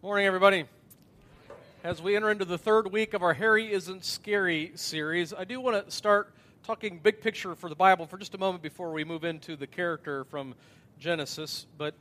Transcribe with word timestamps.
Morning, 0.00 0.26
everybody. 0.26 0.64
As 1.82 2.00
we 2.00 2.14
enter 2.14 2.30
into 2.30 2.44
the 2.44 2.56
third 2.56 2.92
week 2.92 3.14
of 3.14 3.22
our 3.24 3.34
Hairy 3.34 3.72
Isn't 3.72 4.04
Scary 4.04 4.70
series, 4.76 5.34
I 5.34 5.42
do 5.42 5.60
want 5.60 5.84
to 5.84 5.90
start 5.90 6.32
talking 6.62 7.00
big 7.00 7.20
picture 7.20 7.56
for 7.56 7.68
the 7.68 7.74
Bible 7.74 8.06
for 8.06 8.16
just 8.16 8.32
a 8.32 8.38
moment 8.38 8.62
before 8.62 8.92
we 8.92 9.02
move 9.02 9.24
into 9.24 9.56
the 9.56 9.66
character 9.66 10.22
from 10.22 10.54
Genesis. 11.00 11.66
But 11.76 11.94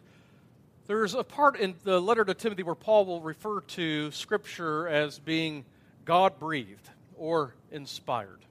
there's 0.86 1.16
a 1.16 1.24
part 1.24 1.60
in 1.60 1.74
the 1.86 2.00
letter 2.00 2.24
to 2.24 2.36
Timothy 2.36 2.62
where 2.62 2.76
Paul 2.76 3.08
will 3.08 3.22
refer 3.22 3.62
to 3.62 4.12
Scripture 4.12 4.88
as 4.88 5.18
being 5.18 5.66
God 6.06 6.38
breathed 6.38 6.92
or 7.18 7.56
inspired. 7.72 8.42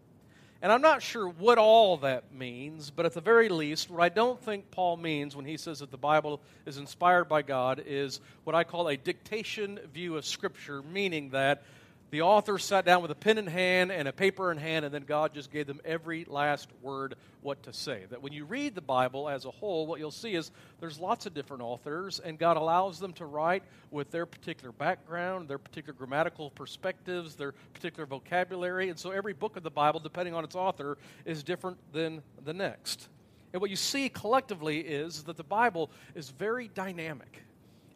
And 0.66 0.72
I'm 0.72 0.82
not 0.82 1.00
sure 1.00 1.28
what 1.28 1.58
all 1.58 1.96
that 1.98 2.34
means, 2.34 2.90
but 2.90 3.06
at 3.06 3.12
the 3.12 3.20
very 3.20 3.48
least, 3.48 3.88
what 3.88 4.02
I 4.02 4.08
don't 4.08 4.42
think 4.42 4.68
Paul 4.72 4.96
means 4.96 5.36
when 5.36 5.44
he 5.44 5.56
says 5.56 5.78
that 5.78 5.92
the 5.92 5.96
Bible 5.96 6.40
is 6.66 6.76
inspired 6.76 7.26
by 7.26 7.42
God 7.42 7.84
is 7.86 8.18
what 8.42 8.56
I 8.56 8.64
call 8.64 8.88
a 8.88 8.96
dictation 8.96 9.78
view 9.94 10.16
of 10.16 10.26
Scripture, 10.26 10.82
meaning 10.82 11.30
that 11.30 11.62
the 12.10 12.22
author 12.22 12.56
sat 12.58 12.84
down 12.84 13.02
with 13.02 13.10
a 13.10 13.16
pen 13.16 13.36
in 13.36 13.48
hand 13.48 13.90
and 13.90 14.06
a 14.06 14.12
paper 14.12 14.52
in 14.52 14.58
hand, 14.58 14.84
and 14.84 14.94
then 14.94 15.02
God 15.02 15.34
just 15.34 15.50
gave 15.50 15.66
them 15.66 15.80
every 15.84 16.24
last 16.24 16.68
word 16.80 17.16
what 17.42 17.64
to 17.64 17.72
say. 17.72 18.04
That 18.10 18.22
when 18.22 18.32
you 18.32 18.44
read 18.44 18.76
the 18.76 18.80
Bible 18.80 19.28
as 19.28 19.44
a 19.44 19.50
whole, 19.50 19.86
what 19.88 19.98
you'll 19.98 20.12
see 20.12 20.34
is 20.34 20.52
there's 20.78 21.00
lots 21.00 21.26
of 21.26 21.34
different 21.34 21.64
authors, 21.64 22.20
and 22.20 22.38
God 22.38 22.56
allows 22.56 23.00
them 23.00 23.12
to 23.14 23.26
write 23.26 23.64
with 23.90 24.12
their 24.12 24.24
particular 24.24 24.70
background, 24.70 25.48
their 25.48 25.58
particular 25.58 25.94
grammatical 25.94 26.50
perspectives, 26.50 27.34
their 27.34 27.52
particular 27.74 28.06
vocabulary. 28.06 28.88
And 28.88 28.98
so 28.98 29.10
every 29.10 29.32
book 29.32 29.56
of 29.56 29.64
the 29.64 29.70
Bible, 29.70 29.98
depending 29.98 30.34
on 30.34 30.44
its 30.44 30.54
author, 30.54 30.98
is 31.24 31.42
different 31.42 31.78
than 31.92 32.22
the 32.44 32.54
next. 32.54 33.08
And 33.52 33.60
what 33.60 33.70
you 33.70 33.76
see 33.76 34.08
collectively 34.08 34.80
is 34.80 35.24
that 35.24 35.36
the 35.36 35.44
Bible 35.44 35.90
is 36.14 36.30
very 36.30 36.68
dynamic 36.68 37.42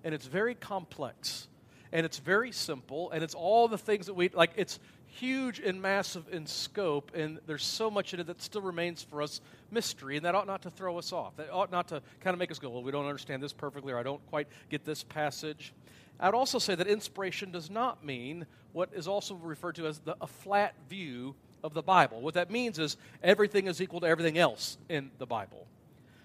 and 0.02 0.14
it's 0.14 0.26
very 0.26 0.54
complex 0.54 1.48
and 1.92 2.06
it's 2.06 2.18
very 2.18 2.52
simple, 2.52 3.10
and 3.10 3.22
it's 3.22 3.34
all 3.34 3.68
the 3.68 3.78
things 3.78 4.06
that 4.06 4.14
we 4.14 4.28
like. 4.28 4.52
It's 4.56 4.78
huge 5.06 5.58
and 5.58 5.82
massive 5.82 6.24
in 6.32 6.46
scope, 6.46 7.12
and 7.14 7.40
there's 7.46 7.64
so 7.64 7.90
much 7.90 8.14
in 8.14 8.20
it 8.20 8.26
that 8.28 8.40
still 8.40 8.62
remains 8.62 9.02
for 9.02 9.22
us 9.22 9.40
mystery, 9.70 10.16
and 10.16 10.24
that 10.24 10.34
ought 10.34 10.46
not 10.46 10.62
to 10.62 10.70
throw 10.70 10.98
us 10.98 11.12
off. 11.12 11.36
That 11.36 11.50
ought 11.50 11.70
not 11.70 11.88
to 11.88 12.02
kind 12.20 12.34
of 12.34 12.38
make 12.38 12.50
us 12.50 12.58
go, 12.58 12.70
well, 12.70 12.82
we 12.82 12.92
don't 12.92 13.06
understand 13.06 13.42
this 13.42 13.52
perfectly, 13.52 13.92
or 13.92 13.98
I 13.98 14.02
don't 14.02 14.24
quite 14.30 14.48
get 14.68 14.84
this 14.84 15.02
passage. 15.02 15.72
I'd 16.20 16.34
also 16.34 16.58
say 16.58 16.74
that 16.74 16.86
inspiration 16.86 17.50
does 17.50 17.70
not 17.70 18.04
mean 18.04 18.46
what 18.72 18.90
is 18.94 19.08
also 19.08 19.34
referred 19.34 19.76
to 19.76 19.86
as 19.86 19.98
the, 20.00 20.16
a 20.20 20.26
flat 20.26 20.74
view 20.88 21.34
of 21.64 21.74
the 21.74 21.82
Bible. 21.82 22.20
What 22.20 22.34
that 22.34 22.50
means 22.50 22.78
is 22.78 22.96
everything 23.22 23.66
is 23.66 23.80
equal 23.80 24.00
to 24.00 24.06
everything 24.06 24.38
else 24.38 24.78
in 24.88 25.10
the 25.18 25.26
Bible. 25.26 25.66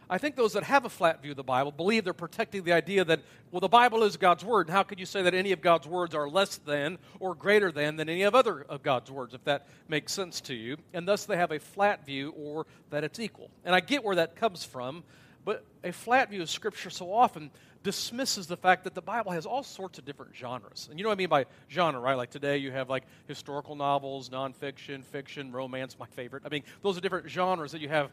I 0.10 0.18
think 0.18 0.36
those 0.36 0.54
that 0.54 0.64
have 0.64 0.86
a 0.86 0.90
flat 0.90 1.22
view 1.22 1.32
of 1.32 1.38
the 1.38 1.44
Bible 1.44 1.72
believe 1.72 2.04
they're 2.04 2.14
protecting 2.14 2.64
the 2.64 2.74
idea 2.74 3.04
that, 3.06 3.22
well, 3.52 3.60
the 3.60 3.68
Bible 3.68 4.04
is 4.04 4.18
God's 4.18 4.46
Word. 4.46 4.68
And 4.68 4.76
how 4.76 4.84
could 4.84 5.00
you 5.00 5.06
say 5.06 5.24
that 5.24 5.34
any 5.34 5.52
of 5.52 5.62
God's 5.62 5.88
words 5.88 6.14
are 6.14 6.30
less 6.30 6.58
than 6.58 6.98
or 7.20 7.34
greater 7.34 7.72
than 7.72 7.96
than 7.96 8.10
any 8.10 8.24
of 8.24 8.36
other 8.36 8.62
of 8.62 8.84
God's 8.84 9.10
words, 9.10 9.34
if 9.34 9.44
that 9.46 9.68
makes 9.88 10.14
sense 10.14 10.42
to 10.42 10.54
you? 10.54 10.78
And 10.94 11.08
thus 11.08 11.26
they 11.26 11.38
have 11.38 11.52
a 11.52 11.60
flat 11.60 12.06
view 12.06 12.34
or 12.38 12.66
that 12.92 13.04
it's 13.04 13.20
equal. 13.20 13.50
And 13.64 13.74
I 13.74 13.80
get 13.80 14.04
where 14.04 14.16
that 14.16 14.36
comes 14.36 14.64
from, 14.64 15.04
but 15.44 15.66
a 15.84 15.92
flat 15.92 16.30
view 16.30 16.42
of 16.42 16.50
Scripture 16.50 16.90
so 16.90 17.12
often 17.12 17.50
dismisses 17.86 18.48
the 18.48 18.58
fact 18.58 18.84
that 18.84 18.96
the 18.96 19.02
Bible 19.02 19.32
has 19.32 19.46
all 19.46 19.62
sorts 19.62 20.00
of 20.00 20.06
different 20.06 20.36
genres. 20.36 20.88
And 20.90 21.00
you 21.00 21.04
know 21.04 21.10
what 21.10 21.16
I 21.16 21.18
mean 21.18 21.30
by 21.30 21.46
genre, 21.70 22.02
right? 22.02 22.16
Like 22.16 22.32
today 22.32 22.58
you 22.58 22.72
have 22.72 22.90
like 22.90 23.04
historical 23.28 23.76
novels, 23.76 24.30
nonfiction, 24.30 25.04
fiction, 25.04 25.52
romance, 25.52 25.96
my 26.00 26.08
favorite. 26.08 26.42
I 26.46 26.50
mean, 26.50 26.64
those 26.82 26.98
are 26.98 27.02
different 27.02 27.30
genres 27.30 27.72
that 27.74 27.82
you 27.82 27.90
have 27.90 28.10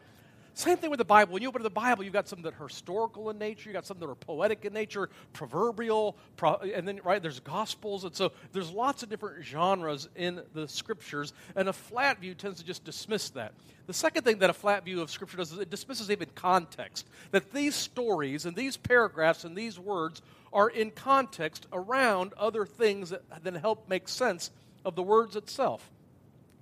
same 0.53 0.77
thing 0.77 0.89
with 0.89 0.99
the 0.99 1.05
Bible. 1.05 1.33
When 1.33 1.41
you 1.41 1.49
open 1.49 1.63
the 1.63 1.69
Bible, 1.69 2.03
you've 2.03 2.13
got 2.13 2.27
some 2.27 2.43
that 2.43 2.53
are 2.59 2.67
historical 2.67 3.29
in 3.29 3.37
nature, 3.37 3.69
you've 3.69 3.73
got 3.73 3.85
some 3.85 3.99
that 3.99 4.07
are 4.07 4.15
poetic 4.15 4.65
in 4.65 4.73
nature, 4.73 5.09
proverbial, 5.33 6.15
pro- 6.37 6.57
and 6.57 6.87
then, 6.87 6.99
right, 7.03 7.21
there's 7.21 7.39
gospels. 7.39 8.03
And 8.03 8.15
so 8.15 8.31
there's 8.51 8.71
lots 8.71 9.03
of 9.03 9.09
different 9.09 9.43
genres 9.43 10.09
in 10.15 10.41
the 10.53 10.67
scriptures, 10.67 11.33
and 11.55 11.67
a 11.67 11.73
flat 11.73 12.19
view 12.19 12.35
tends 12.35 12.59
to 12.59 12.65
just 12.65 12.83
dismiss 12.83 13.29
that. 13.31 13.53
The 13.87 13.93
second 13.93 14.23
thing 14.23 14.39
that 14.39 14.49
a 14.49 14.53
flat 14.53 14.85
view 14.85 15.01
of 15.01 15.09
scripture 15.09 15.37
does 15.37 15.51
is 15.51 15.59
it 15.59 15.69
dismisses 15.69 16.09
even 16.09 16.29
context. 16.35 17.07
That 17.31 17.51
these 17.51 17.75
stories 17.75 18.45
and 18.45 18.55
these 18.55 18.77
paragraphs 18.77 19.43
and 19.43 19.55
these 19.55 19.79
words 19.79 20.21
are 20.53 20.69
in 20.69 20.91
context 20.91 21.65
around 21.73 22.33
other 22.37 22.65
things 22.65 23.09
that 23.09 23.23
then 23.43 23.55
help 23.55 23.89
make 23.89 24.07
sense 24.07 24.51
of 24.85 24.95
the 24.95 25.03
words 25.03 25.35
itself. 25.35 25.89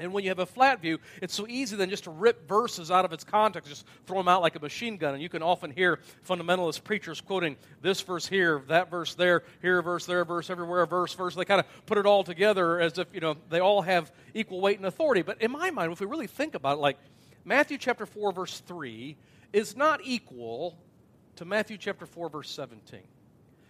And 0.01 0.11
when 0.11 0.23
you 0.23 0.29
have 0.29 0.39
a 0.39 0.45
flat 0.45 0.81
view, 0.81 0.99
it's 1.21 1.33
so 1.33 1.45
easy 1.47 1.75
then 1.75 1.89
just 1.89 2.05
to 2.05 2.09
rip 2.09 2.47
verses 2.47 2.89
out 2.89 3.05
of 3.05 3.13
its 3.13 3.23
context, 3.23 3.69
just 3.69 3.85
throw 4.07 4.17
them 4.17 4.27
out 4.27 4.41
like 4.41 4.55
a 4.55 4.59
machine 4.59 4.97
gun. 4.97 5.13
And 5.13 5.21
you 5.21 5.29
can 5.29 5.43
often 5.43 5.69
hear 5.69 5.99
fundamentalist 6.27 6.83
preachers 6.83 7.21
quoting 7.21 7.55
this 7.81 8.01
verse 8.01 8.27
here, 8.27 8.63
that 8.67 8.89
verse 8.89 9.13
there, 9.13 9.43
here 9.61 9.79
a 9.79 9.83
verse, 9.83 10.05
there 10.05 10.21
a 10.21 10.25
verse, 10.25 10.49
everywhere 10.49 10.81
a 10.81 10.87
verse, 10.87 11.13
verse. 11.13 11.35
They 11.35 11.45
kind 11.45 11.59
of 11.59 11.85
put 11.85 11.97
it 11.97 12.05
all 12.05 12.23
together 12.23 12.79
as 12.79 12.97
if, 12.97 13.07
you 13.13 13.19
know, 13.19 13.37
they 13.49 13.59
all 13.59 13.83
have 13.83 14.11
equal 14.33 14.59
weight 14.59 14.77
and 14.77 14.85
authority. 14.85 15.21
But 15.21 15.41
in 15.41 15.51
my 15.51 15.69
mind, 15.69 15.91
if 15.91 15.99
we 15.99 16.07
really 16.07 16.27
think 16.27 16.55
about 16.55 16.77
it, 16.79 16.81
like 16.81 16.97
Matthew 17.45 17.77
chapter 17.77 18.05
4, 18.05 18.31
verse 18.31 18.59
3 18.61 19.15
is 19.53 19.75
not 19.75 20.01
equal 20.03 20.77
to 21.35 21.45
Matthew 21.45 21.77
chapter 21.77 22.05
4, 22.05 22.29
verse 22.29 22.49
17. 22.49 22.99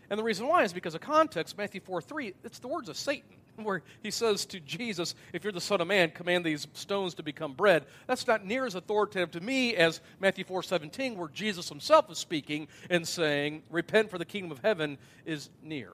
And 0.10 0.20
the 0.20 0.24
reason 0.24 0.48
why 0.48 0.64
is 0.64 0.74
because 0.74 0.96
of 0.96 1.02
context, 1.02 1.58
Matthew 1.58 1.82
4, 1.82 2.02
3, 2.02 2.34
it's 2.44 2.60
the 2.60 2.68
words 2.68 2.90
of 2.90 2.98
Satan 2.98 3.41
where 3.64 3.84
he 4.02 4.12
says 4.12 4.46
to 4.48 4.60
Jesus, 4.60 5.16
If 5.34 5.44
you're 5.44 5.54
the 5.54 5.62
Son 5.62 5.82
of 5.82 5.88
Man, 5.88 6.12
command 6.12 6.46
these 6.46 6.68
stones 6.74 7.14
to 7.16 7.24
become 7.24 7.54
bread. 7.54 7.86
That's 8.08 8.28
not 8.28 8.46
near 8.46 8.66
as 8.66 8.76
authoritative 8.76 9.32
to 9.32 9.42
me 9.42 9.76
as 9.76 10.02
Matthew 10.20 10.44
4 10.44 10.64
17, 10.64 11.18
where 11.18 11.30
Jesus 11.30 11.70
himself 11.70 12.10
is 12.12 12.18
speaking 12.18 12.68
and 12.90 13.08
saying, 13.08 13.64
Repent, 13.70 14.10
for 14.10 14.18
the 14.18 14.26
kingdom 14.26 14.52
of 14.52 14.60
heaven 14.60 14.98
is 15.26 15.50
near. 15.64 15.92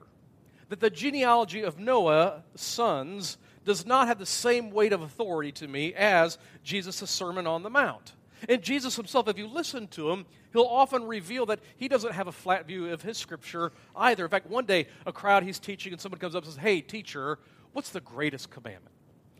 That 0.68 0.80
the 0.80 0.90
genealogy 0.90 1.62
of 1.62 1.78
Noah's 1.78 2.42
sons 2.54 3.38
does 3.64 3.86
not 3.86 4.08
have 4.08 4.18
the 4.18 4.26
same 4.26 4.70
weight 4.70 4.92
of 4.92 5.02
authority 5.02 5.52
to 5.52 5.68
me 5.68 5.94
as 5.94 6.38
Jesus' 6.62 7.10
Sermon 7.10 7.46
on 7.46 7.62
the 7.62 7.70
Mount. 7.70 8.12
And 8.48 8.62
Jesus 8.62 8.96
himself, 8.96 9.28
if 9.28 9.38
you 9.38 9.46
listen 9.46 9.88
to 9.88 10.10
him, 10.10 10.26
he'll 10.52 10.62
often 10.62 11.04
reveal 11.04 11.46
that 11.46 11.60
he 11.76 11.88
doesn't 11.88 12.12
have 12.12 12.26
a 12.26 12.32
flat 12.32 12.66
view 12.66 12.92
of 12.92 13.02
his 13.02 13.16
scripture 13.16 13.72
either. 13.96 14.24
In 14.24 14.30
fact, 14.30 14.48
one 14.48 14.66
day, 14.66 14.86
a 15.06 15.12
crowd 15.12 15.42
he's 15.42 15.58
teaching, 15.58 15.92
and 15.92 16.00
someone 16.00 16.18
comes 16.18 16.34
up 16.34 16.44
and 16.44 16.52
says, 16.52 16.62
Hey, 16.62 16.80
teacher, 16.80 17.38
what's 17.72 17.90
the 17.90 18.00
greatest 18.00 18.50
commandment? 18.50 18.94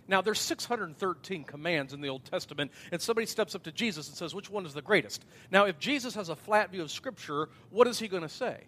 Now, 0.09 0.23
there's 0.23 0.41
613 0.41 1.45
commands 1.45 1.93
in 1.93 2.01
the 2.01 2.09
Old 2.09 2.25
Testament, 2.25 2.73
and 2.91 3.01
somebody 3.01 3.27
steps 3.27 3.55
up 3.55 3.65
to 3.65 3.73
Jesus 3.73 4.09
and 4.09 4.17
says, 4.17 4.35
Which 4.35 4.49
one 4.49 4.65
is 4.65 4.73
the 4.73 4.83
greatest? 4.83 5.25
Now, 5.51 5.67
if 5.67 5.79
Jesus 5.79 6.15
has 6.15 6.31
a 6.31 6.37
flat 6.37 6.73
view 6.73 6.81
of 6.81 6.91
Scripture, 6.91 7.51
what 7.71 7.87
is 7.87 7.99
he 7.99 8.09
going 8.09 8.23
to 8.23 8.29
say? 8.29 8.65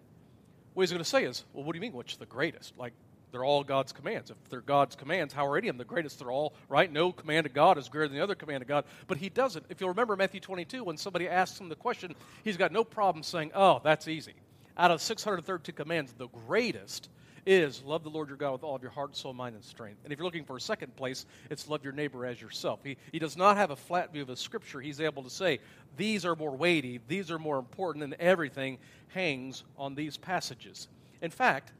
What 0.73 0.83
he's 0.83 0.91
going 0.91 1.03
to 1.03 1.09
say 1.09 1.23
is, 1.23 1.43
Well, 1.53 1.63
what 1.63 1.73
do 1.73 1.77
you 1.77 1.81
mean, 1.81 1.93
which 1.93 2.19
the 2.19 2.27
greatest? 2.27 2.77
Like, 2.77 2.93
they're 3.31 3.45
all 3.45 3.63
God's 3.63 3.91
commands. 3.91 4.29
If 4.29 4.37
they're 4.49 4.61
God's 4.61 4.95
commands, 4.95 5.33
how 5.33 5.47
are 5.47 5.57
any 5.57 5.67
of 5.67 5.75
them 5.75 5.77
the 5.77 5.85
greatest? 5.85 6.19
They're 6.19 6.31
all, 6.31 6.53
right? 6.69 6.91
No 6.91 7.11
command 7.11 7.45
of 7.45 7.53
God 7.53 7.77
is 7.77 7.89
greater 7.89 8.07
than 8.07 8.17
the 8.17 8.23
other 8.23 8.35
command 8.35 8.61
of 8.61 8.67
God. 8.67 8.85
But 9.07 9.17
he 9.17 9.29
doesn't. 9.29 9.65
If 9.69 9.79
you'll 9.79 9.89
remember 9.89 10.15
Matthew 10.15 10.39
22, 10.39 10.83
when 10.83 10.97
somebody 10.97 11.27
asks 11.27 11.59
him 11.59 11.69
the 11.69 11.75
question, 11.75 12.13
he's 12.43 12.57
got 12.57 12.71
no 12.71 12.83
problem 12.83 13.23
saying, 13.23 13.51
Oh, 13.55 13.79
that's 13.83 14.07
easy. 14.07 14.33
Out 14.77 14.91
of 14.91 15.01
613 15.01 15.75
commands, 15.75 16.13
the 16.13 16.27
greatest 16.47 17.09
is 17.45 17.83
love 17.83 18.03
the 18.03 18.09
Lord 18.09 18.27
your 18.27 18.37
God 18.37 18.53
with 18.53 18.63
all 18.63 18.75
of 18.75 18.81
your 18.81 18.91
heart, 18.91 19.15
soul, 19.15 19.33
mind, 19.33 19.55
and 19.55 19.63
strength. 19.63 19.99
And 20.03 20.13
if 20.13 20.19
you're 20.19 20.25
looking 20.25 20.45
for 20.45 20.57
a 20.57 20.61
second 20.61 20.95
place, 20.95 21.25
it's 21.49 21.67
love 21.67 21.83
your 21.83 21.93
neighbor 21.93 22.25
as 22.25 22.41
yourself. 22.41 22.79
He, 22.83 22.97
he 23.11 23.19
does 23.19 23.35
not 23.35 23.57
have 23.57 23.71
a 23.71 23.75
flat 23.75 24.13
view 24.13 24.21
of 24.21 24.27
the 24.27 24.37
scripture. 24.37 24.79
He's 24.79 25.01
able 25.01 25.23
to 25.23 25.29
say, 25.29 25.59
these 25.97 26.25
are 26.25 26.35
more 26.35 26.55
weighty, 26.55 26.99
these 27.07 27.31
are 27.31 27.39
more 27.39 27.57
important, 27.57 28.03
and 28.03 28.13
everything 28.15 28.77
hangs 29.09 29.63
on 29.77 29.95
these 29.95 30.17
passages. 30.17 30.87
In 31.21 31.31
fact, 31.31 31.73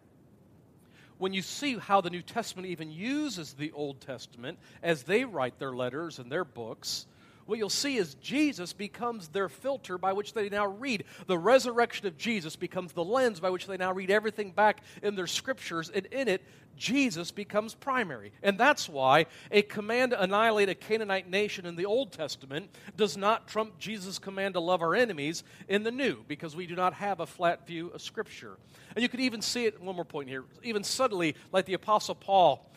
when 1.22 1.34
you 1.34 1.44
see 1.44 1.78
how 1.78 2.02
the 2.02 2.10
New 2.10 2.24
Testament 2.24 2.68
even 2.68 2.90
uses 2.90 3.54
the 3.54 3.72
Old 3.74 4.02
Testament 4.02 4.58
as 4.82 5.04
they 5.04 5.24
write 5.24 5.60
their 5.60 5.72
letters 5.72 6.18
and 6.18 6.32
their 6.32 6.44
books, 6.44 7.06
what 7.52 7.60
you'll 7.60 7.70
see 7.70 7.98
is 7.98 8.16
Jesus 8.16 8.72
becomes 8.72 9.28
their 9.28 9.50
filter 9.50 9.98
by 9.98 10.14
which 10.14 10.32
they 10.32 10.48
now 10.48 10.68
read. 10.68 11.04
The 11.28 11.38
resurrection 11.38 12.08
of 12.08 12.18
Jesus 12.18 12.56
becomes 12.56 12.94
the 12.94 13.04
lens 13.04 13.42
by 13.42 13.50
which 13.50 13.68
they 13.68 13.76
now 13.76 13.92
read 13.92 14.10
everything 14.10 14.52
back 14.52 14.82
in 15.04 15.16
their 15.16 15.28
scriptures, 15.28 15.92
and 15.94 16.06
in 16.06 16.30
it, 16.30 16.42
Jesus 16.78 17.30
becomes 17.30 17.74
primary. 17.76 18.32
And 18.42 18.58
that's 18.58 18.88
why 18.88 19.26
a 19.52 19.64
command 19.64 20.12
to 20.12 20.24
annihilate 20.24 20.70
a 20.70 20.76
Canaanite 20.76 21.30
nation 21.30 21.66
in 21.66 21.76
the 21.76 21.86
Old 21.86 22.14
Testament 22.14 22.70
does 22.96 23.18
not 23.18 23.50
trump 23.50 23.78
Jesus' 23.78 24.18
command 24.18 24.54
to 24.54 24.62
love 24.62 24.82
our 24.82 24.96
enemies 24.96 25.44
in 25.68 25.84
the 25.84 25.92
New, 25.92 26.24
because 26.30 26.56
we 26.56 26.68
do 26.68 26.76
not 26.78 26.94
have 26.94 27.20
a 27.20 27.28
flat 27.28 27.68
view 27.68 27.90
of 27.90 28.02
Scripture. 28.02 28.56
And 28.96 29.04
you 29.04 29.10
could 29.10 29.20
even 29.20 29.42
see 29.42 29.66
it, 29.66 29.82
one 29.82 29.98
more 29.98 30.06
point 30.06 30.30
here, 30.30 30.46
even 30.64 30.86
subtly, 30.86 31.36
like 31.52 31.66
the 31.66 31.74
Apostle 31.74 32.16
Paul 32.16 32.71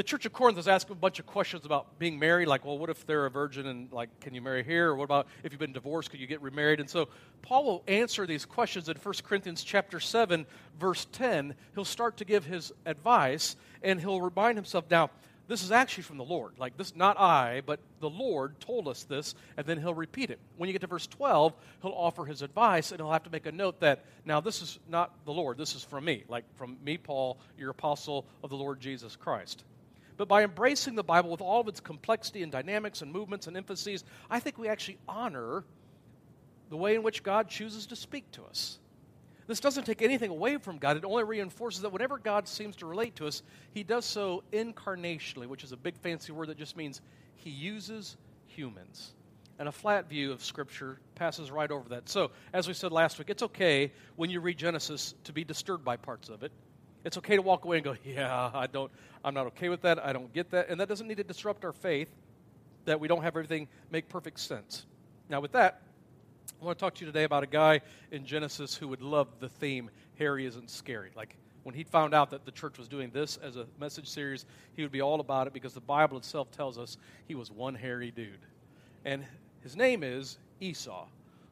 the 0.00 0.04
Church 0.04 0.24
of 0.24 0.32
Corinth 0.32 0.56
is 0.56 0.66
asking 0.66 0.94
a 0.94 0.98
bunch 0.98 1.18
of 1.18 1.26
questions 1.26 1.66
about 1.66 1.98
being 1.98 2.18
married, 2.18 2.48
like, 2.48 2.64
well, 2.64 2.78
what 2.78 2.88
if 2.88 3.04
they're 3.04 3.26
a 3.26 3.30
virgin 3.30 3.66
and, 3.66 3.92
like, 3.92 4.08
can 4.20 4.32
you 4.32 4.40
marry 4.40 4.64
here? 4.64 4.88
Or 4.88 4.96
what 4.96 5.04
about 5.04 5.26
if 5.44 5.52
you've 5.52 5.60
been 5.60 5.74
divorced, 5.74 6.10
could 6.10 6.20
you 6.20 6.26
get 6.26 6.40
remarried? 6.40 6.80
And 6.80 6.88
so 6.88 7.10
Paul 7.42 7.64
will 7.64 7.84
answer 7.86 8.26
these 8.26 8.46
questions 8.46 8.88
in 8.88 8.96
1 8.96 9.14
Corinthians 9.22 9.62
chapter 9.62 10.00
7, 10.00 10.46
verse 10.78 11.06
10. 11.12 11.54
He'll 11.74 11.84
start 11.84 12.16
to 12.16 12.24
give 12.24 12.46
his 12.46 12.72
advice, 12.86 13.56
and 13.82 14.00
he'll 14.00 14.22
remind 14.22 14.56
himself, 14.56 14.86
now, 14.90 15.10
this 15.48 15.62
is 15.62 15.70
actually 15.70 16.04
from 16.04 16.16
the 16.16 16.24
Lord. 16.24 16.54
Like, 16.58 16.78
this, 16.78 16.96
not 16.96 17.20
I, 17.20 17.60
but 17.66 17.78
the 18.00 18.08
Lord 18.08 18.58
told 18.58 18.88
us 18.88 19.04
this, 19.04 19.34
and 19.58 19.66
then 19.66 19.78
he'll 19.78 19.92
repeat 19.92 20.30
it. 20.30 20.38
When 20.56 20.68
you 20.68 20.72
get 20.72 20.80
to 20.80 20.86
verse 20.86 21.08
12, 21.08 21.52
he'll 21.82 21.90
offer 21.90 22.24
his 22.24 22.40
advice, 22.40 22.90
and 22.90 23.02
he'll 23.02 23.12
have 23.12 23.24
to 23.24 23.30
make 23.30 23.44
a 23.44 23.52
note 23.52 23.80
that, 23.80 24.06
now, 24.24 24.40
this 24.40 24.62
is 24.62 24.78
not 24.88 25.12
the 25.26 25.32
Lord, 25.32 25.58
this 25.58 25.74
is 25.74 25.84
from 25.84 26.06
me, 26.06 26.24
like 26.26 26.46
from 26.56 26.78
me, 26.82 26.96
Paul, 26.96 27.38
your 27.58 27.68
apostle 27.68 28.24
of 28.42 28.48
the 28.48 28.56
Lord 28.56 28.80
Jesus 28.80 29.14
Christ. 29.14 29.62
But 30.20 30.28
by 30.28 30.44
embracing 30.44 30.96
the 30.96 31.02
Bible 31.02 31.30
with 31.30 31.40
all 31.40 31.62
of 31.62 31.68
its 31.68 31.80
complexity 31.80 32.42
and 32.42 32.52
dynamics 32.52 33.00
and 33.00 33.10
movements 33.10 33.46
and 33.46 33.56
emphases, 33.56 34.04
I 34.28 34.38
think 34.38 34.58
we 34.58 34.68
actually 34.68 34.98
honor 35.08 35.64
the 36.68 36.76
way 36.76 36.94
in 36.94 37.02
which 37.02 37.22
God 37.22 37.48
chooses 37.48 37.86
to 37.86 37.96
speak 37.96 38.30
to 38.32 38.44
us. 38.44 38.78
This 39.46 39.60
doesn't 39.60 39.84
take 39.84 40.02
anything 40.02 40.30
away 40.30 40.58
from 40.58 40.76
God. 40.76 40.98
It 40.98 41.06
only 41.06 41.24
reinforces 41.24 41.80
that 41.80 41.92
whenever 41.94 42.18
God 42.18 42.48
seems 42.48 42.76
to 42.76 42.86
relate 42.86 43.16
to 43.16 43.26
us, 43.28 43.42
he 43.72 43.82
does 43.82 44.04
so 44.04 44.44
incarnationally, 44.52 45.46
which 45.46 45.64
is 45.64 45.72
a 45.72 45.76
big 45.78 45.96
fancy 45.96 46.32
word 46.32 46.50
that 46.50 46.58
just 46.58 46.76
means 46.76 47.00
he 47.36 47.48
uses 47.48 48.18
humans. 48.44 49.14
And 49.58 49.68
a 49.68 49.72
flat 49.72 50.10
view 50.10 50.32
of 50.32 50.44
Scripture 50.44 50.98
passes 51.14 51.50
right 51.50 51.70
over 51.70 51.88
that. 51.88 52.10
So, 52.10 52.30
as 52.52 52.68
we 52.68 52.74
said 52.74 52.92
last 52.92 53.18
week, 53.18 53.30
it's 53.30 53.44
okay 53.44 53.90
when 54.16 54.28
you 54.28 54.40
read 54.40 54.58
Genesis 54.58 55.14
to 55.24 55.32
be 55.32 55.44
disturbed 55.44 55.82
by 55.82 55.96
parts 55.96 56.28
of 56.28 56.42
it. 56.42 56.52
It's 57.04 57.16
okay 57.18 57.36
to 57.36 57.42
walk 57.42 57.64
away 57.64 57.78
and 57.78 57.84
go, 57.84 57.96
"Yeah, 58.04 58.50
I 58.52 58.66
don't 58.66 58.90
I'm 59.24 59.34
not 59.34 59.46
okay 59.48 59.68
with 59.68 59.82
that. 59.82 60.04
I 60.04 60.12
don't 60.12 60.32
get 60.32 60.50
that." 60.50 60.68
And 60.68 60.80
that 60.80 60.88
doesn't 60.88 61.06
need 61.06 61.16
to 61.16 61.24
disrupt 61.24 61.64
our 61.64 61.72
faith 61.72 62.08
that 62.84 62.98
we 62.98 63.08
don't 63.08 63.22
have 63.22 63.36
everything 63.36 63.68
make 63.90 64.08
perfect 64.08 64.40
sense. 64.40 64.86
Now, 65.28 65.40
with 65.40 65.52
that, 65.52 65.82
I 66.60 66.64
want 66.64 66.78
to 66.78 66.84
talk 66.84 66.94
to 66.96 67.00
you 67.00 67.06
today 67.06 67.24
about 67.24 67.42
a 67.42 67.46
guy 67.46 67.80
in 68.10 68.24
Genesis 68.24 68.74
who 68.74 68.88
would 68.88 69.02
love 69.02 69.28
the 69.38 69.48
theme 69.48 69.90
Hairy 70.18 70.44
isn't 70.44 70.68
scary. 70.68 71.10
Like 71.16 71.36
when 71.62 71.74
he 71.74 71.84
found 71.84 72.14
out 72.14 72.30
that 72.30 72.44
the 72.44 72.50
church 72.50 72.78
was 72.78 72.88
doing 72.88 73.10
this 73.10 73.38
as 73.38 73.56
a 73.56 73.66
message 73.78 74.08
series, 74.08 74.44
he 74.74 74.82
would 74.82 74.92
be 74.92 75.00
all 75.00 75.20
about 75.20 75.46
it 75.46 75.52
because 75.52 75.72
the 75.72 75.80
Bible 75.80 76.16
itself 76.16 76.50
tells 76.50 76.78
us 76.78 76.96
he 77.28 77.34
was 77.34 77.50
one 77.50 77.74
hairy 77.74 78.10
dude. 78.10 78.40
And 79.04 79.24
his 79.62 79.76
name 79.76 80.02
is 80.02 80.38
Esau. 80.60 81.06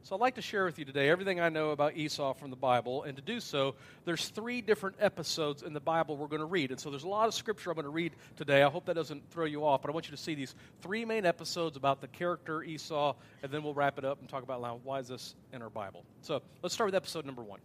So 0.09 0.15
I'd 0.15 0.23
like 0.23 0.37
to 0.37 0.43
share 0.43 0.65
with 0.65 0.79
you 0.79 0.87
today 0.87 1.11
everything 1.11 1.39
I 1.39 1.51
know 1.51 1.69
about 1.69 1.95
Esau 1.95 2.33
from 2.33 2.49
the 2.49 2.57
Bible. 2.57 3.03
And 3.03 3.15
to 3.17 3.21
do 3.21 3.41
so, 3.41 3.75
there's 4.07 4.29
three 4.29 4.63
different 4.63 4.97
episodes 5.01 5.63
in 5.63 5.75
the 5.75 5.81
Bible 5.81 6.17
we're 6.17 6.29
going 6.29 6.41
to 6.41 6.47
read. 6.47 6.71
And 6.71 6.81
so 6.81 6.89
there's 6.89 7.05
a 7.05 7.09
lot 7.09 7.29
of 7.29 7.35
scripture 7.35 7.69
I'm 7.69 7.75
going 7.75 7.85
to 7.85 7.91
read 7.91 8.15
today. 8.35 8.63
I 8.63 8.71
hope 8.71 8.87
that 8.87 8.95
doesn't 8.95 9.31
throw 9.31 9.45
you 9.45 9.67
off, 9.67 9.83
but 9.83 9.91
I 9.91 9.93
want 9.93 10.07
you 10.07 10.17
to 10.17 10.23
see 10.23 10.35
these 10.35 10.55
three 10.81 11.05
main 11.05 11.27
episodes 11.27 11.77
about 11.77 12.01
the 12.01 12.09
character 12.09 12.63
Esau, 12.63 13.17
and 13.43 13.53
then 13.53 13.63
we'll 13.63 13.75
wrap 13.75 13.99
it 13.99 14.07
up 14.07 14.19
and 14.21 14.31
talk 14.31 14.43
about 14.43 14.81
why 14.83 14.99
is 14.99 15.09
this 15.09 15.35
in 15.53 15.61
our 15.61 15.69
Bible. 15.69 16.07
So 16.23 16.41
let's 16.63 16.75
start 16.75 16.89
with 16.89 16.95
episode 16.95 17.27
number 17.27 17.43
one. 17.43 17.61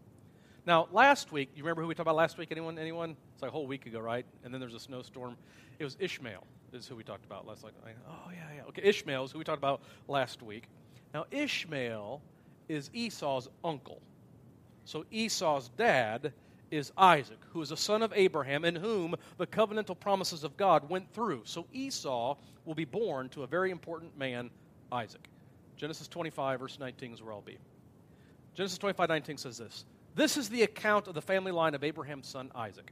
Now, 0.66 0.90
last 0.92 1.32
week, 1.32 1.50
you 1.56 1.64
remember 1.64 1.84
who 1.84 1.88
we 1.88 1.96
talked 1.96 2.08
about 2.08 2.18
last 2.18 2.38
week? 2.38 2.50
Anyone? 2.52 2.78
Anyone? 2.78 3.16
It's 3.36 3.42
like 3.42 3.52
a 3.52 3.54
whole 3.54 3.68
week 3.68 3.86
ago, 3.86 4.02
right? 4.02 4.26
And 4.44 4.54
then 4.54 4.60
there's 4.60 4.76
a 4.76 4.82
snowstorm. 4.82 5.38
It 5.80 5.86
was 5.86 5.96
Ishmael. 5.98 6.46
Is 6.74 6.88
who 6.88 6.98
we 6.98 7.06
talked 7.06 7.24
about 7.24 7.48
last 7.48 7.64
week. 7.64 7.74
Oh 7.86 8.32
yeah, 8.32 8.40
yeah. 8.58 8.68
Okay, 8.68 8.82
Ishmael 8.84 9.24
is 9.24 9.32
who 9.32 9.38
we 9.38 9.46
talked 9.46 9.60
about 9.60 9.82
last 10.10 10.42
week. 10.44 10.68
Now, 11.14 11.26
Ishmael 11.32 12.22
is 12.68 12.90
Esau's 12.94 13.50
uncle. 13.64 14.02
So 14.86 15.06
Esau's 15.12 15.70
dad 15.70 16.34
is 16.72 16.92
Isaac, 16.98 17.40
who 17.52 17.62
is 17.62 17.72
a 17.72 17.78
son 17.78 18.02
of 18.02 18.12
Abraham, 18.16 18.66
in 18.66 18.76
whom 18.76 19.16
the 19.38 19.48
covenantal 19.48 20.00
promises 20.00 20.44
of 20.44 20.58
God 20.58 20.90
went 20.90 21.14
through. 21.14 21.42
So 21.46 21.68
Esau 21.72 22.36
will 22.66 22.76
be 22.76 22.86
born 22.86 23.30
to 23.30 23.44
a 23.44 23.48
very 23.48 23.72
important 23.72 24.18
man, 24.18 24.50
Isaac. 24.92 25.28
Genesis 25.78 26.08
25, 26.08 26.60
verse 26.60 26.80
19 26.80 27.14
is 27.14 27.22
where 27.22 27.34
I'll 27.34 27.42
be. 27.42 27.58
Genesis 28.56 28.78
25, 28.78 29.10
19 29.10 29.38
says 29.38 29.58
this 29.58 29.86
This 30.16 30.38
is 30.38 30.50
the 30.50 30.64
account 30.64 31.08
of 31.08 31.14
the 31.14 31.22
family 31.22 31.52
line 31.52 31.76
of 31.76 31.84
Abraham's 31.84 32.28
son, 32.28 32.52
Isaac. 32.56 32.92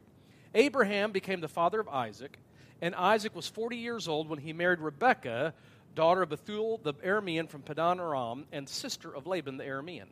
Abraham 0.54 1.12
became 1.12 1.42
the 1.42 1.48
father 1.48 1.80
of 1.80 1.88
Isaac, 1.88 2.38
and 2.82 2.94
Isaac 2.96 3.36
was 3.36 3.48
40 3.48 3.78
years 3.78 4.08
old 4.08 4.28
when 4.28 4.40
he 4.40 4.54
married 4.54 4.80
Rebekah, 4.80 5.54
daughter 5.96 6.22
of 6.22 6.30
Bethuel 6.30 6.80
the 6.84 6.94
Aramean 6.96 7.50
from 7.50 7.62
Padan 7.62 8.00
Aram, 8.00 8.46
and 8.52 8.68
sister 8.68 9.16
of 9.16 9.28
Laban 9.28 9.58
the 9.58 9.64
Aramean. 9.64 10.08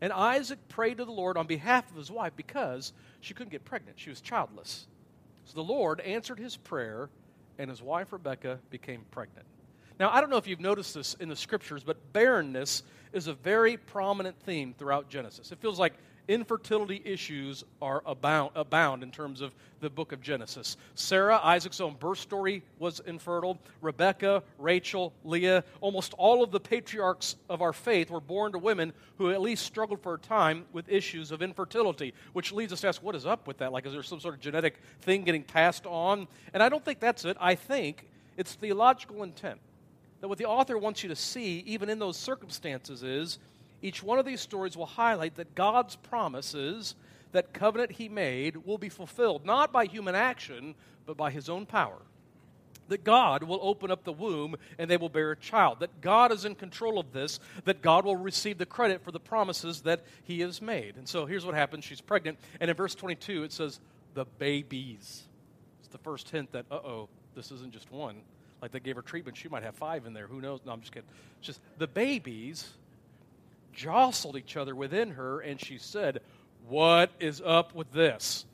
And 0.00 0.12
Isaac 0.12 0.58
prayed 0.68 0.98
to 0.98 1.04
the 1.04 1.12
Lord 1.12 1.36
on 1.36 1.46
behalf 1.46 1.90
of 1.90 1.96
his 1.96 2.10
wife 2.10 2.32
because 2.36 2.92
she 3.20 3.34
couldn't 3.34 3.50
get 3.52 3.64
pregnant. 3.64 3.98
She 3.98 4.10
was 4.10 4.20
childless. 4.20 4.86
So 5.44 5.54
the 5.54 5.62
Lord 5.62 6.00
answered 6.00 6.38
his 6.38 6.56
prayer, 6.56 7.10
and 7.58 7.68
his 7.68 7.82
wife 7.82 8.12
Rebekah 8.12 8.60
became 8.70 9.02
pregnant. 9.10 9.46
Now, 9.98 10.10
I 10.10 10.22
don't 10.22 10.30
know 10.30 10.38
if 10.38 10.46
you've 10.46 10.60
noticed 10.60 10.94
this 10.94 11.14
in 11.20 11.28
the 11.28 11.36
scriptures, 11.36 11.82
but 11.84 12.12
barrenness 12.14 12.84
is 13.12 13.26
a 13.26 13.34
very 13.34 13.76
prominent 13.76 14.40
theme 14.40 14.74
throughout 14.78 15.10
Genesis. 15.10 15.52
It 15.52 15.58
feels 15.58 15.78
like 15.78 15.92
infertility 16.30 17.02
issues 17.04 17.64
are 17.82 18.02
abound, 18.06 18.52
abound 18.54 19.02
in 19.02 19.10
terms 19.10 19.40
of 19.40 19.52
the 19.80 19.90
book 19.90 20.12
of 20.12 20.22
Genesis. 20.22 20.76
Sarah, 20.94 21.40
Isaac's 21.42 21.80
own 21.80 21.94
birth 21.94 22.18
story, 22.18 22.62
was 22.78 23.00
infertile. 23.00 23.58
Rebecca, 23.80 24.42
Rachel, 24.56 25.12
Leah, 25.24 25.64
almost 25.80 26.14
all 26.18 26.44
of 26.44 26.52
the 26.52 26.60
patriarchs 26.60 27.34
of 27.48 27.62
our 27.62 27.72
faith 27.72 28.10
were 28.10 28.20
born 28.20 28.52
to 28.52 28.58
women 28.58 28.92
who 29.18 29.30
at 29.30 29.40
least 29.40 29.66
struggled 29.66 30.00
for 30.02 30.14
a 30.14 30.18
time 30.18 30.64
with 30.72 30.88
issues 30.88 31.32
of 31.32 31.42
infertility, 31.42 32.14
which 32.32 32.52
leads 32.52 32.72
us 32.72 32.82
to 32.82 32.88
ask, 32.88 33.02
what 33.02 33.16
is 33.16 33.26
up 33.26 33.48
with 33.48 33.58
that? 33.58 33.72
Like, 33.72 33.84
is 33.84 33.92
there 33.92 34.02
some 34.02 34.20
sort 34.20 34.34
of 34.34 34.40
genetic 34.40 34.78
thing 35.00 35.24
getting 35.24 35.42
passed 35.42 35.84
on? 35.84 36.28
And 36.54 36.62
I 36.62 36.68
don't 36.68 36.84
think 36.84 37.00
that's 37.00 37.24
it. 37.24 37.36
I 37.40 37.56
think 37.56 38.06
it's 38.36 38.54
theological 38.54 39.24
intent. 39.24 39.58
That 40.20 40.28
what 40.28 40.38
the 40.38 40.46
author 40.46 40.78
wants 40.78 41.02
you 41.02 41.08
to 41.08 41.16
see, 41.16 41.64
even 41.66 41.88
in 41.88 41.98
those 41.98 42.16
circumstances, 42.16 43.02
is 43.02 43.38
each 43.82 44.02
one 44.02 44.18
of 44.18 44.26
these 44.26 44.40
stories 44.40 44.76
will 44.76 44.86
highlight 44.86 45.36
that 45.36 45.54
God's 45.54 45.96
promises, 45.96 46.94
that 47.32 47.52
covenant 47.52 47.92
he 47.92 48.08
made, 48.08 48.56
will 48.56 48.78
be 48.78 48.88
fulfilled, 48.88 49.44
not 49.44 49.72
by 49.72 49.86
human 49.86 50.14
action, 50.14 50.74
but 51.06 51.16
by 51.16 51.30
his 51.30 51.48
own 51.48 51.66
power. 51.66 51.98
That 52.88 53.04
God 53.04 53.44
will 53.44 53.60
open 53.62 53.90
up 53.90 54.02
the 54.02 54.12
womb 54.12 54.56
and 54.78 54.90
they 54.90 54.96
will 54.96 55.08
bear 55.08 55.30
a 55.30 55.36
child. 55.36 55.80
That 55.80 56.00
God 56.00 56.32
is 56.32 56.44
in 56.44 56.56
control 56.56 56.98
of 56.98 57.12
this. 57.12 57.38
That 57.64 57.82
God 57.82 58.04
will 58.04 58.16
receive 58.16 58.58
the 58.58 58.66
credit 58.66 59.04
for 59.04 59.12
the 59.12 59.20
promises 59.20 59.82
that 59.82 60.02
He 60.24 60.40
has 60.40 60.60
made. 60.60 60.96
And 60.96 61.08
so 61.08 61.24
here's 61.24 61.46
what 61.46 61.54
happens 61.54 61.84
she's 61.84 62.00
pregnant. 62.00 62.38
And 62.58 62.68
in 62.68 62.76
verse 62.76 62.96
22, 62.96 63.44
it 63.44 63.52
says, 63.52 63.78
the 64.14 64.24
babies. 64.24 65.22
It's 65.80 65.88
the 65.88 65.98
first 65.98 66.30
hint 66.30 66.50
that, 66.52 66.66
uh 66.70 66.76
oh, 66.76 67.08
this 67.34 67.52
isn't 67.52 67.72
just 67.72 67.90
one. 67.92 68.16
Like 68.60 68.72
they 68.72 68.80
gave 68.80 68.96
her 68.96 69.02
treatment, 69.02 69.36
she 69.36 69.48
might 69.48 69.62
have 69.62 69.74
five 69.74 70.04
in 70.04 70.12
there. 70.12 70.26
Who 70.26 70.40
knows? 70.40 70.60
No, 70.66 70.72
I'm 70.72 70.80
just 70.80 70.92
kidding. 70.92 71.08
It's 71.38 71.46
just 71.46 71.60
the 71.78 71.86
babies 71.86 72.70
jostled 73.72 74.36
each 74.36 74.56
other 74.56 74.74
within 74.74 75.12
her, 75.12 75.40
and 75.40 75.60
she 75.60 75.78
said, 75.78 76.20
What 76.68 77.10
is 77.20 77.42
up 77.44 77.74
with 77.74 77.92
this? 77.92 78.44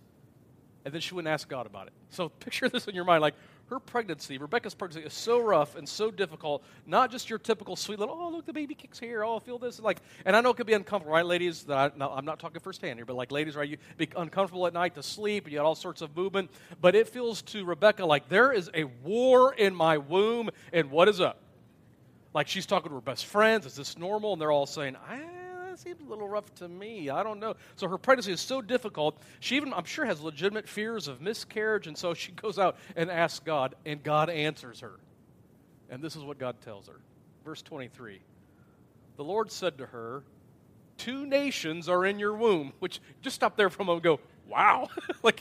And 0.85 0.95
then 0.95 1.01
she 1.01 1.15
wouldn't 1.15 1.33
ask 1.33 1.49
God 1.49 1.67
about 1.67 1.89
it. 1.89 1.93
So 2.11 2.29
picture 2.29 2.69
this 2.71 2.87
in 2.87 2.95
your 2.95 3.05
mind 3.05 3.23
like 3.23 3.35
her 3.69 3.81
pregnancy, 3.81 4.39
Rebecca's 4.39 4.75
pregnancy, 4.75 5.05
is 5.05 5.13
so 5.13 5.41
rough 5.41 5.75
and 5.75 5.89
so 5.89 6.11
difficult. 6.11 6.63
Not 6.87 7.11
just 7.11 7.29
your 7.29 7.39
typical 7.39 7.75
sweet 7.75 7.99
little, 7.99 8.17
oh, 8.17 8.29
look, 8.31 8.47
the 8.47 8.53
baby 8.53 8.75
kicks 8.75 8.99
here. 8.99 9.25
Oh, 9.25 9.41
feel 9.41 9.59
this. 9.59 9.81
Like, 9.81 9.99
and 10.25 10.37
I 10.37 10.41
know 10.41 10.51
it 10.51 10.57
could 10.57 10.67
be 10.67 10.73
uncomfortable, 10.73 11.15
right, 11.15 11.27
ladies? 11.27 11.65
That 11.65 11.95
I, 12.01 12.07
I'm 12.07 12.25
not 12.25 12.39
talking 12.39 12.61
firsthand 12.61 12.99
here, 12.99 13.05
but 13.05 13.17
like 13.17 13.33
ladies, 13.33 13.57
right? 13.57 13.69
You 13.69 13.79
be 13.97 14.09
uncomfortable 14.17 14.67
at 14.67 14.73
night 14.73 14.95
to 14.95 15.03
sleep, 15.03 15.45
and 15.45 15.53
you 15.53 15.59
got 15.59 15.67
all 15.67 15.75
sorts 15.75 16.01
of 16.01 16.17
movement. 16.17 16.51
But 16.81 16.95
it 16.95 17.09
feels 17.09 17.43
to 17.43 17.65
Rebecca 17.65 18.07
like 18.07 18.29
there 18.29 18.53
is 18.53 18.71
a 18.73 18.85
war 18.85 19.53
in 19.53 19.75
my 19.75 19.99
womb, 19.99 20.51
and 20.73 20.91
what 20.91 21.09
is 21.09 21.21
up? 21.21 21.41
Like 22.37 22.49
she's 22.49 22.67
talking 22.67 22.91
to 22.91 22.95
her 22.95 23.01
best 23.01 23.25
friends. 23.25 23.65
Is 23.65 23.77
this 23.77 23.97
normal? 23.97 24.35
And 24.35 24.43
they're 24.43 24.53
all 24.53 24.67
saying, 24.67 24.95
ah, 25.09 25.19
that 25.71 25.79
seems 25.79 26.03
a 26.03 26.05
little 26.05 26.29
rough 26.29 26.55
to 26.57 26.69
me. 26.69 27.09
I 27.09 27.23
don't 27.23 27.41
know. 27.41 27.55
So 27.77 27.89
her 27.89 27.97
pregnancy 27.97 28.31
is 28.31 28.43
so 28.43 28.61
difficult. 28.61 29.19
She 29.41 29.57
even, 29.57 29.73
I'm 29.73 29.87
sure, 29.87 30.05
has 30.05 30.21
legitimate 30.21 30.69
fears 30.69 31.09
of 31.09 31.23
miscarriage. 31.23 31.87
And 31.87 31.97
so 31.97 32.13
she 32.13 32.33
goes 32.33 32.59
out 32.59 32.77
and 32.95 33.11
asks 33.11 33.39
God, 33.39 33.75
and 33.87 34.03
God 34.03 34.29
answers 34.29 34.81
her. 34.81 34.93
And 35.89 36.03
this 36.03 36.15
is 36.15 36.25
what 36.25 36.39
God 36.39 36.61
tells 36.61 36.89
her. 36.89 37.01
Verse 37.43 37.63
23 37.63 38.21
The 39.17 39.25
Lord 39.25 39.51
said 39.51 39.79
to 39.79 39.87
her, 39.87 40.23
Two 40.99 41.25
nations 41.25 41.89
are 41.89 42.05
in 42.05 42.19
your 42.19 42.35
womb. 42.35 42.75
Which, 42.81 43.01
just 43.23 43.37
stop 43.37 43.57
there 43.57 43.71
for 43.71 43.81
a 43.83 43.87
moment 43.87 44.05
go, 44.05 44.21
wow. 44.47 44.89
like, 45.23 45.41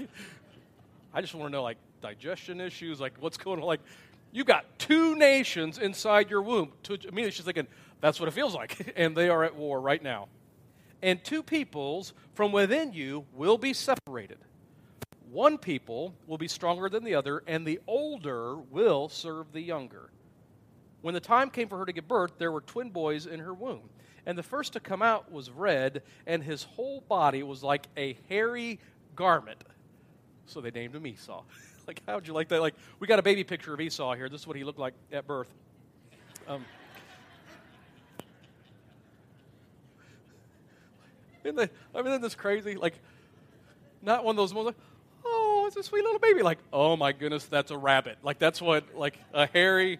I 1.13 1.19
just 1.19 1.35
want 1.35 1.47
to 1.47 1.51
know, 1.51 1.63
like, 1.63 1.77
digestion 2.01 2.61
issues, 2.61 3.01
like, 3.01 3.15
what's 3.19 3.35
going 3.35 3.59
on? 3.59 3.65
Like, 3.65 3.81
you 4.35 4.43
got 4.43 4.65
two 4.77 5.15
nations 5.15 5.77
inside 5.77 6.29
your 6.29 6.41
womb. 6.41 6.73
Immediately 6.89 7.31
she's 7.31 7.45
thinking, 7.45 7.67
that's 8.01 8.19
what 8.19 8.27
it 8.27 8.33
feels 8.33 8.53
like. 8.53 8.93
And 8.97 9.15
they 9.15 9.29
are 9.29 9.45
at 9.45 9.55
war 9.55 9.79
right 9.79 10.03
now. 10.03 10.27
And 11.01 11.23
two 11.23 11.41
peoples 11.41 12.13
from 12.33 12.51
within 12.51 12.91
you 12.91 13.25
will 13.33 13.57
be 13.57 13.71
separated. 13.71 14.39
One 15.31 15.57
people 15.57 16.13
will 16.27 16.37
be 16.37 16.49
stronger 16.49 16.89
than 16.89 17.05
the 17.05 17.15
other, 17.15 17.43
and 17.47 17.65
the 17.65 17.79
older 17.87 18.57
will 18.57 19.07
serve 19.07 19.53
the 19.53 19.61
younger. 19.61 20.09
When 21.01 21.13
the 21.13 21.21
time 21.21 21.49
came 21.49 21.69
for 21.69 21.77
her 21.77 21.85
to 21.85 21.93
give 21.93 22.07
birth, 22.07 22.33
there 22.37 22.51
were 22.51 22.61
twin 22.61 22.89
boys 22.89 23.27
in 23.27 23.39
her 23.39 23.53
womb. 23.53 23.89
And 24.25 24.37
the 24.37 24.43
first 24.43 24.73
to 24.73 24.81
come 24.81 25.01
out 25.01 25.31
was 25.31 25.49
red, 25.49 26.03
and 26.27 26.43
his 26.43 26.63
whole 26.63 26.99
body 26.99 27.41
was 27.41 27.63
like 27.63 27.87
a 27.95 28.17
hairy 28.27 28.81
garment. 29.15 29.63
So 30.45 30.59
they 30.59 30.71
named 30.71 30.93
him 30.93 31.07
Esau. 31.07 31.43
like, 31.87 32.01
how 32.07 32.15
would 32.15 32.27
you 32.27 32.33
like 32.33 32.49
that? 32.49 32.61
Like, 32.61 32.75
we 32.99 33.07
got 33.07 33.19
a 33.19 33.23
baby 33.23 33.43
picture 33.43 33.73
of 33.73 33.81
Esau 33.81 34.13
here. 34.13 34.29
This 34.29 34.41
is 34.41 34.47
what 34.47 34.57
he 34.57 34.63
looked 34.63 34.79
like 34.79 34.93
at 35.11 35.27
birth. 35.27 35.49
Um, 36.47 36.65
isn't, 41.43 41.55
that, 41.55 41.71
I 41.93 41.97
mean, 41.99 42.07
isn't 42.07 42.21
this 42.21 42.35
crazy? 42.35 42.75
Like, 42.75 42.95
not 44.01 44.23
one 44.23 44.33
of 44.33 44.37
those 44.37 44.53
moments 44.53 44.77
like, 44.77 44.87
oh, 45.25 45.65
it's 45.67 45.75
a 45.75 45.83
sweet 45.83 46.03
little 46.03 46.19
baby. 46.19 46.41
Like, 46.41 46.59
oh 46.71 46.95
my 46.95 47.11
goodness, 47.11 47.45
that's 47.45 47.71
a 47.71 47.77
rabbit. 47.77 48.17
Like, 48.23 48.39
that's 48.39 48.61
what, 48.61 48.95
like, 48.95 49.19
a 49.33 49.47
hairy. 49.47 49.99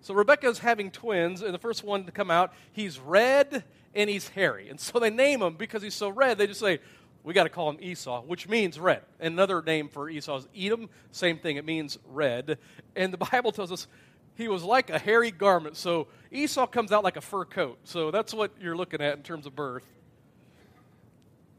So 0.00 0.14
Rebecca's 0.14 0.58
having 0.58 0.90
twins, 0.90 1.42
and 1.42 1.54
the 1.54 1.58
first 1.58 1.84
one 1.84 2.04
to 2.04 2.12
come 2.12 2.30
out, 2.30 2.52
he's 2.72 2.98
red 2.98 3.64
and 3.94 4.10
he's 4.10 4.28
hairy. 4.28 4.68
And 4.68 4.78
so 4.80 4.98
they 4.98 5.10
name 5.10 5.40
him 5.40 5.54
because 5.54 5.82
he's 5.82 5.94
so 5.94 6.08
red, 6.08 6.38
they 6.38 6.46
just 6.46 6.60
say, 6.60 6.80
we 7.24 7.32
got 7.32 7.44
to 7.44 7.48
call 7.48 7.70
him 7.70 7.78
Esau, 7.80 8.20
which 8.22 8.48
means 8.48 8.78
red. 8.78 9.00
Another 9.18 9.62
name 9.62 9.88
for 9.88 10.10
Esau 10.10 10.36
is 10.36 10.48
Edom, 10.54 10.90
same 11.10 11.38
thing, 11.38 11.56
it 11.56 11.64
means 11.64 11.98
red. 12.12 12.58
And 12.94 13.12
the 13.12 13.16
Bible 13.32 13.50
tells 13.50 13.72
us 13.72 13.88
he 14.36 14.46
was 14.46 14.62
like 14.62 14.90
a 14.90 14.98
hairy 14.98 15.30
garment. 15.30 15.76
So 15.76 16.06
Esau 16.30 16.66
comes 16.66 16.92
out 16.92 17.02
like 17.02 17.16
a 17.16 17.22
fur 17.22 17.46
coat. 17.46 17.78
So 17.84 18.10
that's 18.10 18.34
what 18.34 18.52
you're 18.60 18.76
looking 18.76 19.00
at 19.00 19.16
in 19.16 19.22
terms 19.22 19.46
of 19.46 19.56
birth. 19.56 19.84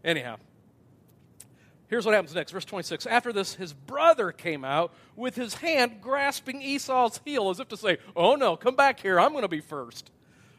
Anyhow, 0.04 0.38
here's 1.88 2.06
what 2.06 2.14
happens 2.14 2.36
next. 2.36 2.52
Verse 2.52 2.66
26. 2.66 3.08
After 3.08 3.34
this, 3.34 3.56
his 3.56 3.74
brother 3.74 4.32
came 4.32 4.64
out 4.64 4.94
with 5.16 5.36
his 5.36 5.56
hand 5.56 6.00
grasping 6.00 6.62
Esau's 6.62 7.20
heel 7.26 7.50
as 7.50 7.60
if 7.60 7.70
to 7.70 7.78
say, 7.78 7.98
Oh 8.16 8.36
no, 8.36 8.56
come 8.56 8.76
back 8.76 9.00
here. 9.00 9.20
I'm 9.20 9.32
going 9.32 9.42
to 9.42 9.48
be 9.48 9.62
first. 9.62 10.12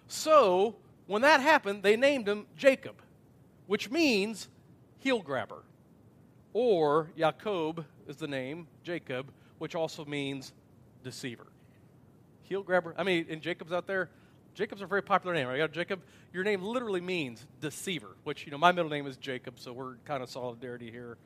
So 0.09 0.75
when 1.07 1.23
that 1.23 1.41
happened, 1.41 1.85
they 1.85 1.97
named 1.97 2.29
him 2.29 2.47
Jacob, 2.57 2.97
which 3.69 3.89
means 3.89 4.49
heel 4.99 5.21
grabber. 5.21 5.63
Or 6.53 7.11
Jacob 7.17 7.85
is 8.09 8.17
the 8.17 8.29
name, 8.29 8.67
Jacob, 8.83 9.31
which 9.59 9.75
also 9.75 10.05
means 10.05 10.53
deceiver. 11.03 11.47
Heel 12.43 12.63
grabber. 12.63 12.95
I 12.97 13.03
mean, 13.03 13.27
in 13.29 13.41
Jacob's 13.41 13.73
out 13.73 13.87
there, 13.87 14.11
Jacob's 14.55 14.81
a 14.81 14.87
very 14.87 15.03
popular 15.03 15.35
name, 15.35 15.49
right? 15.49 15.71
Jacob, 15.71 16.01
your 16.33 16.45
name 16.45 16.63
literally 16.63 17.01
means 17.01 17.47
deceiver, 17.61 18.17
which, 18.25 18.47
you 18.47 18.53
know, 18.53 18.59
my 18.59 18.73
middle 18.73 18.91
name 18.91 19.07
is 19.07 19.17
Jacob, 19.19 19.59
so 19.59 19.73
we're 19.73 19.97
kind 20.07 20.23
of 20.23 20.31
solidarity 20.31 20.91
here. 20.91 21.19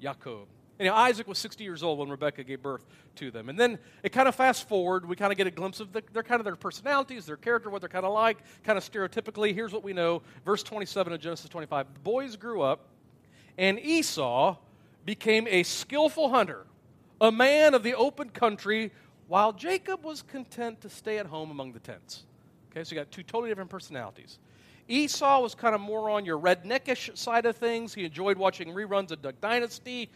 Jacob. 0.00 0.46
Anyhow, 0.80 0.94
Isaac 0.94 1.26
was 1.26 1.38
60 1.38 1.64
years 1.64 1.82
old 1.82 1.98
when 1.98 2.08
Rebekah 2.08 2.44
gave 2.44 2.62
birth 2.62 2.86
to 3.16 3.30
them. 3.30 3.48
And 3.48 3.58
then 3.58 3.78
it 4.02 4.10
kind 4.10 4.28
of 4.28 4.34
fast 4.34 4.68
forward, 4.68 5.08
we 5.08 5.16
kind 5.16 5.32
of 5.32 5.38
get 5.38 5.46
a 5.46 5.50
glimpse 5.50 5.80
of 5.80 5.92
the, 5.92 6.02
their 6.12 6.22
kind 6.22 6.40
of 6.40 6.44
their 6.44 6.54
personalities, 6.54 7.26
their 7.26 7.36
character, 7.36 7.68
what 7.68 7.80
they're 7.80 7.88
kind 7.88 8.04
of 8.04 8.12
like, 8.12 8.38
kind 8.62 8.78
of 8.78 8.84
stereotypically. 8.84 9.52
Here's 9.54 9.72
what 9.72 9.82
we 9.82 9.92
know. 9.92 10.22
Verse 10.44 10.62
27 10.62 11.12
of 11.12 11.20
Genesis 11.20 11.48
25. 11.48 11.94
The 11.94 12.00
boys 12.00 12.36
grew 12.36 12.62
up, 12.62 12.86
and 13.56 13.78
Esau 13.80 14.56
became 15.04 15.48
a 15.48 15.64
skillful 15.64 16.30
hunter, 16.30 16.66
a 17.20 17.32
man 17.32 17.74
of 17.74 17.82
the 17.82 17.94
open 17.94 18.30
country, 18.30 18.92
while 19.26 19.52
Jacob 19.52 20.04
was 20.04 20.22
content 20.22 20.80
to 20.82 20.88
stay 20.88 21.18
at 21.18 21.26
home 21.26 21.50
among 21.50 21.72
the 21.72 21.80
tents. 21.80 22.24
Okay, 22.70 22.84
so 22.84 22.94
you 22.94 23.00
got 23.00 23.10
two 23.10 23.24
totally 23.24 23.50
different 23.50 23.70
personalities. 23.70 24.38
Esau 24.86 25.40
was 25.40 25.54
kind 25.54 25.74
of 25.74 25.80
more 25.80 26.08
on 26.08 26.24
your 26.24 26.38
redneckish 26.38 27.16
side 27.16 27.44
of 27.46 27.56
things. 27.56 27.92
He 27.92 28.04
enjoyed 28.04 28.38
watching 28.38 28.68
reruns 28.68 29.10
of 29.10 29.20
Duck 29.20 29.34
Dynasty. 29.40 30.08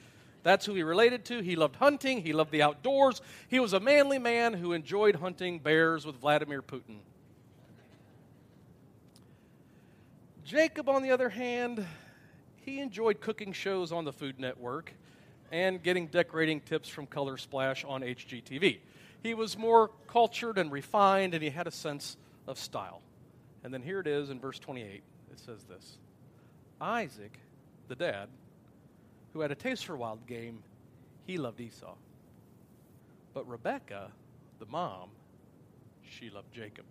That's 0.42 0.66
who 0.66 0.74
he 0.74 0.82
related 0.82 1.24
to. 1.26 1.40
He 1.40 1.56
loved 1.56 1.76
hunting, 1.76 2.22
he 2.22 2.32
loved 2.32 2.50
the 2.50 2.62
outdoors. 2.62 3.20
He 3.48 3.60
was 3.60 3.72
a 3.72 3.80
manly 3.80 4.18
man 4.18 4.54
who 4.54 4.72
enjoyed 4.72 5.16
hunting 5.16 5.58
bears 5.58 6.04
with 6.04 6.16
Vladimir 6.16 6.62
Putin. 6.62 6.98
Jacob, 10.44 10.88
on 10.88 11.02
the 11.02 11.10
other 11.10 11.28
hand, 11.28 11.86
he 12.56 12.80
enjoyed 12.80 13.20
cooking 13.20 13.52
shows 13.52 13.92
on 13.92 14.04
the 14.04 14.12
Food 14.12 14.38
Network 14.38 14.92
and 15.50 15.82
getting 15.82 16.06
decorating 16.08 16.60
tips 16.60 16.88
from 16.88 17.06
Color 17.06 17.36
Splash 17.36 17.84
on 17.84 18.02
HGTV. 18.02 18.78
He 19.22 19.34
was 19.34 19.56
more 19.56 19.90
cultured 20.08 20.58
and 20.58 20.72
refined, 20.72 21.34
and 21.34 21.42
he 21.42 21.50
had 21.50 21.66
a 21.66 21.70
sense 21.70 22.16
of 22.48 22.58
style. 22.58 23.02
And 23.62 23.72
then 23.72 23.82
here 23.82 24.00
it 24.00 24.06
is 24.06 24.30
in 24.30 24.40
verse 24.40 24.58
28. 24.58 25.02
It 25.30 25.38
says 25.38 25.62
this 25.64 25.98
Isaac, 26.80 27.38
the 27.88 27.94
dad, 27.94 28.28
who 29.32 29.40
had 29.40 29.50
a 29.50 29.54
taste 29.54 29.86
for 29.86 29.96
wild 29.96 30.26
game, 30.26 30.62
he 31.26 31.38
loved 31.38 31.60
Esau. 31.60 31.94
But 33.34 33.48
Rebekah, 33.48 34.10
the 34.58 34.66
mom, 34.66 35.08
she 36.08 36.30
loved 36.30 36.52
Jacob. 36.52 36.84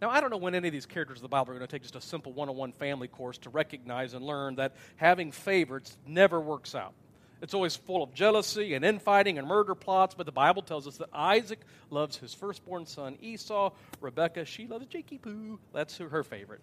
Now, 0.00 0.10
I 0.10 0.20
don't 0.20 0.30
know 0.30 0.36
when 0.36 0.54
any 0.54 0.68
of 0.68 0.72
these 0.72 0.84
characters 0.84 1.18
of 1.18 1.22
the 1.22 1.28
Bible 1.28 1.52
are 1.52 1.54
going 1.54 1.66
to 1.66 1.70
take 1.70 1.82
just 1.82 1.94
a 1.94 2.00
simple 2.00 2.32
one 2.32 2.48
on 2.48 2.56
one 2.56 2.72
family 2.72 3.06
course 3.06 3.38
to 3.38 3.50
recognize 3.50 4.14
and 4.14 4.24
learn 4.24 4.56
that 4.56 4.74
having 4.96 5.30
favorites 5.30 5.96
never 6.06 6.40
works 6.40 6.74
out. 6.74 6.92
It's 7.40 7.54
always 7.54 7.74
full 7.74 8.02
of 8.02 8.12
jealousy 8.14 8.74
and 8.74 8.84
infighting 8.84 9.38
and 9.38 9.46
murder 9.46 9.74
plots, 9.74 10.14
but 10.14 10.26
the 10.26 10.32
Bible 10.32 10.62
tells 10.62 10.86
us 10.86 10.96
that 10.98 11.08
Isaac 11.12 11.60
loves 11.90 12.16
his 12.16 12.34
firstborn 12.34 12.86
son 12.86 13.16
Esau. 13.20 13.72
Rebecca, 14.00 14.44
she 14.44 14.66
loves 14.66 14.86
Jakey 14.86 15.18
Poo. 15.18 15.58
That's 15.72 15.98
her 15.98 16.22
favorite. 16.22 16.60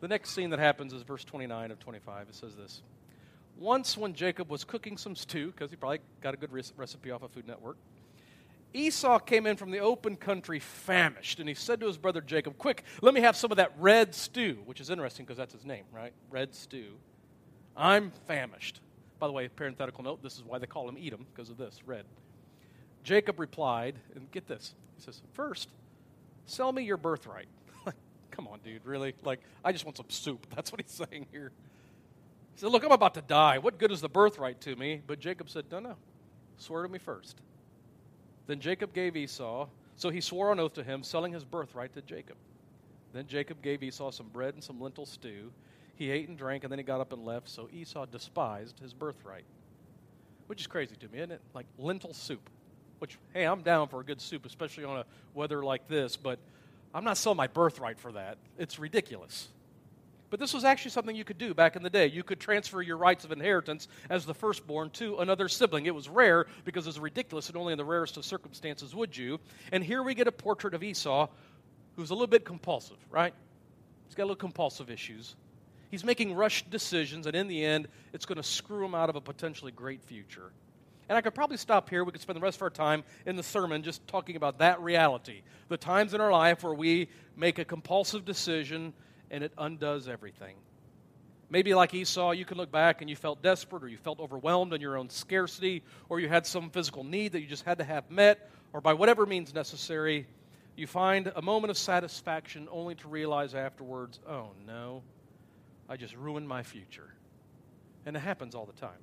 The 0.00 0.08
next 0.08 0.30
scene 0.30 0.50
that 0.50 0.58
happens 0.58 0.92
is 0.92 1.02
verse 1.02 1.24
29 1.24 1.70
of 1.70 1.78
25. 1.78 2.28
It 2.28 2.34
says 2.34 2.56
this 2.56 2.82
once, 3.62 3.96
when 3.96 4.12
Jacob 4.12 4.50
was 4.50 4.64
cooking 4.64 4.96
some 4.98 5.14
stew, 5.14 5.52
because 5.52 5.70
he 5.70 5.76
probably 5.76 6.00
got 6.20 6.34
a 6.34 6.36
good 6.36 6.52
recipe 6.76 7.10
off 7.10 7.22
of 7.22 7.30
Food 7.30 7.46
Network, 7.46 7.76
Esau 8.74 9.18
came 9.18 9.46
in 9.46 9.56
from 9.56 9.70
the 9.70 9.80
open 9.80 10.16
country 10.16 10.58
famished, 10.58 11.38
and 11.38 11.48
he 11.48 11.54
said 11.54 11.80
to 11.80 11.86
his 11.86 11.98
brother 11.98 12.20
Jacob, 12.20 12.58
Quick, 12.58 12.84
let 13.02 13.14
me 13.14 13.20
have 13.20 13.36
some 13.36 13.50
of 13.50 13.58
that 13.58 13.72
red 13.78 14.14
stew, 14.14 14.58
which 14.64 14.80
is 14.80 14.90
interesting 14.90 15.24
because 15.24 15.36
that's 15.36 15.52
his 15.52 15.64
name, 15.64 15.84
right? 15.92 16.12
Red 16.30 16.54
stew. 16.54 16.92
I'm 17.76 18.12
famished. 18.26 18.80
By 19.18 19.26
the 19.26 19.32
way, 19.32 19.48
parenthetical 19.48 20.02
note, 20.02 20.22
this 20.22 20.36
is 20.36 20.44
why 20.44 20.58
they 20.58 20.66
call 20.66 20.88
him 20.88 20.96
Edom, 21.00 21.26
because 21.32 21.50
of 21.50 21.58
this, 21.58 21.80
red. 21.86 22.04
Jacob 23.04 23.38
replied, 23.38 23.96
and 24.14 24.30
get 24.30 24.48
this. 24.48 24.74
He 24.96 25.02
says, 25.02 25.22
First, 25.32 25.68
sell 26.46 26.72
me 26.72 26.82
your 26.82 26.96
birthright. 26.96 27.48
Come 28.30 28.48
on, 28.48 28.60
dude, 28.64 28.84
really? 28.86 29.14
Like, 29.22 29.40
I 29.64 29.72
just 29.72 29.84
want 29.84 29.98
some 29.98 30.08
soup. 30.08 30.46
That's 30.54 30.72
what 30.72 30.80
he's 30.80 30.90
saying 30.90 31.26
here. 31.30 31.52
He 32.54 32.60
said, 32.60 32.70
Look, 32.70 32.84
I'm 32.84 32.92
about 32.92 33.14
to 33.14 33.22
die. 33.22 33.58
What 33.58 33.78
good 33.78 33.92
is 33.92 34.00
the 34.00 34.08
birthright 34.08 34.60
to 34.62 34.76
me? 34.76 35.00
But 35.06 35.20
Jacob 35.20 35.50
said, 35.50 35.66
No, 35.70 35.80
no. 35.80 35.96
Swear 36.56 36.82
to 36.82 36.88
me 36.88 36.98
first. 36.98 37.40
Then 38.46 38.60
Jacob 38.60 38.92
gave 38.92 39.16
Esau, 39.16 39.68
so 39.96 40.10
he 40.10 40.20
swore 40.20 40.50
on 40.50 40.60
oath 40.60 40.74
to 40.74 40.82
him, 40.82 41.02
selling 41.02 41.32
his 41.32 41.44
birthright 41.44 41.92
to 41.94 42.02
Jacob. 42.02 42.36
Then 43.12 43.26
Jacob 43.26 43.62
gave 43.62 43.82
Esau 43.82 44.10
some 44.10 44.28
bread 44.28 44.54
and 44.54 44.62
some 44.62 44.80
lentil 44.80 45.06
stew. 45.06 45.52
He 45.94 46.10
ate 46.10 46.28
and 46.28 46.38
drank, 46.38 46.64
and 46.64 46.72
then 46.72 46.78
he 46.78 46.84
got 46.84 47.00
up 47.00 47.12
and 47.12 47.24
left, 47.24 47.48
so 47.48 47.68
Esau 47.72 48.06
despised 48.06 48.80
his 48.80 48.94
birthright. 48.94 49.44
Which 50.46 50.60
is 50.60 50.66
crazy 50.66 50.96
to 50.96 51.08
me, 51.08 51.18
isn't 51.18 51.32
it? 51.32 51.40
Like 51.54 51.66
lentil 51.78 52.14
soup. 52.14 52.50
Which, 52.98 53.18
hey, 53.32 53.44
I'm 53.44 53.62
down 53.62 53.88
for 53.88 54.00
a 54.00 54.04
good 54.04 54.20
soup, 54.20 54.46
especially 54.46 54.84
on 54.84 54.98
a 54.98 55.04
weather 55.34 55.62
like 55.62 55.88
this, 55.88 56.16
but 56.16 56.38
I'm 56.94 57.04
not 57.04 57.16
selling 57.16 57.36
my 57.36 57.46
birthright 57.46 57.98
for 57.98 58.12
that. 58.12 58.38
It's 58.58 58.78
ridiculous. 58.78 59.48
But 60.32 60.40
this 60.40 60.54
was 60.54 60.64
actually 60.64 60.92
something 60.92 61.14
you 61.14 61.26
could 61.26 61.36
do 61.36 61.52
back 61.52 61.76
in 61.76 61.82
the 61.82 61.90
day. 61.90 62.06
You 62.06 62.22
could 62.22 62.40
transfer 62.40 62.80
your 62.80 62.96
rights 62.96 63.26
of 63.26 63.32
inheritance 63.32 63.86
as 64.08 64.24
the 64.24 64.32
firstborn 64.32 64.88
to 64.92 65.18
another 65.18 65.46
sibling. 65.46 65.84
It 65.84 65.94
was 65.94 66.08
rare 66.08 66.46
because 66.64 66.86
it 66.86 66.88
was 66.88 66.98
ridiculous, 66.98 67.48
and 67.48 67.56
only 67.58 67.72
in 67.72 67.76
the 67.76 67.84
rarest 67.84 68.16
of 68.16 68.24
circumstances 68.24 68.94
would 68.94 69.14
you. 69.14 69.40
And 69.72 69.84
here 69.84 70.02
we 70.02 70.14
get 70.14 70.28
a 70.28 70.32
portrait 70.32 70.72
of 70.72 70.82
Esau 70.82 71.28
who's 71.96 72.08
a 72.08 72.14
little 72.14 72.28
bit 72.28 72.46
compulsive, 72.46 72.96
right? 73.10 73.34
He's 74.06 74.14
got 74.14 74.22
a 74.22 74.24
little 74.24 74.36
compulsive 74.36 74.88
issues. 74.88 75.36
He's 75.90 76.02
making 76.02 76.32
rushed 76.34 76.70
decisions, 76.70 77.26
and 77.26 77.36
in 77.36 77.46
the 77.46 77.62
end, 77.62 77.88
it's 78.14 78.24
going 78.24 78.36
to 78.36 78.42
screw 78.42 78.86
him 78.86 78.94
out 78.94 79.10
of 79.10 79.16
a 79.16 79.20
potentially 79.20 79.70
great 79.70 80.02
future. 80.02 80.50
And 81.10 81.18
I 81.18 81.20
could 81.20 81.34
probably 81.34 81.58
stop 81.58 81.90
here. 81.90 82.04
We 82.04 82.12
could 82.12 82.22
spend 82.22 82.38
the 82.38 82.42
rest 82.42 82.56
of 82.56 82.62
our 82.62 82.70
time 82.70 83.04
in 83.26 83.36
the 83.36 83.42
sermon 83.42 83.82
just 83.82 84.06
talking 84.06 84.36
about 84.36 84.60
that 84.60 84.80
reality. 84.80 85.42
The 85.68 85.76
times 85.76 86.14
in 86.14 86.22
our 86.22 86.32
life 86.32 86.64
where 86.64 86.72
we 86.72 87.08
make 87.36 87.58
a 87.58 87.66
compulsive 87.66 88.24
decision 88.24 88.94
and 89.32 89.42
it 89.42 89.52
undoes 89.58 90.06
everything. 90.06 90.54
Maybe 91.50 91.74
like 91.74 91.92
Esau, 91.92 92.30
you 92.30 92.44
can 92.44 92.56
look 92.56 92.70
back 92.70 93.00
and 93.00 93.10
you 93.10 93.16
felt 93.16 93.42
desperate 93.42 93.82
or 93.82 93.88
you 93.88 93.96
felt 93.96 94.20
overwhelmed 94.20 94.72
in 94.72 94.80
your 94.80 94.96
own 94.96 95.10
scarcity 95.10 95.82
or 96.08 96.20
you 96.20 96.28
had 96.28 96.46
some 96.46 96.70
physical 96.70 97.02
need 97.02 97.32
that 97.32 97.40
you 97.40 97.46
just 97.46 97.64
had 97.64 97.78
to 97.78 97.84
have 97.84 98.10
met 98.10 98.48
or 98.72 98.80
by 98.80 98.94
whatever 98.94 99.26
means 99.26 99.52
necessary, 99.52 100.26
you 100.76 100.86
find 100.86 101.30
a 101.34 101.42
moment 101.42 101.70
of 101.70 101.76
satisfaction 101.76 102.68
only 102.70 102.94
to 102.94 103.08
realize 103.08 103.54
afterwards, 103.54 104.20
oh 104.26 104.50
no, 104.66 105.02
I 105.88 105.96
just 105.96 106.14
ruined 106.14 106.48
my 106.48 106.62
future. 106.62 107.12
And 108.06 108.16
it 108.16 108.20
happens 108.20 108.54
all 108.54 108.64
the 108.64 108.80
time. 108.80 108.98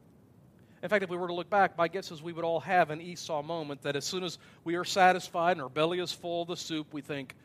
In 0.81 0.89
fact, 0.89 1.03
if 1.03 1.09
we 1.09 1.17
were 1.17 1.27
to 1.27 1.33
look 1.33 1.49
back, 1.49 1.77
my 1.77 1.87
guess 1.87 2.09
is 2.09 2.23
we 2.23 2.33
would 2.33 2.45
all 2.45 2.61
have 2.61 2.89
an 2.89 3.01
Esau 3.01 3.41
moment 3.43 3.81
that 3.83 3.95
as 3.95 4.05
soon 4.05 4.23
as 4.23 4.37
we 4.63 4.75
are 4.75 4.85
satisfied 4.85 5.51
and 5.51 5.61
our 5.61 5.69
belly 5.69 5.99
is 5.99 6.11
full 6.11 6.43
of 6.43 6.47
the 6.47 6.55
soup, 6.55 6.93
we 6.93 7.01
think, 7.01 7.35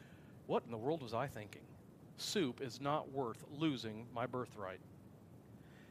what 0.47 0.63
in 0.65 0.71
the 0.71 0.79
world 0.79 1.03
was 1.03 1.13
I 1.13 1.27
thinking? 1.27 1.63
Soup 2.17 2.61
is 2.61 2.81
not 2.81 3.13
worth 3.13 3.45
losing 3.59 4.07
my 4.15 4.27
birthright. 4.27 4.81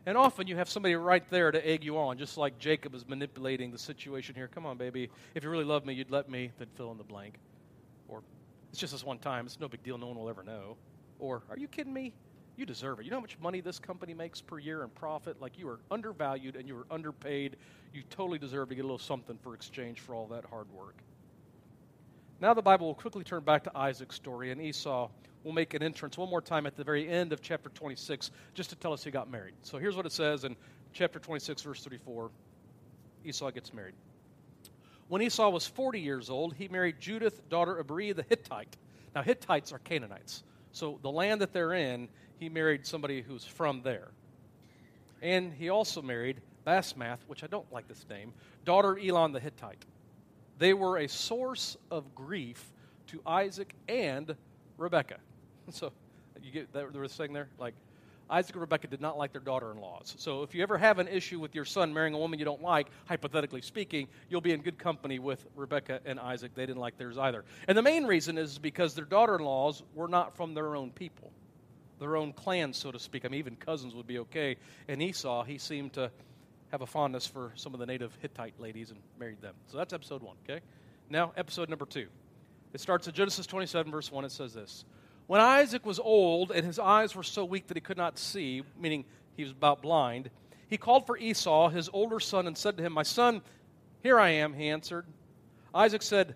And 0.06 0.18
often 0.18 0.48
you 0.48 0.58
have 0.58 0.70
somebody 0.70 0.96
right 0.96 1.24
there 1.30 1.51
to 1.51 1.65
egg 1.65 1.84
you 1.84 1.98
on, 1.98 2.18
just 2.18 2.38
like 2.38 2.60
Jacob 2.60 2.94
is 2.94 3.08
manipulating 3.08 3.72
the 3.72 3.77
situation 3.77 4.36
here. 4.36 4.50
Come 4.50 4.65
on, 4.65 4.77
baby. 4.77 5.10
If 5.34 5.44
you 5.44 5.50
really 5.50 5.63
love 5.63 5.86
me, 5.86 5.94
you'd 5.94 6.12
let 6.12 6.30
me, 6.30 6.51
then 6.58 6.68
fill 6.75 6.92
in 6.92 6.98
the 6.98 7.06
blank. 7.06 7.36
Or, 8.10 8.22
it's 8.70 8.80
just 8.80 8.92
this 8.92 9.06
one 9.06 9.20
time. 9.20 9.46
It's 9.46 9.60
no 9.62 9.70
big 9.70 9.82
deal. 9.82 9.98
No 9.98 10.08
one 10.08 10.18
will 10.18 10.30
ever 10.30 10.44
know. 10.44 10.75
Or, 11.20 11.44
are 11.50 11.58
you 11.58 11.70
kidding 11.70 11.94
me? 11.94 12.12
You 12.58 12.65
deserve 12.65 13.00
it. 13.00 13.06
You 13.06 13.12
know 13.12 13.18
how 13.18 13.22
much 13.22 13.39
money 13.39 13.62
this 13.62 13.80
company 13.80 14.13
makes 14.13 14.42
per 14.42 14.60
year 14.60 14.84
in 14.84 14.89
profit? 14.89 15.42
Like, 15.42 15.58
you 15.58 15.70
are 15.70 15.80
undervalued 15.89 16.58
and 16.58 16.68
you 16.68 16.77
are 16.77 16.86
underpaid. 16.92 17.56
You 17.94 18.03
totally 18.10 18.39
deserve 18.39 18.70
to 18.70 18.75
get 18.75 18.82
a 18.82 18.88
little 18.88 18.98
something 18.98 19.38
for 19.42 19.56
exchange 19.56 20.01
for 20.01 20.15
all 20.15 20.27
that 20.27 20.44
hard 20.46 20.70
work. 20.72 20.98
Now 22.43 22.53
the 22.53 22.62
Bible 22.62 22.88
will 22.88 22.93
quickly 22.93 23.23
turn 23.23 23.45
back 23.45 23.63
to 23.63 23.71
Isaac's 23.73 24.17
story, 24.17 24.51
and 24.51 24.62
Esau 24.62 25.09
will 25.45 25.53
make 25.53 25.75
an 25.75 25.81
entrance 25.81 26.17
one 26.17 26.29
more 26.29 26.41
time 26.41 26.65
at 26.65 26.75
the 26.75 26.83
very 26.83 27.07
end 27.07 27.31
of 27.31 27.41
chapter 27.41 27.69
26 27.69 28.31
just 28.53 28.69
to 28.69 28.75
tell 28.75 28.91
us 28.91 29.01
he 29.01 29.12
got 29.12 29.31
married. 29.31 29.53
So 29.62 29.77
here's 29.77 29.95
what 29.95 30.05
it 30.05 30.12
says 30.12 30.43
in 30.43 30.57
chapter 30.91 31.19
26, 31.19 31.62
verse 31.62 31.81
34 31.81 32.31
Esau 33.23 33.50
gets 33.51 33.73
married. 33.73 33.93
When 35.07 35.21
Esau 35.21 35.47
was 35.51 35.65
40 35.65 36.01
years 36.01 36.29
old, 36.29 36.53
he 36.53 36.67
married 36.67 37.00
Judith, 37.00 37.47
daughter 37.47 37.77
of 37.77 37.88
Beeri 37.88 38.12
the 38.12 38.25
Hittite. 38.27 38.75
Now, 39.15 39.21
Hittites 39.21 39.71
are 39.71 39.79
Canaanites. 39.79 40.43
So 40.73 41.00
the 41.01 41.12
land 41.12 41.39
that 41.39 41.53
they're 41.53 41.71
in, 41.71 42.09
he 42.39 42.50
married 42.50 42.85
somebody 42.85 43.21
who's 43.21 43.45
from 43.45 43.83
there. 43.83 44.09
And 45.21 45.53
he 45.53 45.69
also 45.69 46.01
married 46.01 46.41
Basmath, 46.67 47.19
which 47.27 47.41
I 47.41 47.47
don't 47.47 47.71
like 47.71 47.88
this 47.88 48.05
name, 48.09 48.33
daughter 48.65 49.00
Elon 49.00 49.31
the 49.31 49.39
Hittite. 49.39 49.85
They 50.57 50.74
were 50.74 50.98
a 50.98 51.07
source 51.07 51.77
of 51.91 52.13
grief 52.15 52.72
to 53.07 53.22
Isaac 53.25 53.74
and 53.88 54.36
Rebekah. 54.77 55.19
So 55.72 55.93
you 56.43 56.51
get 56.51 56.74
that 56.74 56.91
there 56.91 57.01
was 57.01 57.13
saying 57.13 57.31
there? 57.31 57.48
Like 57.57 57.74
Isaac 58.29 58.55
and 58.55 58.62
Rebekah 58.62 58.88
did 58.88 59.01
not 59.01 59.17
like 59.17 59.31
their 59.31 59.41
daughter 59.41 59.72
in 59.72 59.79
laws. 59.79 60.15
So 60.17 60.43
if 60.43 60.55
you 60.55 60.63
ever 60.63 60.77
have 60.77 61.00
an 61.00 61.07
issue 61.07 61.39
with 61.39 61.55
your 61.55 61.65
son 61.65 61.93
marrying 61.93 62.13
a 62.13 62.17
woman 62.17 62.39
you 62.39 62.45
don't 62.45 62.62
like, 62.62 62.88
hypothetically 63.05 63.62
speaking, 63.62 64.07
you'll 64.29 64.41
be 64.41 64.51
in 64.51 64.62
good 64.62 64.77
company 64.77 65.19
with 65.19 65.45
Rebekah 65.55 66.01
and 66.05 66.19
Isaac. 66.19 66.53
They 66.55 66.65
didn't 66.65 66.81
like 66.81 66.98
theirs 66.98 67.17
either. 67.17 67.43
And 67.67 67.77
the 67.77 67.81
main 67.81 68.05
reason 68.05 68.38
is 68.38 68.57
because 68.57 68.93
their 68.93 69.05
daughter 69.05 69.36
in 69.36 69.43
laws 69.43 69.83
were 69.93 70.07
not 70.07 70.36
from 70.36 70.53
their 70.53 70.75
own 70.75 70.91
people, 70.91 71.31
their 72.00 72.17
own 72.17 72.33
clan, 72.33 72.74
so 72.74 72.91
to 72.91 73.00
speak. 73.00 73.25
I 73.25 73.27
mean, 73.27 73.39
even 73.39 73.55
cousins 73.55 73.93
would 73.95 74.07
be 74.07 74.19
okay. 74.19 74.57
And 74.88 75.01
Esau, 75.01 75.43
he 75.43 75.57
seemed 75.57 75.93
to 75.93 76.12
have 76.74 76.82
a 76.82 76.88
fondness 76.88 77.27
for 77.27 77.51
some 77.53 77.75
of 77.75 77.80
the 77.80 77.86
native 77.86 78.18
Hittite 78.20 78.60
ladies 78.60 78.89
and 78.89 79.00
married 79.20 79.39
them. 79.42 79.53
So 79.68 79.77
that's 79.77 79.94
episode 79.94 80.24
one, 80.24 80.38
okay? 80.44 80.60
Now, 81.08 81.32
episode 81.38 81.70
number 81.70 81.86
two. 81.86 82.08
It 82.74 82.82
starts 82.82 83.08
at 83.08 83.13
Genesis 83.13 83.46
27, 83.46 83.92
verse 83.92 84.12
1. 84.12 84.25
It 84.25 84.32
says 84.32 84.56
this 84.56 84.84
When 85.27 85.39
Isaac 85.39 85.86
was 85.86 86.00
old 86.00 86.51
and 86.51 86.65
his 86.65 86.80
eyes 86.80 87.15
were 87.15 87.22
so 87.22 87.46
weak 87.46 87.68
that 87.68 87.77
he 87.77 87.82
could 87.82 87.96
not 87.96 88.18
see, 88.18 88.63
meaning 88.75 89.06
he 89.38 89.44
was 89.44 89.51
about 89.51 89.84
blind, 89.84 90.32
he 90.68 90.77
called 90.77 91.06
for 91.06 91.15
Esau, 91.15 91.70
his 91.70 91.92
older 91.94 92.20
son, 92.20 92.48
and 92.48 92.58
said 92.58 92.75
to 92.77 92.84
him, 92.84 92.94
My 92.94 93.03
son, 93.03 93.44
here 94.01 94.20
I 94.20 94.30
am, 94.30 94.56
he 94.56 94.70
answered. 94.70 95.06
Isaac 95.75 96.01
said, 96.01 96.36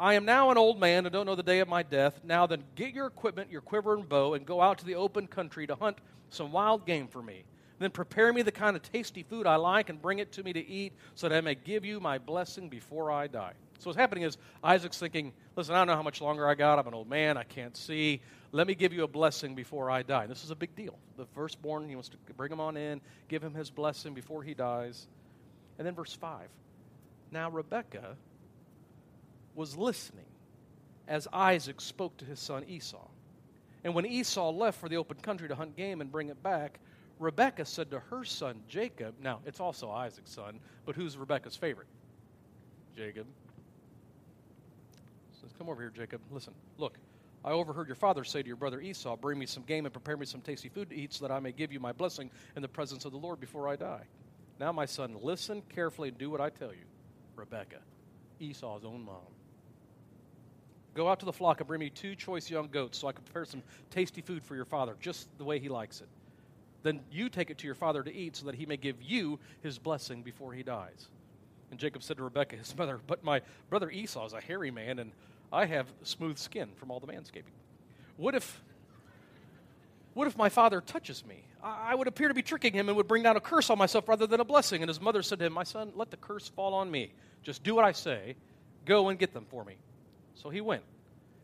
I 0.00 0.14
am 0.14 0.24
now 0.24 0.50
an 0.50 0.56
old 0.56 0.80
man 0.80 1.04
and 1.04 1.12
don't 1.12 1.26
know 1.26 1.34
the 1.34 1.42
day 1.42 1.58
of 1.58 1.68
my 1.68 1.82
death. 1.82 2.20
Now 2.24 2.46
then, 2.46 2.64
get 2.74 2.94
your 2.94 3.06
equipment, 3.06 3.50
your 3.50 3.60
quiver 3.60 3.92
and 3.96 4.08
bow, 4.08 4.32
and 4.32 4.46
go 4.46 4.62
out 4.62 4.78
to 4.78 4.86
the 4.86 4.94
open 4.94 5.26
country 5.26 5.66
to 5.66 5.74
hunt 5.74 5.98
some 6.30 6.52
wild 6.52 6.86
game 6.86 7.06
for 7.06 7.22
me. 7.22 7.44
Then 7.82 7.90
prepare 7.90 8.32
me 8.32 8.42
the 8.42 8.52
kind 8.52 8.76
of 8.76 8.82
tasty 8.82 9.24
food 9.24 9.44
I 9.44 9.56
like 9.56 9.88
and 9.90 10.00
bring 10.00 10.20
it 10.20 10.30
to 10.32 10.44
me 10.44 10.52
to 10.52 10.64
eat 10.64 10.92
so 11.16 11.28
that 11.28 11.36
I 11.36 11.40
may 11.40 11.56
give 11.56 11.84
you 11.84 11.98
my 11.98 12.16
blessing 12.16 12.68
before 12.68 13.10
I 13.10 13.26
die. 13.26 13.54
So 13.80 13.90
what's 13.90 13.98
happening 13.98 14.22
is 14.22 14.38
Isaac's 14.62 15.00
thinking, 15.00 15.32
listen, 15.56 15.74
I 15.74 15.78
don't 15.78 15.88
know 15.88 15.96
how 15.96 16.02
much 16.04 16.20
longer 16.20 16.48
I 16.48 16.54
got. 16.54 16.78
I'm 16.78 16.86
an 16.86 16.94
old 16.94 17.10
man. 17.10 17.36
I 17.36 17.42
can't 17.42 17.76
see. 17.76 18.20
Let 18.52 18.68
me 18.68 18.76
give 18.76 18.92
you 18.92 19.02
a 19.02 19.08
blessing 19.08 19.56
before 19.56 19.90
I 19.90 20.02
die. 20.02 20.28
This 20.28 20.44
is 20.44 20.52
a 20.52 20.54
big 20.54 20.76
deal. 20.76 20.96
The 21.16 21.26
firstborn, 21.34 21.88
he 21.88 21.96
wants 21.96 22.10
to 22.10 22.16
bring 22.36 22.52
him 22.52 22.60
on 22.60 22.76
in, 22.76 23.00
give 23.26 23.42
him 23.42 23.52
his 23.52 23.68
blessing 23.68 24.14
before 24.14 24.44
he 24.44 24.54
dies. 24.54 25.08
And 25.76 25.84
then 25.84 25.96
verse 25.96 26.14
5. 26.14 26.48
Now 27.32 27.50
Rebekah 27.50 28.16
was 29.56 29.76
listening 29.76 30.26
as 31.08 31.26
Isaac 31.32 31.80
spoke 31.80 32.16
to 32.18 32.24
his 32.24 32.38
son 32.38 32.62
Esau. 32.68 33.08
And 33.82 33.92
when 33.92 34.06
Esau 34.06 34.52
left 34.52 34.78
for 34.78 34.88
the 34.88 34.98
open 34.98 35.16
country 35.16 35.48
to 35.48 35.56
hunt 35.56 35.76
game 35.76 36.00
and 36.00 36.12
bring 36.12 36.28
it 36.28 36.40
back, 36.44 36.78
Rebekah 37.22 37.64
said 37.64 37.90
to 37.92 38.00
her 38.00 38.24
son 38.24 38.62
Jacob, 38.68 39.14
now 39.22 39.40
it's 39.46 39.60
also 39.60 39.90
Isaac's 39.90 40.32
son, 40.32 40.58
but 40.84 40.96
who's 40.96 41.16
Rebekah's 41.16 41.56
favorite? 41.56 41.86
Jacob. 42.96 43.26
Says, 45.40 45.50
Come 45.56 45.68
over 45.68 45.80
here, 45.80 45.92
Jacob. 45.94 46.20
Listen, 46.30 46.52
look, 46.78 46.98
I 47.44 47.52
overheard 47.52 47.86
your 47.86 47.96
father 47.96 48.24
say 48.24 48.42
to 48.42 48.46
your 48.46 48.56
brother 48.56 48.80
Esau, 48.80 49.16
Bring 49.16 49.38
me 49.38 49.46
some 49.46 49.62
game 49.62 49.86
and 49.86 49.92
prepare 49.92 50.16
me 50.16 50.26
some 50.26 50.40
tasty 50.40 50.68
food 50.68 50.90
to 50.90 50.96
eat 50.96 51.14
so 51.14 51.26
that 51.26 51.32
I 51.32 51.38
may 51.38 51.52
give 51.52 51.72
you 51.72 51.78
my 51.78 51.92
blessing 51.92 52.28
in 52.56 52.62
the 52.62 52.68
presence 52.68 53.04
of 53.04 53.12
the 53.12 53.18
Lord 53.18 53.40
before 53.40 53.68
I 53.68 53.76
die. 53.76 54.02
Now, 54.58 54.72
my 54.72 54.86
son, 54.86 55.16
listen 55.22 55.62
carefully 55.68 56.08
and 56.08 56.18
do 56.18 56.28
what 56.28 56.40
I 56.40 56.50
tell 56.50 56.72
you. 56.72 56.84
Rebekah, 57.36 57.80
Esau's 58.40 58.84
own 58.84 59.04
mom. 59.04 59.16
Go 60.94 61.08
out 61.08 61.20
to 61.20 61.26
the 61.26 61.32
flock 61.32 61.60
and 61.60 61.66
bring 61.66 61.80
me 61.80 61.88
two 61.88 62.14
choice 62.14 62.50
young 62.50 62.68
goats 62.68 62.98
so 62.98 63.08
I 63.08 63.12
can 63.12 63.22
prepare 63.24 63.44
some 63.44 63.62
tasty 63.90 64.20
food 64.20 64.44
for 64.44 64.56
your 64.56 64.66
father, 64.66 64.96
just 65.00 65.28
the 65.38 65.44
way 65.44 65.58
he 65.58 65.68
likes 65.68 66.00
it. 66.00 66.08
Then 66.82 67.00
you 67.10 67.28
take 67.28 67.50
it 67.50 67.58
to 67.58 67.66
your 67.66 67.74
father 67.74 68.02
to 68.02 68.12
eat 68.12 68.36
so 68.36 68.46
that 68.46 68.56
he 68.56 68.66
may 68.66 68.76
give 68.76 69.00
you 69.02 69.38
his 69.62 69.78
blessing 69.78 70.22
before 70.22 70.52
he 70.52 70.62
dies. 70.62 71.08
And 71.70 71.78
Jacob 71.78 72.02
said 72.02 72.18
to 72.18 72.24
Rebekah, 72.24 72.56
his 72.56 72.76
mother, 72.76 73.00
But 73.06 73.24
my 73.24 73.40
brother 73.70 73.90
Esau 73.90 74.26
is 74.26 74.32
a 74.32 74.40
hairy 74.40 74.70
man, 74.70 74.98
and 74.98 75.12
I 75.52 75.66
have 75.66 75.86
smooth 76.02 76.38
skin 76.38 76.70
from 76.76 76.90
all 76.90 77.00
the 77.00 77.06
manscaping. 77.06 77.54
What 78.16 78.34
if, 78.34 78.60
what 80.14 80.26
if 80.26 80.36
my 80.36 80.48
father 80.48 80.80
touches 80.80 81.24
me? 81.24 81.44
I 81.62 81.94
would 81.94 82.08
appear 82.08 82.28
to 82.28 82.34
be 82.34 82.42
tricking 82.42 82.72
him 82.72 82.88
and 82.88 82.96
would 82.96 83.06
bring 83.06 83.22
down 83.22 83.36
a 83.36 83.40
curse 83.40 83.70
on 83.70 83.78
myself 83.78 84.08
rather 84.08 84.26
than 84.26 84.40
a 84.40 84.44
blessing. 84.44 84.82
And 84.82 84.88
his 84.88 85.00
mother 85.00 85.22
said 85.22 85.38
to 85.38 85.46
him, 85.46 85.52
My 85.52 85.62
son, 85.62 85.92
let 85.94 86.10
the 86.10 86.16
curse 86.16 86.48
fall 86.48 86.74
on 86.74 86.90
me. 86.90 87.12
Just 87.42 87.62
do 87.62 87.74
what 87.74 87.84
I 87.84 87.92
say. 87.92 88.34
Go 88.84 89.08
and 89.08 89.18
get 89.18 89.32
them 89.32 89.46
for 89.48 89.64
me. 89.64 89.76
So 90.34 90.50
he 90.50 90.60
went 90.60 90.82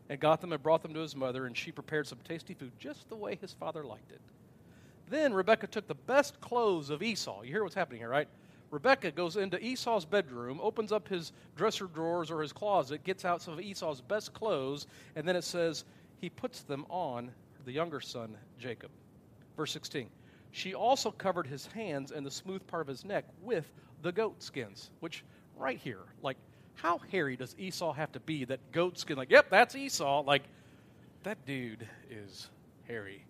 and 0.09 0.19
got 0.19 0.41
them 0.41 0.51
and 0.51 0.61
brought 0.61 0.81
them 0.81 0.93
to 0.93 0.99
his 0.99 1.15
mother, 1.15 1.45
and 1.45 1.55
she 1.55 1.71
prepared 1.71 2.05
some 2.05 2.17
tasty 2.27 2.53
food 2.53 2.71
just 2.79 3.07
the 3.09 3.15
way 3.15 3.37
his 3.39 3.53
father 3.53 3.85
liked 3.85 4.11
it. 4.11 4.19
Then 5.09 5.33
Rebekah 5.33 5.67
took 5.67 5.87
the 5.87 5.95
best 5.95 6.39
clothes 6.39 6.89
of 6.89 7.01
Esau. 7.01 7.41
You 7.41 7.51
hear 7.51 7.63
what's 7.63 7.75
happening 7.75 8.01
here, 8.01 8.09
right? 8.09 8.27
Rebekah 8.71 9.11
goes 9.11 9.35
into 9.35 9.63
Esau's 9.63 10.05
bedroom, 10.05 10.59
opens 10.61 10.91
up 10.91 11.07
his 11.07 11.31
dresser 11.55 11.87
drawers 11.87 12.29
or 12.29 12.41
his 12.41 12.53
closet, 12.53 13.03
gets 13.03 13.25
out 13.25 13.41
some 13.41 13.55
of 13.55 13.59
Esau's 13.59 14.01
best 14.01 14.33
clothes, 14.33 14.85
and 15.15 15.27
then 15.27 15.35
it 15.35 15.43
says 15.43 15.85
he 16.21 16.29
puts 16.29 16.61
them 16.61 16.85
on 16.89 17.31
the 17.65 17.71
younger 17.71 17.99
son, 17.99 18.37
Jacob. 18.59 18.91
Verse 19.57 19.71
16. 19.71 20.07
She 20.51 20.75
also 20.75 21.11
covered 21.11 21.47
his 21.47 21.65
hands 21.67 22.11
and 22.11 22.25
the 22.25 22.31
smooth 22.31 22.65
part 22.67 22.81
of 22.81 22.87
his 22.87 23.03
neck 23.03 23.25
with 23.41 23.71
the 24.03 24.11
goat 24.11 24.41
skins, 24.41 24.91
which, 24.99 25.23
right 25.57 25.77
here, 25.77 26.01
like, 26.21 26.37
how 26.75 26.99
hairy 27.11 27.35
does 27.35 27.55
Esau 27.57 27.91
have 27.93 28.11
to 28.13 28.19
be 28.21 28.45
that 28.45 28.71
goat 28.71 28.99
skin? 28.99 29.17
Like, 29.17 29.31
yep, 29.31 29.49
that's 29.49 29.75
Esau. 29.75 30.21
Like, 30.21 30.43
that 31.23 31.45
dude 31.45 31.87
is 32.09 32.49
hairy. 32.87 33.25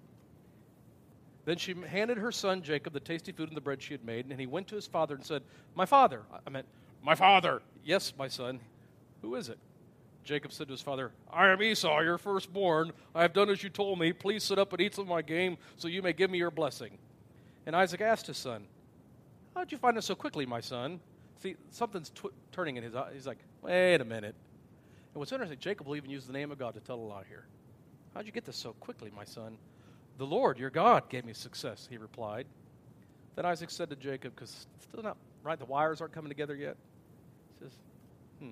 Then 1.49 1.57
she 1.57 1.73
handed 1.73 2.19
her 2.19 2.31
son 2.31 2.61
Jacob 2.61 2.93
the 2.93 2.99
tasty 2.99 3.31
food 3.31 3.47
and 3.47 3.57
the 3.57 3.61
bread 3.61 3.81
she 3.81 3.95
had 3.95 4.05
made, 4.05 4.27
and 4.27 4.39
he 4.39 4.45
went 4.45 4.67
to 4.67 4.75
his 4.75 4.85
father 4.85 5.15
and 5.15 5.25
said, 5.25 5.41
My 5.73 5.87
father. 5.87 6.21
I 6.45 6.47
meant, 6.51 6.67
My 7.01 7.15
father. 7.15 7.63
Yes, 7.83 8.13
my 8.15 8.27
son. 8.27 8.59
Who 9.23 9.33
is 9.33 9.49
it? 9.49 9.57
Jacob 10.23 10.53
said 10.53 10.67
to 10.67 10.73
his 10.73 10.83
father, 10.83 11.11
I 11.33 11.47
am 11.47 11.59
Esau, 11.59 12.01
your 12.01 12.19
firstborn. 12.19 12.91
I 13.15 13.23
have 13.23 13.33
done 13.33 13.49
as 13.49 13.63
you 13.63 13.69
told 13.69 13.97
me. 13.97 14.13
Please 14.13 14.43
sit 14.43 14.59
up 14.59 14.73
and 14.73 14.79
eat 14.79 14.93
some 14.93 15.05
of 15.05 15.07
my 15.07 15.23
game 15.23 15.57
so 15.75 15.87
you 15.87 16.03
may 16.03 16.13
give 16.13 16.29
me 16.29 16.37
your 16.37 16.51
blessing. 16.51 16.99
And 17.65 17.75
Isaac 17.75 18.01
asked 18.01 18.27
his 18.27 18.37
son, 18.37 18.67
How 19.55 19.61
did 19.61 19.71
you 19.71 19.79
find 19.79 19.97
it 19.97 20.03
so 20.03 20.13
quickly, 20.13 20.45
my 20.45 20.61
son? 20.61 20.99
See, 21.41 21.55
something's 21.71 22.11
tw- 22.11 22.31
turning 22.51 22.77
in 22.77 22.83
his 22.83 22.93
eye. 22.93 23.09
He's 23.11 23.25
like, 23.25 23.39
Wait 23.63 23.99
a 23.99 24.05
minute. 24.05 24.35
And 25.15 25.19
what's 25.19 25.31
interesting, 25.31 25.57
Jacob 25.57 25.87
will 25.87 25.95
even 25.95 26.11
use 26.11 26.27
the 26.27 26.33
name 26.33 26.51
of 26.51 26.59
God 26.59 26.75
to 26.75 26.79
tell 26.79 26.97
a 26.97 27.01
lie 27.01 27.23
here. 27.27 27.47
How'd 28.13 28.27
you 28.27 28.31
get 28.31 28.45
this 28.45 28.55
so 28.55 28.73
quickly, 28.73 29.11
my 29.15 29.25
son? 29.25 29.57
The 30.19 30.25
Lord, 30.25 30.59
your 30.59 30.69
God, 30.69 31.07
gave 31.07 31.23
me 31.23 31.31
success, 31.31 31.87
he 31.89 31.97
replied. 31.97 32.45
Then 33.37 33.45
Isaac 33.45 33.69
said 33.69 33.89
to 33.89 33.95
Jacob, 33.95 34.35
because 34.35 34.67
still 34.81 35.01
not 35.01 35.15
right, 35.43 35.57
the 35.57 35.63
wires 35.63 36.01
aren't 36.01 36.13
coming 36.13 36.29
together 36.29 36.55
yet. 36.55 36.75
He 37.57 37.63
says, 37.63 37.71
Hmm. 38.39 38.51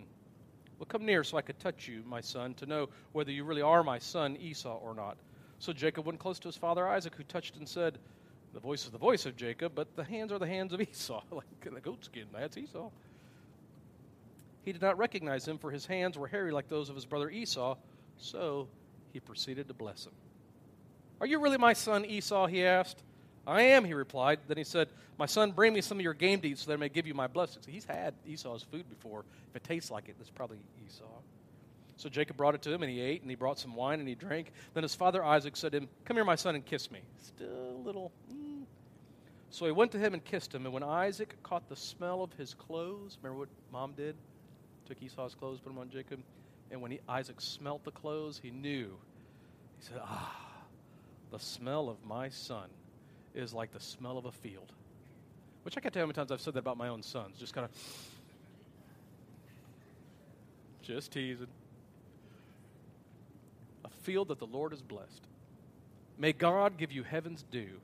Well, 0.80 0.86
come 0.88 1.06
near 1.06 1.25
so 1.25 1.38
I 1.38 1.41
could 1.41 1.60
touch 1.60 1.89
you, 1.89 2.03
my 2.08 2.21
son, 2.21 2.53
to 2.56 2.65
know 2.65 2.88
whether 3.12 3.32
you 3.32 3.43
really 3.43 3.62
are 3.62 3.84
my 3.84 3.99
son 3.99 4.38
Esau 4.38 4.77
or 4.77 4.95
not. 4.95 5.17
So 5.60 5.73
Jacob 5.73 6.06
went 6.06 6.19
close 6.19 6.39
to 6.39 6.47
his 6.47 6.56
father 6.56 6.88
Isaac, 6.88 7.13
who 7.15 7.23
touched 7.23 7.58
and 7.58 7.67
said, 7.67 7.97
The 8.53 8.62
voice 8.62 8.86
is 8.86 8.91
the 8.91 8.97
voice 8.97 9.25
of 9.25 9.36
Jacob, 9.36 9.73
but 9.75 9.93
the 9.97 10.06
hands 10.06 10.32
are 10.32 10.39
the 10.39 10.47
hands 10.47 10.71
of 10.71 10.80
Esau. 10.80 11.21
like 11.32 11.45
the 11.62 11.82
goat 11.82 12.06
skin, 12.06 12.27
that's 12.32 12.56
Esau. 12.56 12.89
He 14.63 14.71
did 14.71 14.82
not 14.82 14.97
recognize 14.97 15.45
him, 15.45 15.58
for 15.58 15.69
his 15.69 15.86
hands 15.86 16.17
were 16.17 16.27
hairy 16.27 16.53
like 16.53 16.69
those 16.69 16.88
of 16.88 16.95
his 16.95 17.06
brother 17.06 17.30
Esau, 17.30 17.75
so 18.17 18.69
he 19.12 19.19
proceeded 19.19 19.67
to 19.67 19.73
bless 19.73 20.06
him. 20.06 20.13
Are 21.19 21.27
you 21.27 21.39
really 21.39 21.58
my 21.58 21.73
son 21.73 22.06
Esau? 22.06 22.47
He 22.47 22.63
asked. 22.65 23.03
I 23.47 23.62
am, 23.62 23.86
he 23.86 23.93
replied. 23.93 24.39
Then 24.47 24.58
he 24.58 24.65
said, 24.65 24.89
My 25.17 25.25
son, 25.25 25.51
bring 25.51 25.73
me 25.73 25.80
some 25.80 25.97
of 25.97 26.03
your 26.03 26.13
game 26.13 26.41
to 26.41 26.49
eat 26.49 26.60
so 26.60 26.67
that 26.67 26.73
I 26.73 26.77
may 26.77 26.89
give 26.89 27.08
you 27.08 27.13
my 27.13 27.27
blessings. 27.27 27.65
He's 27.65 27.86
had 27.86 28.13
Esau's 28.27 28.63
food 28.63 28.89
before. 28.89 29.23
If 29.49 29.56
it 29.56 29.63
tastes 29.63 29.89
like 29.89 30.10
it, 30.10 30.17
it's 30.19 30.30
probably 30.30 30.58
Esau. 30.86 31.06
So 31.95 32.10
Jacob 32.10 32.36
brought 32.36 32.53
it 32.56 32.62
to 32.63 32.73
him, 32.73 32.84
and 32.84 32.91
he 32.91 32.99
ate, 32.99 33.21
and 33.21 33.30
he 33.32 33.36
brought 33.36 33.58
some 33.58 33.73
wine, 33.73 33.99
and 33.99 34.08
he 34.08 34.15
drank. 34.15 34.51
Then 34.73 34.84
his 34.84 34.93
father 34.93 35.23
Isaac 35.23 35.56
said 35.56 35.71
to 35.71 35.80
him, 35.80 35.89
Come 36.03 36.17
here, 36.17 36.25
my 36.25 36.36
son, 36.36 36.56
and 36.56 36.63
kiss 36.63 36.91
me. 36.91 36.99
Still 37.23 37.77
a 37.77 37.82
little. 37.84 38.12
Mm. 38.32 38.63
So 39.49 39.65
he 39.65 39.71
went 39.71 39.93
to 39.93 39.97
him 39.97 40.13
and 40.13 40.23
kissed 40.23 40.53
him. 40.53 40.65
And 40.65 40.73
when 40.73 40.84
Isaac 40.84 41.41
caught 41.41 41.69
the 41.69 41.75
smell 41.75 42.21
of 42.21 42.34
his 42.34 42.53
clothes, 42.53 43.17
remember 43.23 43.39
what 43.39 43.49
mom 43.71 43.93
did? 43.93 44.15
Took 44.88 45.01
Esau's 45.01 45.34
clothes, 45.34 45.60
put 45.60 45.69
them 45.69 45.80
on 45.80 45.89
Jacob. 45.89 46.19
And 46.69 46.82
when 46.82 46.91
he, 46.91 46.99
Isaac 47.08 47.39
smelt 47.39 47.86
the 47.86 47.91
clothes, 47.91 48.41
he 48.43 48.51
knew. 48.51 48.97
He 49.80 49.86
said, 49.86 49.99
Ah 50.03 50.46
the 51.31 51.39
smell 51.39 51.89
of 51.89 51.97
my 52.05 52.29
son 52.29 52.69
is 53.35 53.53
like 53.53 53.71
the 53.71 53.79
smell 53.79 54.17
of 54.17 54.25
a 54.25 54.31
field. 54.31 54.71
Which 55.63 55.77
I 55.77 55.81
can't 55.81 55.93
tell 55.93 56.01
you 56.01 56.03
how 56.05 56.07
many 56.07 56.15
times 56.15 56.31
I've 56.31 56.41
said 56.41 56.53
that 56.53 56.59
about 56.59 56.77
my 56.77 56.87
own 56.87 57.03
sons. 57.03 57.37
Just 57.37 57.53
kind 57.53 57.65
of, 57.65 57.71
just 60.81 61.11
teasing. 61.11 61.47
A 63.83 63.89
field 63.89 64.29
that 64.29 64.39
the 64.39 64.47
Lord 64.47 64.71
has 64.71 64.81
blessed. 64.81 65.21
May 66.17 66.33
God 66.33 66.77
give 66.77 66.91
you 66.91 67.03
heaven's 67.03 67.43
dew 67.51 67.79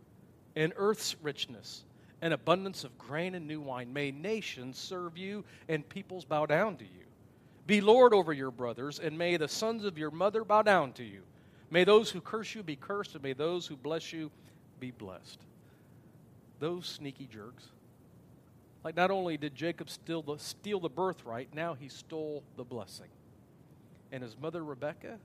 and 0.55 0.73
earth's 0.75 1.15
richness 1.21 1.83
and 2.21 2.33
abundance 2.33 2.83
of 2.83 2.97
grain 2.97 3.35
and 3.35 3.45
new 3.45 3.59
wine. 3.59 3.91
May 3.91 4.11
nations 4.11 4.77
serve 4.77 5.17
you 5.17 5.43
and 5.67 5.87
peoples 5.87 6.25
bow 6.25 6.45
down 6.45 6.77
to 6.77 6.85
you. 6.85 7.03
Be 7.67 7.81
Lord 7.81 8.13
over 8.13 8.33
your 8.33 8.51
brothers, 8.51 8.99
and 8.99 9.17
may 9.17 9.37
the 9.37 9.47
sons 9.47 9.85
of 9.85 9.97
your 9.97 10.11
mother 10.11 10.43
bow 10.43 10.61
down 10.61 10.93
to 10.93 11.03
you. 11.03 11.21
May 11.73 11.85
those 11.85 12.11
who 12.11 12.21
curse 12.21 12.53
you 12.53 12.61
be 12.61 12.75
cursed, 12.75 13.15
and 13.15 13.23
may 13.23 13.33
those 13.33 13.65
who 13.65 13.75
bless 13.75 14.13
you 14.13 14.29
be 14.79 14.91
blessed. 14.91 15.39
Those 16.59 16.85
sneaky 16.85 17.25
jerks. 17.25 17.63
Like, 18.83 18.95
not 18.95 19.09
only 19.09 19.37
did 19.37 19.55
Jacob 19.55 19.89
steal 19.89 20.21
the, 20.21 20.37
steal 20.37 20.79
the 20.79 20.89
birthright, 20.89 21.49
now 21.51 21.73
he 21.73 21.89
stole 21.89 22.43
the 22.57 22.63
blessing. 22.63 23.07
And 24.11 24.21
his 24.21 24.37
mother, 24.39 24.63
Rebecca, 24.63 25.17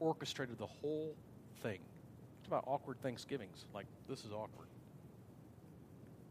orchestrated 0.00 0.56
the 0.56 0.66
whole 0.66 1.14
thing. 1.62 1.80
It's 2.40 2.46
about 2.46 2.64
awkward 2.66 3.02
Thanksgivings. 3.02 3.66
Like, 3.74 3.84
this 4.08 4.24
is 4.24 4.32
awkward. 4.32 4.68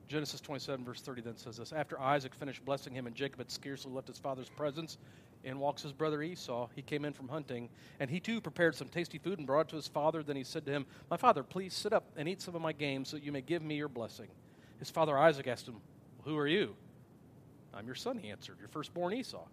Genesis 0.08 0.42
27, 0.42 0.84
verse 0.84 1.02
30 1.02 1.22
then 1.22 1.38
says 1.38 1.58
this 1.58 1.72
After 1.72 2.00
Isaac 2.02 2.34
finished 2.34 2.66
blessing 2.66 2.96
him, 2.96 3.06
and 3.06 3.16
Jacob 3.16 3.38
had 3.38 3.52
scarcely 3.52 3.92
left 3.92 4.08
his 4.08 4.18
father's 4.18 4.50
presence, 4.50 4.98
in 5.44 5.60
walks 5.60 5.82
his 5.82 5.94
brother 5.94 6.22
Esau. 6.22 6.70
He 6.76 6.82
came 6.82 7.06
in 7.06 7.14
from 7.14 7.28
hunting, 7.28 7.70
and 8.00 8.10
he 8.10 8.20
too 8.20 8.42
prepared 8.42 8.76
some 8.76 8.88
tasty 8.88 9.18
food 9.18 9.40
and 9.40 9.48
brought 9.48 9.62
it 9.62 9.70
to 9.70 9.76
his 9.76 9.88
father. 9.88 10.24
Then 10.24 10.36
he 10.36 10.44
said 10.44 10.66
to 10.66 10.72
him, 10.72 10.86
My 11.10 11.18
father, 11.18 11.44
please 11.44 11.74
sit 11.74 11.94
up 11.94 12.06
and 12.16 12.28
eat 12.30 12.42
some 12.42 12.56
of 12.56 12.62
my 12.62 12.74
game 12.74 13.06
so 13.06 13.18
that 13.18 13.24
you 13.24 13.32
may 13.32 13.42
give 13.42 13.62
me 13.62 13.76
your 13.76 13.88
blessing. 13.88 14.28
His 14.80 14.90
father 14.90 15.18
Isaac 15.18 15.48
asked 15.48 15.68
him, 15.68 15.78
Who 16.24 16.38
are 16.38 16.48
you? 16.48 16.76
I'm 17.74 17.86
your 17.86 17.96
son, 17.96 18.18
he 18.18 18.30
answered, 18.30 18.58
your 18.60 18.68
firstborn 18.68 19.14
Esau. 19.14 19.46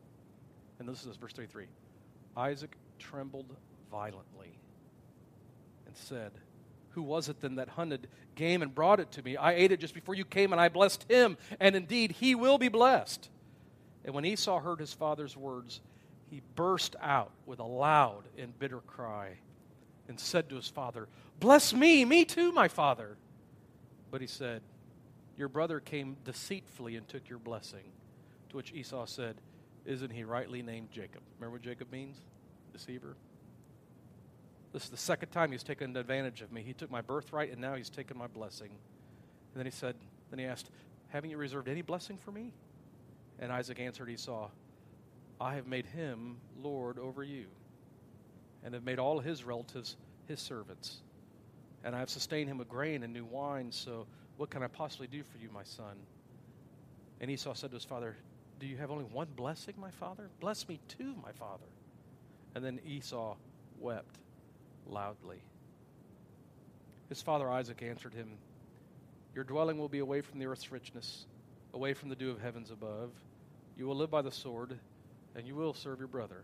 And 0.78 0.88
this 0.88 1.04
is 1.04 1.16
verse 1.16 1.32
33. 1.32 1.66
Isaac 2.36 2.76
trembled 2.98 3.56
violently 3.90 4.58
and 5.86 5.96
said, 5.96 6.32
Who 6.90 7.02
was 7.02 7.28
it 7.28 7.40
then 7.40 7.56
that 7.56 7.68
hunted 7.70 8.08
game 8.34 8.62
and 8.62 8.74
brought 8.74 9.00
it 9.00 9.10
to 9.12 9.22
me? 9.22 9.36
I 9.36 9.52
ate 9.52 9.72
it 9.72 9.80
just 9.80 9.94
before 9.94 10.14
you 10.14 10.24
came, 10.24 10.52
and 10.52 10.60
I 10.60 10.68
blessed 10.68 11.04
him, 11.08 11.36
and 11.58 11.74
indeed 11.74 12.12
he 12.12 12.34
will 12.34 12.58
be 12.58 12.68
blessed. 12.68 13.28
And 14.08 14.14
when 14.14 14.24
Esau 14.24 14.58
heard 14.60 14.80
his 14.80 14.94
father's 14.94 15.36
words, 15.36 15.82
he 16.30 16.40
burst 16.54 16.96
out 16.98 17.30
with 17.44 17.58
a 17.58 17.64
loud 17.64 18.22
and 18.38 18.58
bitter 18.58 18.78
cry 18.78 19.36
and 20.08 20.18
said 20.18 20.48
to 20.48 20.56
his 20.56 20.66
father, 20.66 21.08
Bless 21.40 21.74
me, 21.74 22.06
me 22.06 22.24
too, 22.24 22.50
my 22.50 22.68
father. 22.68 23.18
But 24.10 24.22
he 24.22 24.26
said, 24.26 24.62
Your 25.36 25.50
brother 25.50 25.78
came 25.78 26.16
deceitfully 26.24 26.96
and 26.96 27.06
took 27.06 27.28
your 27.28 27.38
blessing. 27.38 27.84
To 28.48 28.56
which 28.56 28.72
Esau 28.72 29.04
said, 29.04 29.36
Isn't 29.84 30.10
he 30.10 30.24
rightly 30.24 30.62
named 30.62 30.90
Jacob? 30.90 31.20
Remember 31.38 31.56
what 31.56 31.62
Jacob 31.62 31.92
means? 31.92 32.16
Deceiver. 32.72 33.14
This 34.72 34.84
is 34.84 34.88
the 34.88 34.96
second 34.96 35.32
time 35.32 35.52
he's 35.52 35.62
taken 35.62 35.94
advantage 35.94 36.40
of 36.40 36.50
me. 36.50 36.62
He 36.62 36.72
took 36.72 36.90
my 36.90 37.02
birthright 37.02 37.52
and 37.52 37.60
now 37.60 37.74
he's 37.74 37.90
taken 37.90 38.16
my 38.16 38.26
blessing. 38.26 38.70
And 38.70 39.54
then 39.54 39.66
he 39.66 39.70
said, 39.70 39.96
Then 40.30 40.38
he 40.38 40.46
asked, 40.46 40.70
Haven't 41.08 41.28
you 41.28 41.36
reserved 41.36 41.68
any 41.68 41.82
blessing 41.82 42.16
for 42.16 42.32
me? 42.32 42.54
And 43.40 43.52
Isaac 43.52 43.80
answered 43.80 44.08
Esau, 44.08 44.48
I 45.40 45.54
have 45.54 45.66
made 45.66 45.86
him 45.86 46.38
Lord 46.60 46.98
over 46.98 47.22
you, 47.22 47.46
and 48.64 48.74
have 48.74 48.84
made 48.84 48.98
all 48.98 49.20
his 49.20 49.44
relatives 49.44 49.96
his 50.26 50.40
servants. 50.40 50.98
And 51.84 51.94
I 51.94 52.00
have 52.00 52.10
sustained 52.10 52.50
him 52.50 52.58
with 52.58 52.68
grain 52.68 53.02
and 53.02 53.12
new 53.12 53.24
wine, 53.24 53.70
so 53.70 54.06
what 54.36 54.50
can 54.50 54.62
I 54.62 54.66
possibly 54.66 55.06
do 55.06 55.22
for 55.22 55.38
you, 55.38 55.48
my 55.52 55.62
son? 55.62 55.96
And 57.20 57.30
Esau 57.30 57.54
said 57.54 57.70
to 57.70 57.76
his 57.76 57.84
father, 57.84 58.16
Do 58.58 58.66
you 58.66 58.76
have 58.76 58.90
only 58.90 59.04
one 59.04 59.28
blessing, 59.36 59.74
my 59.78 59.90
father? 59.90 60.28
Bless 60.40 60.68
me 60.68 60.80
too, 60.88 61.14
my 61.22 61.32
father. 61.32 61.66
And 62.54 62.64
then 62.64 62.80
Esau 62.84 63.36
wept 63.78 64.18
loudly. 64.86 65.38
His 67.08 67.22
father 67.22 67.48
Isaac 67.50 67.82
answered 67.82 68.14
him, 68.14 68.28
Your 69.34 69.44
dwelling 69.44 69.78
will 69.78 69.88
be 69.88 70.00
away 70.00 70.20
from 70.20 70.38
the 70.38 70.46
earth's 70.46 70.70
richness, 70.70 71.26
away 71.72 71.94
from 71.94 72.08
the 72.08 72.16
dew 72.16 72.30
of 72.30 72.40
heavens 72.40 72.70
above. 72.70 73.10
You 73.78 73.86
will 73.86 73.94
live 73.94 74.10
by 74.10 74.22
the 74.22 74.32
sword, 74.32 74.76
and 75.36 75.46
you 75.46 75.54
will 75.54 75.72
serve 75.72 76.00
your 76.00 76.08
brother. 76.08 76.42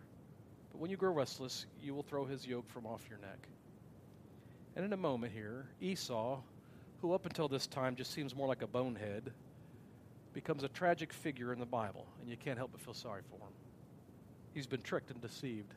But 0.70 0.80
when 0.80 0.90
you 0.90 0.96
grow 0.96 1.12
restless, 1.12 1.66
you 1.82 1.92
will 1.92 2.04
throw 2.04 2.24
his 2.24 2.46
yoke 2.46 2.70
from 2.70 2.86
off 2.86 3.02
your 3.10 3.18
neck. 3.18 3.48
And 4.76 4.84
in 4.84 4.92
a 4.92 4.96
moment 4.96 5.32
here, 5.32 5.66
Esau, 5.80 6.38
who 7.02 7.12
up 7.12 7.26
until 7.26 7.48
this 7.48 7.66
time 7.66 7.96
just 7.96 8.12
seems 8.12 8.36
more 8.36 8.46
like 8.46 8.62
a 8.62 8.68
bonehead, 8.68 9.32
becomes 10.32 10.62
a 10.62 10.68
tragic 10.68 11.12
figure 11.12 11.52
in 11.52 11.58
the 11.58 11.66
Bible, 11.66 12.06
and 12.20 12.30
you 12.30 12.36
can't 12.36 12.56
help 12.56 12.70
but 12.70 12.80
feel 12.80 12.94
sorry 12.94 13.22
for 13.28 13.36
him. 13.36 13.52
He's 14.52 14.66
been 14.68 14.82
tricked 14.82 15.10
and 15.10 15.20
deceived, 15.20 15.74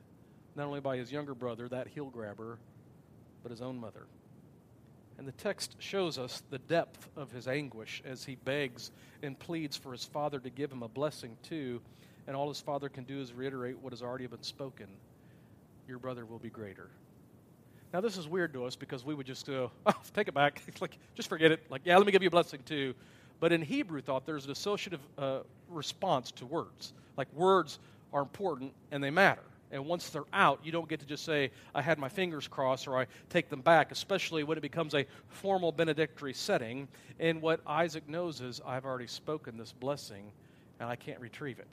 not 0.55 0.67
only 0.67 0.79
by 0.79 0.97
his 0.97 1.11
younger 1.11 1.33
brother, 1.33 1.67
that 1.69 1.87
heel 1.87 2.11
grabber, 2.11 2.59
but 3.41 3.51
his 3.51 3.61
own 3.61 3.79
mother. 3.79 4.05
And 5.17 5.27
the 5.27 5.32
text 5.34 5.75
shows 5.80 6.17
us 6.17 6.43
the 6.49 6.60
depth 6.60 7.08
of 7.15 7.32
his 7.32 7.47
anguish 7.47 8.03
as 8.06 8.23
he 8.23 8.36
begs 8.36 8.91
and 9.23 9.38
pleads 9.38 9.75
for 9.75 9.91
his 9.91 10.06
father 10.06 10.39
to 10.39 10.49
give 10.49 10.71
him 10.71 10.84
a 10.84 10.88
blessing 10.88 11.38
too. 11.41 11.82
And 12.27 12.36
all 12.36 12.47
his 12.49 12.60
father 12.60 12.89
can 12.89 13.03
do 13.03 13.19
is 13.19 13.34
reiterate 13.34 13.80
what 13.80 13.93
has 13.93 14.01
already 14.01 14.27
been 14.27 14.43
spoken 14.43 14.88
Your 15.88 15.99
brother 15.99 16.25
will 16.25 16.39
be 16.39 16.49
greater. 16.49 16.89
Now, 17.93 18.01
this 18.01 18.17
is 18.17 18.27
weird 18.27 18.53
to 18.53 18.65
us 18.65 18.75
because 18.75 19.06
we 19.06 19.15
would 19.15 19.25
just 19.25 19.47
go, 19.47 19.71
oh, 19.86 19.93
take 20.13 20.27
it 20.27 20.34
back. 20.34 20.62
like, 20.82 20.97
just 21.15 21.30
forget 21.30 21.51
it. 21.51 21.63
Like, 21.69 21.82
yeah, 21.86 21.97
let 21.97 22.06
me 22.06 22.12
give 22.12 22.21
you 22.21 22.27
a 22.27 22.32
blessing 22.32 22.60
too. 22.65 22.93
But 23.39 23.51
in 23.51 23.62
Hebrew 23.62 24.01
thought, 24.01 24.25
there's 24.25 24.45
an 24.45 24.51
associative 24.51 24.99
uh, 25.17 25.39
response 25.69 26.32
to 26.34 26.45
words. 26.45 26.93
Like, 27.15 27.32
words 27.34 27.80
are 28.13 28.21
important 28.21 28.73
and 28.91 29.03
they 29.03 29.10
matter. 29.10 29.43
And 29.71 29.86
once 29.86 30.10
they're 30.10 30.23
out, 30.32 30.60
you 30.63 30.71
don't 30.71 30.88
get 30.88 31.01
to 31.01 31.06
just 31.06 31.25
say, 31.25 31.51
I 31.75 31.82
had 31.82 31.99
my 31.99 32.10
fingers 32.10 32.47
crossed 32.47 32.88
or 32.88 32.97
I 32.97 33.08
take 33.30 33.49
them 33.49 33.62
back, 33.62 33.91
especially 33.91 34.43
when 34.43 34.58
it 34.58 34.62
becomes 34.62 34.93
a 34.93 35.06
formal 35.27 35.71
benedictory 35.71 36.34
setting. 36.34 36.88
And 37.19 37.41
what 37.41 37.60
Isaac 37.67 38.08
knows 38.08 38.39
is, 38.39 38.62
I've 38.65 38.86
already 38.86 39.08
spoken 39.08 39.58
this 39.58 39.73
blessing 39.73 40.32
and 40.80 40.88
I 40.88 40.95
can't 40.95 41.19
retrieve 41.19 41.60
it. 41.60 41.67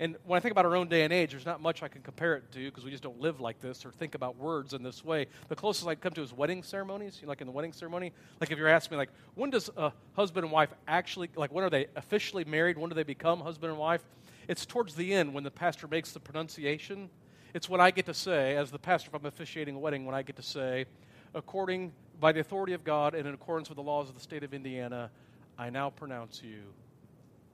And 0.00 0.16
when 0.24 0.38
I 0.38 0.40
think 0.40 0.52
about 0.52 0.64
our 0.64 0.76
own 0.76 0.88
day 0.88 1.02
and 1.02 1.12
age, 1.12 1.32
there's 1.32 1.44
not 1.44 1.60
much 1.60 1.82
I 1.82 1.88
can 1.88 2.00
compare 2.00 2.34
it 2.34 2.50
to 2.52 2.58
because 2.58 2.86
we 2.86 2.90
just 2.90 3.02
don't 3.02 3.20
live 3.20 3.38
like 3.38 3.60
this 3.60 3.84
or 3.84 3.92
think 3.92 4.14
about 4.14 4.34
words 4.38 4.72
in 4.72 4.82
this 4.82 5.04
way. 5.04 5.26
The 5.48 5.54
closest 5.54 5.86
I 5.86 5.94
come 5.94 6.14
to 6.14 6.22
is 6.22 6.32
wedding 6.32 6.62
ceremonies. 6.62 7.18
You 7.20 7.26
know, 7.26 7.32
like 7.32 7.42
in 7.42 7.46
the 7.46 7.52
wedding 7.52 7.74
ceremony, 7.74 8.12
like 8.40 8.50
if 8.50 8.56
you're 8.56 8.66
asking 8.66 8.96
me, 8.96 8.98
like, 8.98 9.10
when 9.34 9.50
does 9.50 9.68
a 9.76 9.92
husband 10.14 10.44
and 10.44 10.52
wife 10.52 10.70
actually, 10.88 11.28
like, 11.36 11.52
when 11.52 11.64
are 11.64 11.70
they 11.70 11.86
officially 11.96 12.44
married? 12.44 12.78
When 12.78 12.88
do 12.88 12.94
they 12.94 13.02
become 13.02 13.40
husband 13.40 13.72
and 13.72 13.78
wife? 13.78 14.02
It's 14.48 14.66
towards 14.66 14.94
the 14.94 15.12
end 15.12 15.34
when 15.34 15.44
the 15.44 15.50
pastor 15.50 15.86
makes 15.86 16.12
the 16.12 16.20
pronunciation. 16.20 17.10
It's 17.54 17.68
what 17.68 17.80
I 17.80 17.90
get 17.90 18.06
to 18.06 18.14
say, 18.14 18.56
as 18.56 18.70
the 18.70 18.78
pastor, 18.78 19.08
if 19.08 19.14
I'm 19.14 19.26
officiating 19.26 19.76
a 19.76 19.78
wedding, 19.78 20.04
when 20.06 20.14
I 20.14 20.22
get 20.22 20.36
to 20.36 20.42
say, 20.42 20.86
according, 21.34 21.92
by 22.18 22.32
the 22.32 22.40
authority 22.40 22.72
of 22.72 22.84
God 22.84 23.14
and 23.14 23.26
in 23.26 23.34
accordance 23.34 23.68
with 23.68 23.76
the 23.76 23.82
laws 23.82 24.08
of 24.08 24.14
the 24.14 24.20
state 24.20 24.44
of 24.44 24.54
Indiana, 24.54 25.10
I 25.58 25.70
now 25.70 25.90
pronounce 25.90 26.42
you 26.42 26.62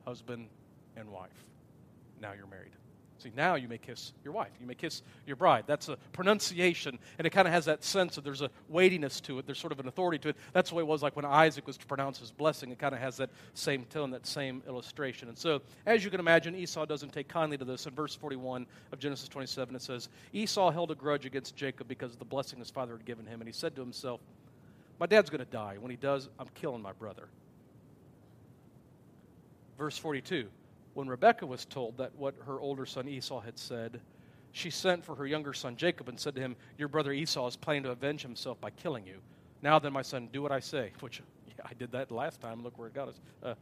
husband 0.05 0.49
and 0.97 1.11
wife. 1.11 1.45
Now 2.21 2.33
you're 2.33 2.47
married. 2.47 2.73
See, 3.19 3.33
now 3.35 3.55
you 3.55 3.67
may 3.67 3.79
kiss 3.79 4.13
your 4.23 4.35
wife. 4.35 4.51
You 4.61 4.67
may 4.67 4.75
kiss 4.75 5.03
your 5.27 5.37
bride. 5.37 5.65
That's 5.67 5.89
a 5.89 5.97
pronunciation, 6.13 6.99
and 7.19 7.27
it 7.27 7.31
kind 7.31 7.49
of 7.49 7.55
has 7.55 7.65
that 7.65 7.83
sense 7.83 8.19
of 8.19 8.25
there's 8.25 8.43
a 8.43 8.51
weightiness 8.69 9.21
to 9.23 9.39
it. 9.39 9.47
There's 9.47 9.59
sort 9.59 9.73
of 9.73 9.81
an 9.81 9.89
authority 9.89 10.19
to 10.19 10.29
it. 10.31 10.37
That's 10.53 10.69
the 10.69 10.77
way 10.77 10.83
it 10.83 10.87
was 10.87 11.03
like 11.03 11.17
when 11.17 11.25
Isaac 11.25 11.67
was 11.67 11.79
to 11.79 11.87
pronounce 11.87 12.19
his 12.19 12.31
blessing. 12.31 12.71
It 12.71 12.79
kind 12.79 12.95
of 12.95 13.01
has 13.01 13.17
that 13.17 13.31
same 13.55 13.85
tone, 13.87 14.11
that 14.11 14.27
same 14.27 14.63
illustration. 14.69 15.29
And 15.29 15.39
so, 15.39 15.63
as 15.87 16.05
you 16.05 16.11
can 16.11 16.21
imagine, 16.21 16.55
Esau 16.55 16.85
doesn't 16.85 17.13
take 17.13 17.29
kindly 17.29 17.57
to 17.57 17.65
this. 17.65 17.87
In 17.87 17.95
verse 17.95 18.15
41 18.15 18.67
of 18.93 18.99
Genesis 18.99 19.29
27, 19.29 19.75
it 19.75 19.83
says, 19.83 20.11
Esau 20.35 20.71
held 20.71 20.91
a 20.91 20.95
grudge 20.95 21.25
against 21.25 21.57
Jacob 21.57 21.89
because 21.89 22.13
of 22.13 22.19
the 22.19 22.25
blessing 22.25 22.59
his 22.59 22.71
father 22.71 22.97
had 22.97 23.07
given 23.07 23.25
him, 23.27 23.41
and 23.41 23.49
he 23.49 23.53
said 23.53 23.75
to 23.77 23.81
himself, 23.81 24.21
My 25.01 25.07
dad's 25.07 25.31
going 25.31 25.45
to 25.45 25.51
die. 25.51 25.77
When 25.81 25.91
he 25.91 25.97
does, 25.97 26.29
I'm 26.39 26.49
killing 26.55 26.83
my 26.83 26.93
brother. 26.93 27.29
Verse 29.79 29.97
42 29.97 30.49
when 30.97 31.09
Rebekah 31.09 31.45
was 31.45 31.67
told 31.67 31.99
that 31.99 32.17
what 32.17 32.35
her 32.47 32.59
older 32.59 32.87
son 32.87 33.07
Esau 33.07 33.41
had 33.41 33.59
said, 33.59 34.01
she 34.53 34.71
sent 34.71 35.05
for 35.05 35.15
her 35.17 35.27
younger 35.27 35.53
son 35.53 35.77
Jacob 35.77 36.09
and 36.09 36.19
said 36.19 36.35
to 36.37 36.41
him, 36.41 36.57
Your 36.79 36.89
brother 36.89 37.13
Esau 37.13 37.47
is 37.47 37.55
planning 37.55 37.83
to 37.83 37.91
avenge 37.91 38.23
himself 38.23 38.59
by 38.63 38.71
killing 38.71 39.07
you. 39.07 39.19
Now 39.61 39.79
then, 39.79 39.93
my 39.93 40.01
son, 40.01 40.31
do 40.33 40.41
what 40.41 40.53
I 40.53 40.61
say. 40.61 40.93
Which, 41.01 41.21
yeah, 41.47 41.67
I 41.69 41.75
did 41.75 41.93
that 41.93 42.11
last 42.11 42.41
time. 42.41 42.65
Look 42.65 42.79
where 42.79 42.89
it 42.89 42.95
got 42.95 43.09
us. 43.09 43.21
Uh, 43.43 43.55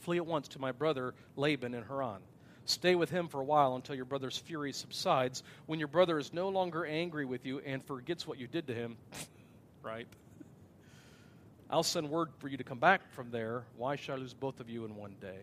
Flee 0.00 0.16
at 0.16 0.24
once 0.24 0.48
to 0.48 0.58
my 0.58 0.72
brother 0.72 1.12
Laban 1.36 1.74
in 1.74 1.82
Haran. 1.82 2.22
Stay 2.64 2.94
with 2.94 3.10
him 3.10 3.28
for 3.28 3.42
a 3.42 3.44
while 3.44 3.76
until 3.76 3.94
your 3.94 4.06
brother's 4.06 4.38
fury 4.38 4.72
subsides. 4.72 5.42
When 5.66 5.78
your 5.78 5.88
brother 5.88 6.18
is 6.18 6.32
no 6.32 6.48
longer 6.48 6.86
angry 6.86 7.26
with 7.26 7.44
you 7.44 7.58
and 7.58 7.84
forgets 7.84 8.26
what 8.26 8.38
you 8.38 8.46
did 8.46 8.66
to 8.68 8.74
him, 8.74 8.96
right? 9.82 10.08
I'll 11.68 11.82
send 11.82 12.08
word 12.08 12.30
for 12.38 12.48
you 12.48 12.56
to 12.56 12.64
come 12.64 12.78
back 12.78 13.02
from 13.12 13.30
there. 13.30 13.64
Why 13.76 13.96
should 13.96 14.14
I 14.14 14.16
lose 14.16 14.32
both 14.32 14.60
of 14.60 14.70
you 14.70 14.86
in 14.86 14.96
one 14.96 15.16
day? 15.20 15.40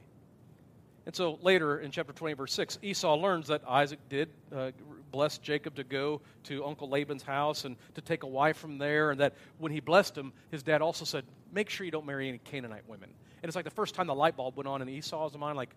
And 1.06 1.14
so 1.14 1.38
later 1.42 1.80
in 1.80 1.92
chapter 1.92 2.14
20, 2.14 2.34
verse 2.34 2.54
6, 2.54 2.80
Esau 2.82 3.16
learns 3.16 3.48
that 3.48 3.62
Isaac 3.68 4.00
did 4.08 4.30
uh, 4.56 4.72
bless 5.12 5.38
Jacob 5.38 5.76
to 5.76 5.84
go 5.84 6.22
to 6.44 6.66
Uncle 6.66 6.90
Laban's 6.90 7.24
house 7.24 7.66
and 7.66 7.76
to 7.96 8.02
take 8.02 8.24
a 8.24 8.28
wife 8.28 8.58
from 8.58 8.78
there, 8.78 9.12
and 9.12 9.20
that 9.20 9.34
when 9.58 9.72
he 9.72 9.80
blessed 9.80 10.18
him, 10.18 10.32
his 10.52 10.64
dad 10.64 10.82
also 10.82 11.06
said, 11.06 11.26
Make 11.52 11.70
sure 11.70 11.86
you 11.86 11.92
don't 11.92 12.06
marry 12.06 12.30
any 12.30 12.40
Canaanite 12.40 12.88
women. 12.88 13.10
And 13.42 13.50
it's 13.50 13.56
like 13.56 13.66
the 13.66 13.72
first 13.72 13.94
time 13.94 14.08
the 14.08 14.16
light 14.16 14.36
bulb 14.36 14.56
went 14.56 14.68
on 14.68 14.82
in 14.82 14.90
Esau's 14.90 15.38
mind, 15.38 15.56
like, 15.56 15.76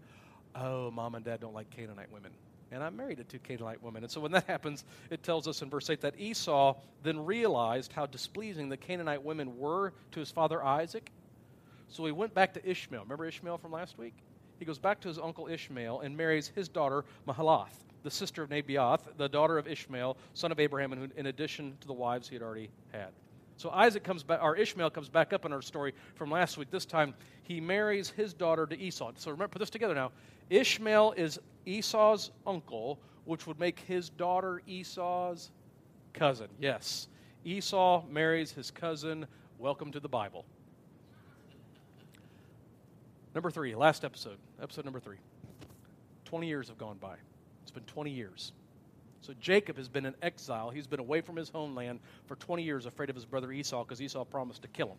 oh, 0.54 0.90
mom 0.90 1.14
and 1.16 1.24
dad 1.24 1.40
don't 1.40 1.54
like 1.54 1.68
Canaanite 1.70 2.10
women. 2.10 2.32
and 2.72 2.82
I'm 2.82 2.96
married 2.96 3.18
to 3.18 3.24
two 3.24 3.38
Canaanite 3.40 3.82
women. 3.82 4.04
And 4.04 4.10
so 4.10 4.20
when 4.20 4.32
that 4.32 4.44
happens, 4.48 4.84
it 5.10 5.22
tells 5.22 5.46
us 5.46 5.60
in 5.62 5.68
verse 5.68 5.90
8 5.90 6.00
that 6.00 6.18
Esau 6.18 6.76
then 7.02 7.24
realized 7.26 7.92
how 7.92 8.06
displeasing 8.06 8.68
the 8.68 8.76
Canaanite 8.76 9.22
women 9.22 9.58
were 9.58 9.92
to 10.12 10.20
his 10.20 10.30
father 10.30 10.62
Isaac. 10.64 11.10
So 11.88 12.04
he 12.06 12.12
went 12.12 12.32
back 12.32 12.54
to 12.54 12.68
Ishmael. 12.68 13.02
Remember 13.02 13.26
Ishmael 13.26 13.58
from 13.58 13.72
last 13.72 13.98
week? 13.98 14.14
He 14.59 14.64
goes 14.64 14.79
back 14.79 15.01
to 15.01 15.09
his 15.09 15.19
uncle 15.19 15.49
Ishmael 15.49 16.01
and 16.01 16.16
marries 16.16 16.49
his 16.49 16.69
daughter 16.69 17.05
Mahalath, 17.27 17.85
the 18.03 18.11
sister 18.11 18.42
of 18.42 18.51
Nebaioth, 18.51 19.16
the 19.16 19.29
daughter 19.29 19.59
of 19.59 19.66
Ishmael, 19.66 20.16
son 20.35 20.53
of 20.53 20.61
Abraham, 20.61 20.92
and 20.92 21.03
who 21.03 21.09
in 21.19 21.27
addition 21.27 21.77
to 21.81 21.87
the 21.87 21.92
wives 21.92 22.29
he 22.29 22.35
had 22.35 22.42
already 22.42 22.71
had. 22.92 23.09
So 23.59 23.71
Isaac 23.71 24.05
comes 24.05 24.23
back, 24.23 24.42
or 24.42 24.57
Ishmael 24.57 24.90
comes 24.90 25.09
back 25.09 25.33
up 25.33 25.45
in 25.47 25.53
our 25.53 25.62
story 25.62 25.95
from 26.14 26.31
last 26.31 26.59
week. 26.59 26.71
This 26.71 26.85
time 26.85 27.14
he 27.42 27.61
marries 27.61 28.11
his 28.11 28.35
daughter 28.35 28.66
to 28.66 28.79
Esau. 28.79 29.12
So 29.16 29.31
remember, 29.31 29.53
put 29.53 29.61
this 29.61 29.71
together 29.71 29.95
now. 29.95 30.12
Ishmael 30.51 31.14
is 31.16 31.38
Esau's 31.64 32.31
uncle, 32.47 33.01
which 33.25 33.47
would 33.47 33.59
make 33.59 33.81
his 33.81 34.11
daughter 34.11 34.62
Esau's 34.66 35.51
cousin. 36.12 36.49
Yes. 36.61 37.09
Esau 37.45 38.05
marries 38.11 38.53
his 38.53 38.71
cousin. 38.71 39.27
Welcome 39.59 39.90
to 39.92 40.01
the 40.01 40.09
Bible. 40.09 40.45
Number 43.37 43.51
three, 43.51 43.75
last 43.75 44.03
episode, 44.03 44.38
episode 44.62 44.87
number 44.87 44.99
three. 44.99 45.18
20 46.25 46.46
years 46.46 46.68
have 46.68 46.79
gone 46.79 46.96
by. 46.96 47.16
It's 47.61 47.70
been 47.70 47.83
20 47.83 48.11
years. 48.11 48.51
So 49.20 49.35
Jacob 49.38 49.77
has 49.77 49.90
been 49.90 50.07
in 50.07 50.14
exile. 50.22 50.70
He's 50.70 50.87
been 50.87 51.01
away 51.01 51.20
from 51.20 51.37
his 51.37 51.51
homeland 51.51 52.01
for 52.29 52.37
20 52.37 52.62
years, 52.62 52.87
afraid 52.87 53.11
of 53.11 53.14
his 53.14 53.27
brother 53.27 53.53
Esau 53.53 53.85
because 53.85 54.01
Esau 54.01 54.25
promised 54.25 54.62
to 54.62 54.68
kill 54.68 54.87
him. 54.87 54.96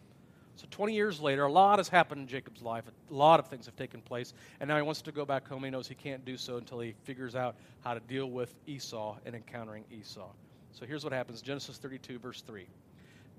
So 0.56 0.68
20 0.70 0.94
years 0.94 1.20
later, 1.20 1.46
a 1.46 1.52
lot 1.52 1.80
has 1.80 1.90
happened 1.90 2.22
in 2.22 2.28
Jacob's 2.28 2.62
life. 2.62 2.84
A 3.10 3.12
lot 3.12 3.40
of 3.40 3.48
things 3.48 3.66
have 3.66 3.76
taken 3.76 4.02
place. 4.02 4.36
And 4.60 4.68
now 4.68 4.76
he 4.76 4.84
wants 4.84 5.02
to 5.02 5.12
go 5.12 5.26
back 5.26 5.48
home. 5.48 5.64
He 5.64 5.72
knows 5.72 5.88
he 5.88 5.96
can't 5.96 6.24
do 6.24 6.38
so 6.38 6.58
until 6.58 6.80
he 6.80 6.94
figures 7.06 7.36
out 7.36 7.56
how 7.84 7.96
to 7.96 8.00
deal 8.02 8.30
with 8.30 8.54
Esau 8.68 9.18
and 9.26 9.34
encountering 9.34 9.84
Esau. 9.92 10.30
So 10.74 10.86
here's 10.86 11.04
what 11.04 11.12
happens 11.12 11.42
Genesis 11.42 11.80
32, 11.80 12.20
verse 12.20 12.42
3. 12.42 12.68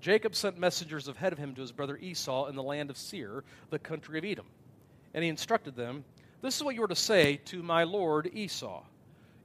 Jacob 0.01 0.35
sent 0.35 0.59
messengers 0.59 1.07
ahead 1.07 1.31
of 1.31 1.39
him 1.39 1.55
to 1.55 1.61
his 1.61 1.71
brother 1.71 1.95
Esau 1.95 2.47
in 2.47 2.57
the 2.57 2.63
land 2.63 2.89
of 2.89 2.97
Seir, 2.97 3.45
the 3.69 3.79
country 3.79 4.19
of 4.19 4.25
Edom. 4.25 4.45
And 5.13 5.23
he 5.23 5.29
instructed 5.29 5.75
them, 5.75 6.03
This 6.41 6.55
is 6.55 6.63
what 6.63 6.75
you 6.75 6.83
are 6.83 6.87
to 6.87 6.95
say 6.95 7.37
to 7.45 7.63
my 7.63 7.83
lord 7.83 8.29
Esau. 8.33 8.83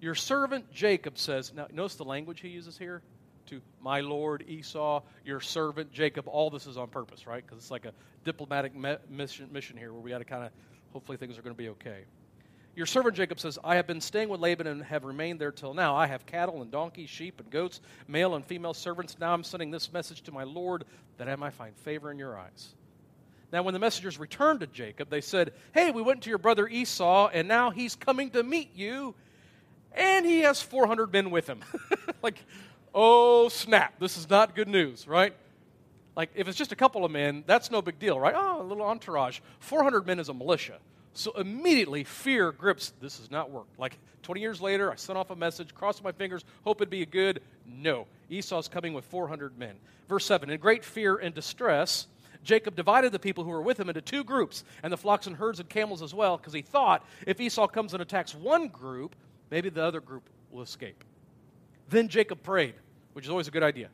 Your 0.00 0.14
servant 0.14 0.70
Jacob 0.70 1.16
says, 1.16 1.52
now 1.54 1.66
notice 1.72 1.94
the 1.94 2.04
language 2.04 2.40
he 2.40 2.48
uses 2.48 2.76
here 2.76 3.00
to 3.46 3.60
my 3.80 4.00
lord 4.00 4.44
Esau, 4.46 5.02
your 5.24 5.40
servant 5.40 5.92
Jacob. 5.92 6.28
All 6.28 6.50
this 6.50 6.66
is 6.66 6.76
on 6.76 6.88
purpose, 6.88 7.26
right? 7.26 7.44
Because 7.44 7.58
it's 7.58 7.70
like 7.70 7.86
a 7.86 7.92
diplomatic 8.24 8.74
me- 8.74 8.96
mission, 9.08 9.48
mission 9.52 9.76
here 9.76 9.92
where 9.92 10.02
we 10.02 10.10
got 10.10 10.18
to 10.18 10.24
kind 10.24 10.44
of, 10.44 10.50
hopefully 10.92 11.16
things 11.16 11.38
are 11.38 11.42
going 11.42 11.54
to 11.54 11.62
be 11.62 11.70
okay. 11.70 12.04
Your 12.76 12.86
servant 12.86 13.14
Jacob 13.14 13.38
says, 13.38 13.58
I 13.62 13.76
have 13.76 13.86
been 13.86 14.00
staying 14.00 14.28
with 14.28 14.40
Laban 14.40 14.66
and 14.66 14.82
have 14.82 15.04
remained 15.04 15.40
there 15.40 15.52
till 15.52 15.74
now. 15.74 15.94
I 15.94 16.06
have 16.06 16.26
cattle 16.26 16.60
and 16.60 16.70
donkeys, 16.70 17.08
sheep 17.08 17.38
and 17.38 17.48
goats, 17.48 17.80
male 18.08 18.34
and 18.34 18.44
female 18.44 18.74
servants. 18.74 19.16
Now 19.20 19.32
I'm 19.32 19.44
sending 19.44 19.70
this 19.70 19.92
message 19.92 20.22
to 20.22 20.32
my 20.32 20.42
Lord 20.42 20.84
that 21.16 21.28
I 21.28 21.36
might 21.36 21.52
find 21.52 21.76
favor 21.76 22.10
in 22.10 22.18
your 22.18 22.36
eyes. 22.36 22.74
Now, 23.52 23.62
when 23.62 23.74
the 23.74 23.80
messengers 23.80 24.18
returned 24.18 24.60
to 24.60 24.66
Jacob, 24.66 25.10
they 25.10 25.20
said, 25.20 25.52
Hey, 25.72 25.90
we 25.90 26.02
went 26.02 26.22
to 26.22 26.28
your 26.28 26.38
brother 26.38 26.66
Esau, 26.66 27.28
and 27.32 27.46
now 27.46 27.70
he's 27.70 27.94
coming 27.94 28.30
to 28.30 28.42
meet 28.42 28.74
you, 28.74 29.14
and 29.92 30.26
he 30.26 30.40
has 30.40 30.60
400 30.60 31.12
men 31.12 31.30
with 31.30 31.46
him. 31.48 31.60
like, 32.22 32.44
oh, 32.94 33.48
snap. 33.48 33.98
This 34.00 34.16
is 34.16 34.28
not 34.28 34.54
good 34.54 34.68
news, 34.68 35.06
right? 35.06 35.34
Like, 36.16 36.30
if 36.34 36.48
it's 36.48 36.58
just 36.58 36.72
a 36.72 36.76
couple 36.76 37.04
of 37.04 37.10
men, 37.10 37.44
that's 37.46 37.70
no 37.70 37.82
big 37.82 37.98
deal, 37.98 38.18
right? 38.18 38.34
Oh, 38.36 38.62
a 38.62 38.64
little 38.64 38.84
entourage. 38.84 39.40
400 39.60 40.06
men 40.06 40.18
is 40.18 40.28
a 40.28 40.34
militia. 40.34 40.78
So 41.12 41.32
immediately, 41.32 42.04
fear 42.04 42.50
grips. 42.50 42.92
This 43.00 43.18
has 43.18 43.30
not 43.30 43.50
worked. 43.50 43.78
Like 43.78 43.98
20 44.22 44.40
years 44.40 44.60
later, 44.60 44.90
I 44.90 44.96
sent 44.96 45.16
off 45.16 45.30
a 45.30 45.36
message, 45.36 45.74
crossed 45.74 46.02
my 46.02 46.12
fingers, 46.12 46.44
hope 46.64 46.78
it'd 46.78 46.90
be 46.90 47.02
a 47.02 47.06
good. 47.06 47.40
No. 47.66 48.06
Esau's 48.30 48.68
coming 48.68 48.94
with 48.94 49.04
400 49.06 49.56
men. 49.58 49.76
Verse 50.08 50.24
7 50.24 50.50
In 50.50 50.58
great 50.58 50.84
fear 50.84 51.16
and 51.16 51.34
distress, 51.34 52.08
Jacob 52.44 52.76
divided 52.76 53.10
the 53.10 53.18
people 53.18 53.42
who 53.42 53.50
were 53.50 53.62
with 53.62 53.80
him 53.80 53.88
into 53.88 54.00
two 54.00 54.22
groups, 54.22 54.64
and 54.82 54.92
the 54.92 54.96
flocks 54.96 55.26
and 55.26 55.36
herds 55.36 55.60
and 55.60 55.68
camels 55.68 56.02
as 56.02 56.14
well, 56.14 56.36
because 56.36 56.52
he 56.52 56.62
thought 56.62 57.04
if 57.26 57.40
Esau 57.40 57.66
comes 57.66 57.92
and 57.92 58.02
attacks 58.02 58.34
one 58.34 58.68
group, 58.68 59.16
maybe 59.50 59.68
the 59.68 59.82
other 59.82 60.00
group 60.00 60.28
will 60.50 60.62
escape. 60.62 61.02
Then 61.88 62.08
Jacob 62.08 62.42
prayed, 62.42 62.74
which 63.14 63.24
is 63.24 63.30
always 63.30 63.48
a 63.48 63.50
good 63.50 63.62
idea. 63.62 63.88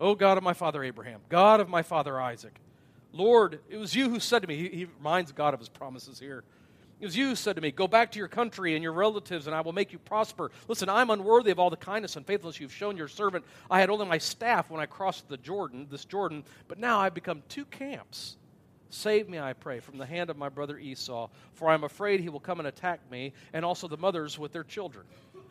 O 0.00 0.14
God 0.14 0.38
of 0.38 0.44
my 0.44 0.52
father 0.54 0.84
Abraham, 0.84 1.20
God 1.28 1.60
of 1.60 1.68
my 1.68 1.82
father 1.82 2.20
Isaac, 2.20 2.60
Lord, 3.12 3.60
it 3.68 3.78
was 3.78 3.94
you 3.94 4.10
who 4.10 4.20
said 4.20 4.42
to 4.42 4.48
me, 4.48 4.56
he, 4.56 4.68
he 4.68 4.84
reminds 4.84 5.32
God 5.32 5.54
of 5.54 5.60
his 5.60 5.68
promises 5.68 6.20
here. 6.20 6.44
It 7.00 7.04
was 7.04 7.16
you 7.16 7.28
who 7.28 7.36
said 7.36 7.54
to 7.56 7.62
me, 7.62 7.70
Go 7.70 7.86
back 7.86 8.10
to 8.12 8.18
your 8.18 8.28
country 8.28 8.74
and 8.74 8.82
your 8.82 8.92
relatives, 8.92 9.46
and 9.46 9.54
I 9.54 9.60
will 9.60 9.72
make 9.72 9.92
you 9.92 9.98
prosper. 9.98 10.50
Listen, 10.66 10.88
I'm 10.88 11.10
unworthy 11.10 11.50
of 11.50 11.58
all 11.58 11.70
the 11.70 11.76
kindness 11.76 12.16
and 12.16 12.26
faithfulness 12.26 12.58
you've 12.58 12.72
shown 12.72 12.96
your 12.96 13.08
servant. 13.08 13.44
I 13.70 13.80
had 13.80 13.90
only 13.90 14.06
my 14.06 14.18
staff 14.18 14.70
when 14.70 14.80
I 14.80 14.86
crossed 14.86 15.28
the 15.28 15.36
Jordan, 15.36 15.86
this 15.90 16.04
Jordan, 16.04 16.44
but 16.66 16.78
now 16.78 16.98
I've 16.98 17.14
become 17.14 17.42
two 17.48 17.64
camps. 17.66 18.36
Save 18.90 19.28
me, 19.28 19.38
I 19.38 19.52
pray, 19.52 19.80
from 19.80 19.98
the 19.98 20.06
hand 20.06 20.30
of 20.30 20.38
my 20.38 20.48
brother 20.48 20.78
Esau, 20.78 21.28
for 21.52 21.68
I 21.68 21.74
am 21.74 21.84
afraid 21.84 22.20
he 22.20 22.30
will 22.30 22.40
come 22.40 22.58
and 22.58 22.66
attack 22.66 23.00
me, 23.10 23.32
and 23.52 23.64
also 23.64 23.86
the 23.86 23.98
mothers 23.98 24.38
with 24.38 24.52
their 24.52 24.64
children. 24.64 25.04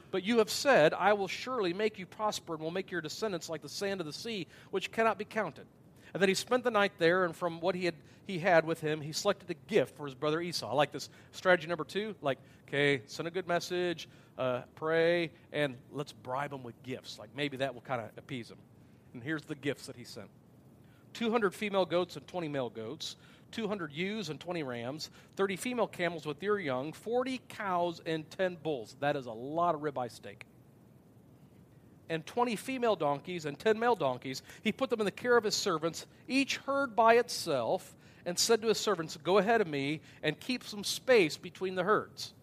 But 0.09 0.23
you 0.23 0.39
have 0.39 0.49
said, 0.49 0.93
I 0.93 1.13
will 1.13 1.27
surely 1.27 1.73
make 1.73 1.99
you 1.99 2.05
prosper 2.05 2.55
and 2.55 2.63
will 2.63 2.71
make 2.71 2.89
your 2.89 3.01
descendants 3.01 3.49
like 3.49 3.61
the 3.61 3.69
sand 3.69 4.01
of 4.01 4.07
the 4.07 4.13
sea, 4.13 4.47
which 4.71 4.91
cannot 4.91 5.17
be 5.17 5.25
counted. 5.25 5.67
And 6.13 6.21
then 6.21 6.29
he 6.29 6.35
spent 6.35 6.63
the 6.63 6.71
night 6.71 6.93
there, 6.97 7.25
and 7.25 7.35
from 7.35 7.59
what 7.59 7.75
he 7.75 7.85
had, 7.85 7.95
he 8.25 8.39
had 8.39 8.65
with 8.65 8.81
him, 8.81 9.01
he 9.01 9.11
selected 9.11 9.49
a 9.49 9.55
gift 9.69 9.95
for 9.95 10.05
his 10.05 10.15
brother 10.15 10.41
Esau. 10.41 10.69
I 10.69 10.73
like 10.73 10.91
this 10.91 11.09
strategy 11.31 11.67
number 11.67 11.83
two. 11.83 12.15
Like, 12.21 12.39
okay, 12.67 13.01
send 13.05 13.27
a 13.27 13.31
good 13.31 13.47
message, 13.47 14.09
uh, 14.37 14.61
pray, 14.75 15.31
and 15.53 15.75
let's 15.91 16.11
bribe 16.11 16.51
him 16.51 16.63
with 16.63 16.81
gifts. 16.83 17.17
Like, 17.19 17.29
maybe 17.35 17.57
that 17.57 17.73
will 17.73 17.81
kind 17.81 18.01
of 18.01 18.09
appease 18.17 18.49
him. 18.49 18.57
And 19.13 19.23
here's 19.23 19.43
the 19.43 19.55
gifts 19.55 19.87
that 19.87 19.95
he 19.95 20.03
sent 20.03 20.29
200 21.13 21.53
female 21.55 21.85
goats 21.85 22.15
and 22.15 22.27
20 22.27 22.47
male 22.47 22.69
goats, 22.69 23.15
200 23.51 23.91
ewes 23.91 24.29
and 24.29 24.39
20 24.39 24.63
rams, 24.63 25.09
30 25.35 25.55
female 25.55 25.87
camels 25.87 26.25
with 26.25 26.39
their 26.39 26.59
young, 26.59 26.93
40 26.93 27.41
cows 27.47 28.01
and 28.05 28.29
10 28.29 28.57
bulls. 28.61 28.95
That 28.99 29.15
is 29.15 29.25
a 29.25 29.31
lot 29.31 29.73
of 29.73 29.81
ribeye 29.81 30.11
steak. 30.11 30.45
And 32.09 32.25
20 32.25 32.55
female 32.55 32.95
donkeys 32.95 33.45
and 33.45 33.59
10 33.59 33.77
male 33.77 33.95
donkeys. 33.95 34.41
He 34.63 34.71
put 34.71 34.89
them 34.89 35.01
in 35.01 35.05
the 35.05 35.11
care 35.11 35.35
of 35.35 35.43
his 35.43 35.55
servants, 35.55 36.05
each 36.27 36.57
herd 36.57 36.95
by 36.95 37.15
itself, 37.15 37.95
and 38.25 38.37
said 38.37 38.61
to 38.61 38.67
his 38.67 38.77
servants, 38.77 39.17
Go 39.23 39.37
ahead 39.37 39.61
of 39.61 39.67
me 39.67 40.01
and 40.23 40.39
keep 40.39 40.63
some 40.63 40.83
space 40.83 41.37
between 41.37 41.75
the 41.75 41.83
herds. 41.83 42.33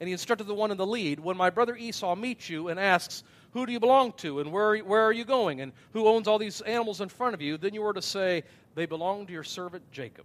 And 0.00 0.06
he 0.06 0.12
instructed 0.12 0.46
the 0.46 0.54
one 0.54 0.70
in 0.70 0.76
the 0.76 0.86
lead 0.86 1.18
When 1.20 1.36
my 1.36 1.50
brother 1.50 1.76
Esau 1.76 2.14
meets 2.14 2.48
you 2.48 2.68
and 2.68 2.78
asks, 2.78 3.24
Who 3.52 3.66
do 3.66 3.72
you 3.72 3.80
belong 3.80 4.12
to? 4.18 4.40
And 4.40 4.52
where, 4.52 4.78
where 4.78 5.02
are 5.02 5.12
you 5.12 5.24
going? 5.24 5.60
And 5.60 5.72
who 5.92 6.06
owns 6.06 6.28
all 6.28 6.38
these 6.38 6.60
animals 6.62 7.00
in 7.00 7.08
front 7.08 7.34
of 7.34 7.42
you? 7.42 7.56
Then 7.56 7.74
you 7.74 7.84
are 7.84 7.92
to 7.92 8.02
say, 8.02 8.44
They 8.74 8.86
belong 8.86 9.26
to 9.26 9.32
your 9.32 9.44
servant 9.44 9.90
Jacob. 9.90 10.24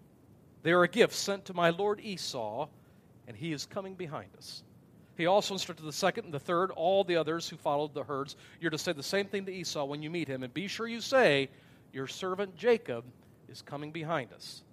They 0.61 0.71
are 0.71 0.83
a 0.83 0.87
gift 0.87 1.13
sent 1.13 1.45
to 1.45 1.53
my 1.53 1.71
lord 1.71 1.99
Esau, 2.01 2.67
and 3.27 3.35
he 3.35 3.51
is 3.51 3.65
coming 3.65 3.95
behind 3.95 4.29
us. 4.37 4.63
He 5.15 5.25
also 5.27 5.53
instructed 5.53 5.85
the 5.85 5.93
second 5.93 6.25
and 6.25 6.33
the 6.33 6.39
third, 6.39 6.71
all 6.71 7.03
the 7.03 7.17
others 7.17 7.47
who 7.47 7.57
followed 7.57 7.93
the 7.93 8.03
herds. 8.03 8.35
You're 8.59 8.71
to 8.71 8.77
say 8.77 8.93
the 8.93 9.03
same 9.03 9.27
thing 9.27 9.45
to 9.45 9.53
Esau 9.53 9.85
when 9.85 10.01
you 10.01 10.09
meet 10.09 10.27
him, 10.27 10.43
and 10.43 10.53
be 10.53 10.67
sure 10.67 10.87
you 10.87 11.01
say, 11.01 11.49
Your 11.91 12.07
servant 12.07 12.55
Jacob 12.55 13.05
is 13.47 13.61
coming 13.61 13.91
behind 13.91 14.33
us. 14.33 14.63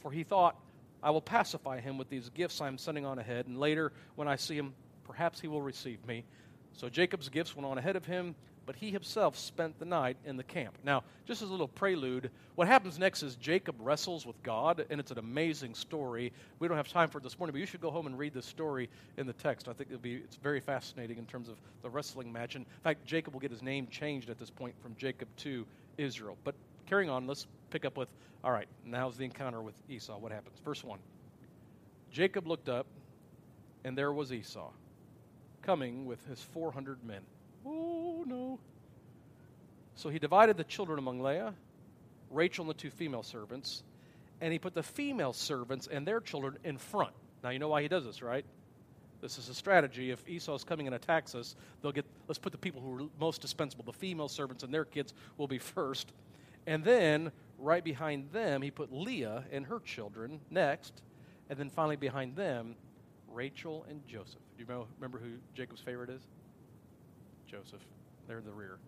For 0.00 0.10
he 0.10 0.24
thought, 0.24 0.56
I 1.02 1.10
will 1.10 1.20
pacify 1.20 1.80
him 1.80 1.98
with 1.98 2.08
these 2.08 2.28
gifts 2.30 2.60
I 2.60 2.68
am 2.68 2.78
sending 2.78 3.04
on 3.06 3.18
ahead, 3.18 3.46
and 3.46 3.58
later, 3.58 3.92
when 4.16 4.26
I 4.26 4.36
see 4.36 4.56
him, 4.56 4.74
perhaps 5.04 5.40
he 5.40 5.48
will 5.48 5.62
receive 5.62 6.04
me. 6.06 6.24
So 6.72 6.88
Jacob's 6.88 7.28
gifts 7.28 7.54
went 7.54 7.66
on 7.66 7.78
ahead 7.78 7.94
of 7.94 8.04
him, 8.04 8.34
but 8.66 8.76
he 8.76 8.90
himself 8.90 9.36
spent 9.36 9.78
the 9.78 9.84
night 9.84 10.16
in 10.24 10.36
the 10.36 10.42
camp. 10.42 10.78
Now, 10.84 11.04
just 11.26 11.42
as 11.42 11.48
a 11.48 11.52
little 11.52 11.68
prelude, 11.68 12.30
what 12.54 12.68
happens 12.68 12.98
next 12.98 13.22
is 13.22 13.36
Jacob 13.36 13.76
wrestles 13.78 14.26
with 14.26 14.42
God, 14.42 14.86
and 14.90 15.00
it's 15.00 15.10
an 15.10 15.18
amazing 15.18 15.74
story. 15.74 16.32
We 16.58 16.68
don't 16.68 16.76
have 16.76 16.88
time 16.88 17.08
for 17.08 17.18
it 17.18 17.24
this 17.24 17.38
morning, 17.38 17.52
but 17.52 17.60
you 17.60 17.66
should 17.66 17.80
go 17.80 17.90
home 17.90 18.06
and 18.06 18.18
read 18.18 18.34
this 18.34 18.46
story 18.46 18.88
in 19.16 19.26
the 19.26 19.32
text. 19.32 19.68
I 19.68 19.72
think 19.72 19.90
it'll 19.90 20.00
be, 20.00 20.16
it's 20.16 20.36
very 20.36 20.60
fascinating 20.60 21.18
in 21.18 21.26
terms 21.26 21.48
of 21.48 21.56
the 21.82 21.90
wrestling 21.90 22.32
match. 22.32 22.54
And 22.54 22.64
in 22.64 22.82
fact, 22.82 23.04
Jacob 23.04 23.34
will 23.34 23.40
get 23.40 23.50
his 23.50 23.62
name 23.62 23.86
changed 23.88 24.30
at 24.30 24.38
this 24.38 24.50
point 24.50 24.74
from 24.80 24.94
Jacob 24.96 25.28
to 25.38 25.66
Israel. 25.98 26.36
But 26.44 26.54
carrying 26.86 27.10
on, 27.10 27.26
let's 27.26 27.46
pick 27.70 27.84
up 27.84 27.96
with 27.96 28.08
all 28.44 28.52
right, 28.52 28.68
now's 28.84 29.16
the 29.16 29.24
encounter 29.24 29.62
with 29.62 29.74
Esau. 29.88 30.18
What 30.18 30.30
happens? 30.30 30.58
Verse 30.62 30.84
1 30.84 30.98
Jacob 32.12 32.46
looked 32.46 32.68
up, 32.68 32.86
and 33.84 33.96
there 33.96 34.12
was 34.12 34.32
Esau 34.32 34.70
coming 35.62 36.04
with 36.04 36.24
his 36.26 36.40
400 36.40 37.02
men. 37.02 37.22
No. 38.24 38.58
So 39.96 40.08
he 40.08 40.18
divided 40.18 40.56
the 40.56 40.64
children 40.64 40.98
among 40.98 41.20
Leah, 41.20 41.54
Rachel, 42.30 42.64
and 42.64 42.70
the 42.70 42.74
two 42.74 42.90
female 42.90 43.22
servants, 43.22 43.82
and 44.40 44.52
he 44.52 44.58
put 44.58 44.74
the 44.74 44.82
female 44.82 45.32
servants 45.32 45.86
and 45.86 46.06
their 46.06 46.20
children 46.20 46.58
in 46.64 46.78
front. 46.78 47.14
Now, 47.42 47.50
you 47.50 47.58
know 47.58 47.68
why 47.68 47.82
he 47.82 47.88
does 47.88 48.04
this, 48.04 48.22
right? 48.22 48.44
This 49.20 49.38
is 49.38 49.48
a 49.48 49.54
strategy. 49.54 50.10
If 50.10 50.28
Esau 50.28 50.54
is 50.54 50.64
coming 50.64 50.86
and 50.86 50.94
attacks 50.94 51.34
us, 51.34 51.54
they'll 51.80 51.92
get, 51.92 52.04
let's 52.28 52.38
put 52.38 52.52
the 52.52 52.58
people 52.58 52.80
who 52.80 53.04
are 53.04 53.08
most 53.20 53.40
dispensable, 53.40 53.84
the 53.84 53.92
female 53.92 54.28
servants 54.28 54.64
and 54.64 54.74
their 54.74 54.84
kids 54.84 55.14
will 55.38 55.48
be 55.48 55.58
first. 55.58 56.12
And 56.66 56.84
then, 56.84 57.30
right 57.58 57.84
behind 57.84 58.32
them, 58.32 58.62
he 58.62 58.70
put 58.70 58.92
Leah 58.92 59.44
and 59.52 59.66
her 59.66 59.80
children 59.80 60.40
next. 60.50 61.02
And 61.48 61.58
then 61.58 61.70
finally, 61.70 61.96
behind 61.96 62.36
them, 62.36 62.74
Rachel 63.28 63.86
and 63.88 64.06
Joseph. 64.06 64.40
Do 64.56 64.64
you 64.64 64.86
remember 64.98 65.18
who 65.18 65.32
Jacob's 65.54 65.80
favorite 65.80 66.10
is? 66.10 66.22
Joseph. 67.46 67.80
They're 68.26 68.38
in 68.38 68.44
the 68.44 68.52
rear. 68.52 68.78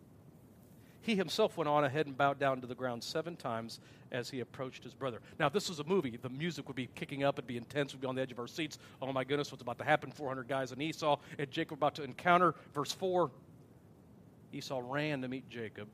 He 1.06 1.14
himself 1.14 1.56
went 1.56 1.68
on 1.68 1.84
ahead 1.84 2.06
and 2.06 2.18
bowed 2.18 2.40
down 2.40 2.60
to 2.62 2.66
the 2.66 2.74
ground 2.74 3.04
seven 3.04 3.36
times 3.36 3.78
as 4.10 4.28
he 4.28 4.40
approached 4.40 4.82
his 4.82 4.92
brother. 4.92 5.20
Now, 5.38 5.46
if 5.46 5.52
this 5.52 5.68
was 5.68 5.78
a 5.78 5.84
movie, 5.84 6.18
the 6.20 6.28
music 6.28 6.66
would 6.66 6.74
be 6.74 6.88
kicking 6.96 7.22
up, 7.22 7.38
it'd 7.38 7.46
be 7.46 7.56
intense, 7.56 7.92
we'd 7.92 8.00
be 8.00 8.08
on 8.08 8.16
the 8.16 8.22
edge 8.22 8.32
of 8.32 8.40
our 8.40 8.48
seats. 8.48 8.78
Oh 9.00 9.12
my 9.12 9.22
goodness, 9.22 9.52
what's 9.52 9.62
about 9.62 9.78
to 9.78 9.84
happen? 9.84 10.10
400 10.10 10.48
guys 10.48 10.72
in 10.72 10.82
Esau, 10.82 11.18
and 11.38 11.48
Jacob 11.48 11.78
about 11.78 11.94
to 11.94 12.02
encounter. 12.02 12.56
Verse 12.74 12.90
4 12.90 13.30
Esau 14.52 14.80
ran 14.84 15.22
to 15.22 15.28
meet 15.28 15.48
Jacob, 15.48 15.86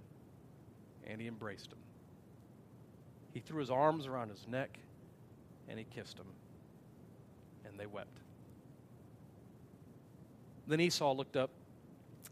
and 1.07 1.20
he 1.20 1.26
embraced 1.26 1.72
him. 1.72 1.78
He 3.35 3.40
threw 3.40 3.61
his 3.61 3.70
arms 3.70 4.07
around 4.07 4.31
his 4.31 4.46
neck, 4.48 4.78
and 5.68 5.78
he 5.78 5.85
kissed 5.85 6.18
him, 6.18 6.26
and 7.66 7.78
they 7.78 7.87
wept. 7.87 8.18
Then 10.66 10.81
Esau 10.81 11.12
looked 11.12 11.37
up 11.37 11.50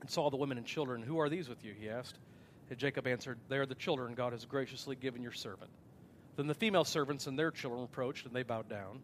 and 0.00 0.10
saw 0.10 0.30
the 0.30 0.36
women 0.36 0.58
and 0.58 0.66
children. 0.66 1.02
Who 1.02 1.18
are 1.20 1.28
these 1.28 1.48
with 1.48 1.64
you? 1.64 1.74
he 1.78 1.88
asked. 1.88 2.18
And 2.68 2.78
Jacob 2.78 3.06
answered, 3.06 3.38
They 3.48 3.58
are 3.58 3.66
the 3.66 3.74
children 3.74 4.14
God 4.14 4.32
has 4.32 4.44
graciously 4.44 4.96
given 4.96 5.22
your 5.22 5.32
servant. 5.32 5.70
Then 6.36 6.46
the 6.46 6.54
female 6.54 6.84
servants 6.84 7.26
and 7.26 7.38
their 7.38 7.50
children 7.50 7.82
approached, 7.82 8.26
and 8.26 8.34
they 8.34 8.42
bowed 8.42 8.68
down. 8.68 9.00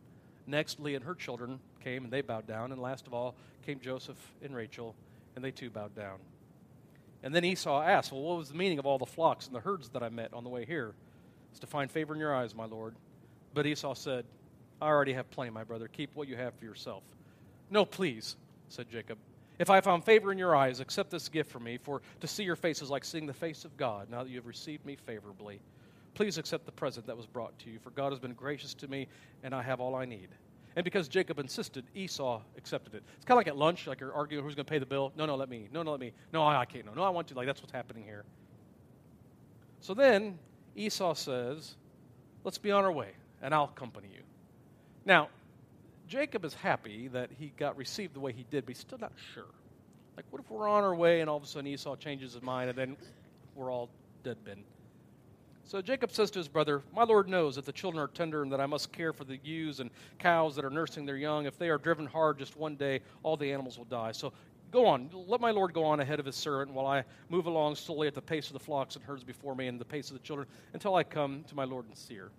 Next, 0.47 0.79
Leah 0.79 0.97
and 0.97 1.05
her 1.05 1.15
children 1.15 1.59
came, 1.83 2.05
and 2.05 2.13
they 2.13 2.21
bowed 2.21 2.47
down. 2.47 2.73
And 2.73 2.81
last 2.81 3.07
of 3.07 3.15
all 3.15 3.35
came 3.67 3.81
Joseph 3.81 4.17
and 4.43 4.55
Rachel, 4.55 4.95
and 5.35 5.45
they 5.45 5.51
too 5.51 5.71
bowed 5.71 5.95
down. 5.95 6.19
And 7.23 7.35
then 7.35 7.45
Esau 7.45 7.83
asked, 7.83 8.13
Well, 8.13 8.23
what 8.23 8.39
was 8.39 8.51
the 8.51 8.55
meaning 8.55 8.79
of 8.79 8.87
all 8.87 8.99
the 8.99 9.07
flocks 9.07 9.47
and 9.47 9.57
the 9.57 9.61
herds 9.61 9.89
that 9.91 10.03
I 10.03 10.09
met 10.09 10.33
on 10.33 10.45
the 10.45 10.51
way 10.51 10.65
here? 10.65 10.95
It's 11.51 11.61
to 11.61 11.67
find 11.67 11.91
favor 11.91 12.15
in 12.15 12.21
your 12.21 12.35
eyes, 12.35 12.55
my 12.55 12.67
Lord. 12.67 12.95
But 13.53 13.67
Esau 13.67 13.95
said, 13.95 14.25
I 14.81 14.87
already 14.87 15.15
have 15.15 15.31
plenty, 15.31 15.51
my 15.51 15.65
brother. 15.65 15.89
Keep 15.89 16.15
what 16.15 16.29
you 16.29 16.37
have 16.37 16.55
for 16.55 16.65
yourself. 16.65 17.03
No, 17.71 17.85
please, 17.85 18.37
said 18.69 18.91
Jacob. 18.91 19.19
If 19.59 19.71
I 19.71 19.81
found 19.81 20.05
favor 20.05 20.33
in 20.33 20.39
your 20.39 20.55
eyes, 20.55 20.81
accept 20.81 21.11
this 21.11 21.29
gift 21.29 21.51
from 21.51 21.65
me, 21.65 21.79
for 21.79 22.03
to 22.21 22.27
see 22.27 22.45
your 22.45 22.57
face 22.57 22.83
is 22.83 22.91
like 22.91 23.05
seeing 23.05 23.27
the 23.27 23.33
face 23.33 23.65
of 23.65 23.77
God, 23.77 24.11
now 24.11 24.23
that 24.23 24.29
you 24.29 24.37
have 24.37 24.47
received 24.47 24.85
me 24.85 24.97
favorably. 24.97 25.61
Please 26.15 26.39
accept 26.39 26.67
the 26.67 26.73
present 26.73 27.07
that 27.07 27.17
was 27.17 27.27
brought 27.27 27.59
to 27.61 27.71
you, 27.71 27.79
for 27.79 27.91
God 27.91 28.13
has 28.13 28.19
been 28.19 28.35
gracious 28.35 28.75
to 28.75 28.89
me, 28.89 29.07
and 29.43 29.55
I 29.55 29.63
have 29.63 29.81
all 29.81 29.95
I 29.95 30.05
need. 30.05 30.29
And 30.77 30.85
because 30.85 31.09
Jacob 31.09 31.39
insisted, 31.39 31.85
Esau 31.95 32.43
accepted 32.59 32.95
it. 32.95 33.03
It's 33.17 33.25
kind 33.25 33.37
of 33.37 33.41
like 33.41 33.49
at 33.49 33.57
lunch, 33.57 33.87
like 33.87 34.01
you're 34.01 34.13
arguing 34.13 34.45
who's 34.45 34.55
going 34.55 34.67
to 34.67 34.71
pay 34.71 34.79
the 34.79 34.87
bill. 34.87 35.13
No, 35.17 35.25
no, 35.25 35.35
let 35.35 35.49
me. 35.49 35.69
No, 35.73 35.83
no, 35.83 35.91
let 35.93 36.01
me. 36.01 36.13
No, 36.35 36.43
I, 36.43 36.61
I 36.61 36.65
can't. 36.67 36.85
No, 36.85 36.93
no, 36.93 37.03
I 37.03 37.09
want 37.09 37.29
to. 37.29 37.35
Like 37.35 37.47
that's 37.47 37.63
what's 37.63 37.73
happening 37.73 38.05
here. 38.05 38.25
So 39.81 39.95
then 39.95 40.39
Esau 40.75 41.15
says, 41.15 41.77
Let's 42.45 42.59
be 42.59 42.71
on 42.71 42.85
our 42.85 42.93
way, 42.93 43.09
and 43.43 43.53
I'll 43.53 43.65
accompany 43.65 44.07
you. 44.07 44.21
Now, 45.05 45.31
Jacob 46.09 46.45
is 46.45 46.55
happy 46.55 47.09
that 47.09 47.31
he 47.39 47.53
got 47.57 47.77
received 47.77 48.15
the 48.15 48.21
way 48.21 48.33
he 48.33 48.45
did, 48.51 48.65
but 48.65 48.75
he's 48.75 48.81
still 48.81 48.99
not 48.99 49.13
sure. 49.35 49.45
Like, 50.17 50.25
what 50.31 50.41
if 50.41 50.51
we're 50.51 50.69
on 50.69 50.85
our 50.85 50.95
way 50.95 51.21
and 51.21 51.29
all 51.29 51.37
of 51.37 51.43
a 51.43 51.47
sudden 51.47 51.67
Esau 51.67 51.97
changes 51.97 52.33
his 52.35 52.43
mind 52.43 52.71
and 52.71 52.79
then 52.79 52.97
we're 53.55 53.71
all 53.71 53.91
dead 54.23 54.37
men? 54.47 54.65
So 55.65 55.83
Jacob 55.83 56.13
says 56.13 56.31
to 56.31 56.39
his 56.39 56.47
brother, 56.47 56.83
My 56.95 57.03
Lord 57.03 57.29
knows 57.29 57.57
that 57.57 57.67
the 57.67 57.73
children 57.73 58.01
are 58.03 58.07
tender 58.07 58.43
and 58.45 58.53
that 58.53 58.61
I 58.61 58.67
must 58.67 58.93
care 58.93 59.13
for 59.13 59.25
the 59.25 59.41
ewes 59.43 59.81
and 59.81 59.91
cows 60.21 60.55
that 60.55 60.65
are 60.65 60.71
nursing 60.71 61.05
their 61.05 61.17
young. 61.17 61.45
If 61.45 61.59
they 61.59 61.71
are 61.71 61.79
driven 61.79 62.07
hard 62.07 62.39
just 62.39 62.57
one 62.57 62.77
day, 62.77 63.01
all 63.25 63.37
the 63.37 63.53
animals 63.53 63.77
will 63.77 63.85
die. 63.87 64.13
So 64.13 64.33
go 64.71 64.87
on, 64.87 65.11
let 65.13 65.41
my 65.41 65.51
Lord 65.51 65.73
go 65.73 65.85
on 65.85 65.99
ahead 65.99 66.21
of 66.21 66.27
his 66.27 66.37
servant 66.37 66.73
while 66.73 66.87
I 66.87 67.03
move 67.31 67.47
along 67.47 67.75
slowly 67.75 68.07
at 68.07 68.15
the 68.15 68.23
pace 68.23 68.47
of 68.47 68.53
the 68.53 68.61
flocks 68.61 68.95
and 68.95 69.05
herds 69.05 69.25
before 69.25 69.57
me 69.57 69.67
and 69.67 69.81
the 69.81 69.85
pace 69.85 70.09
of 70.09 70.15
the 70.15 70.23
children 70.23 70.47
until 70.73 70.95
I 70.95 71.03
come 71.03 71.43
to 71.49 71.57
my 71.57 71.65
Lord 71.65 71.87
and 71.87 71.97
Seir. 71.97 72.31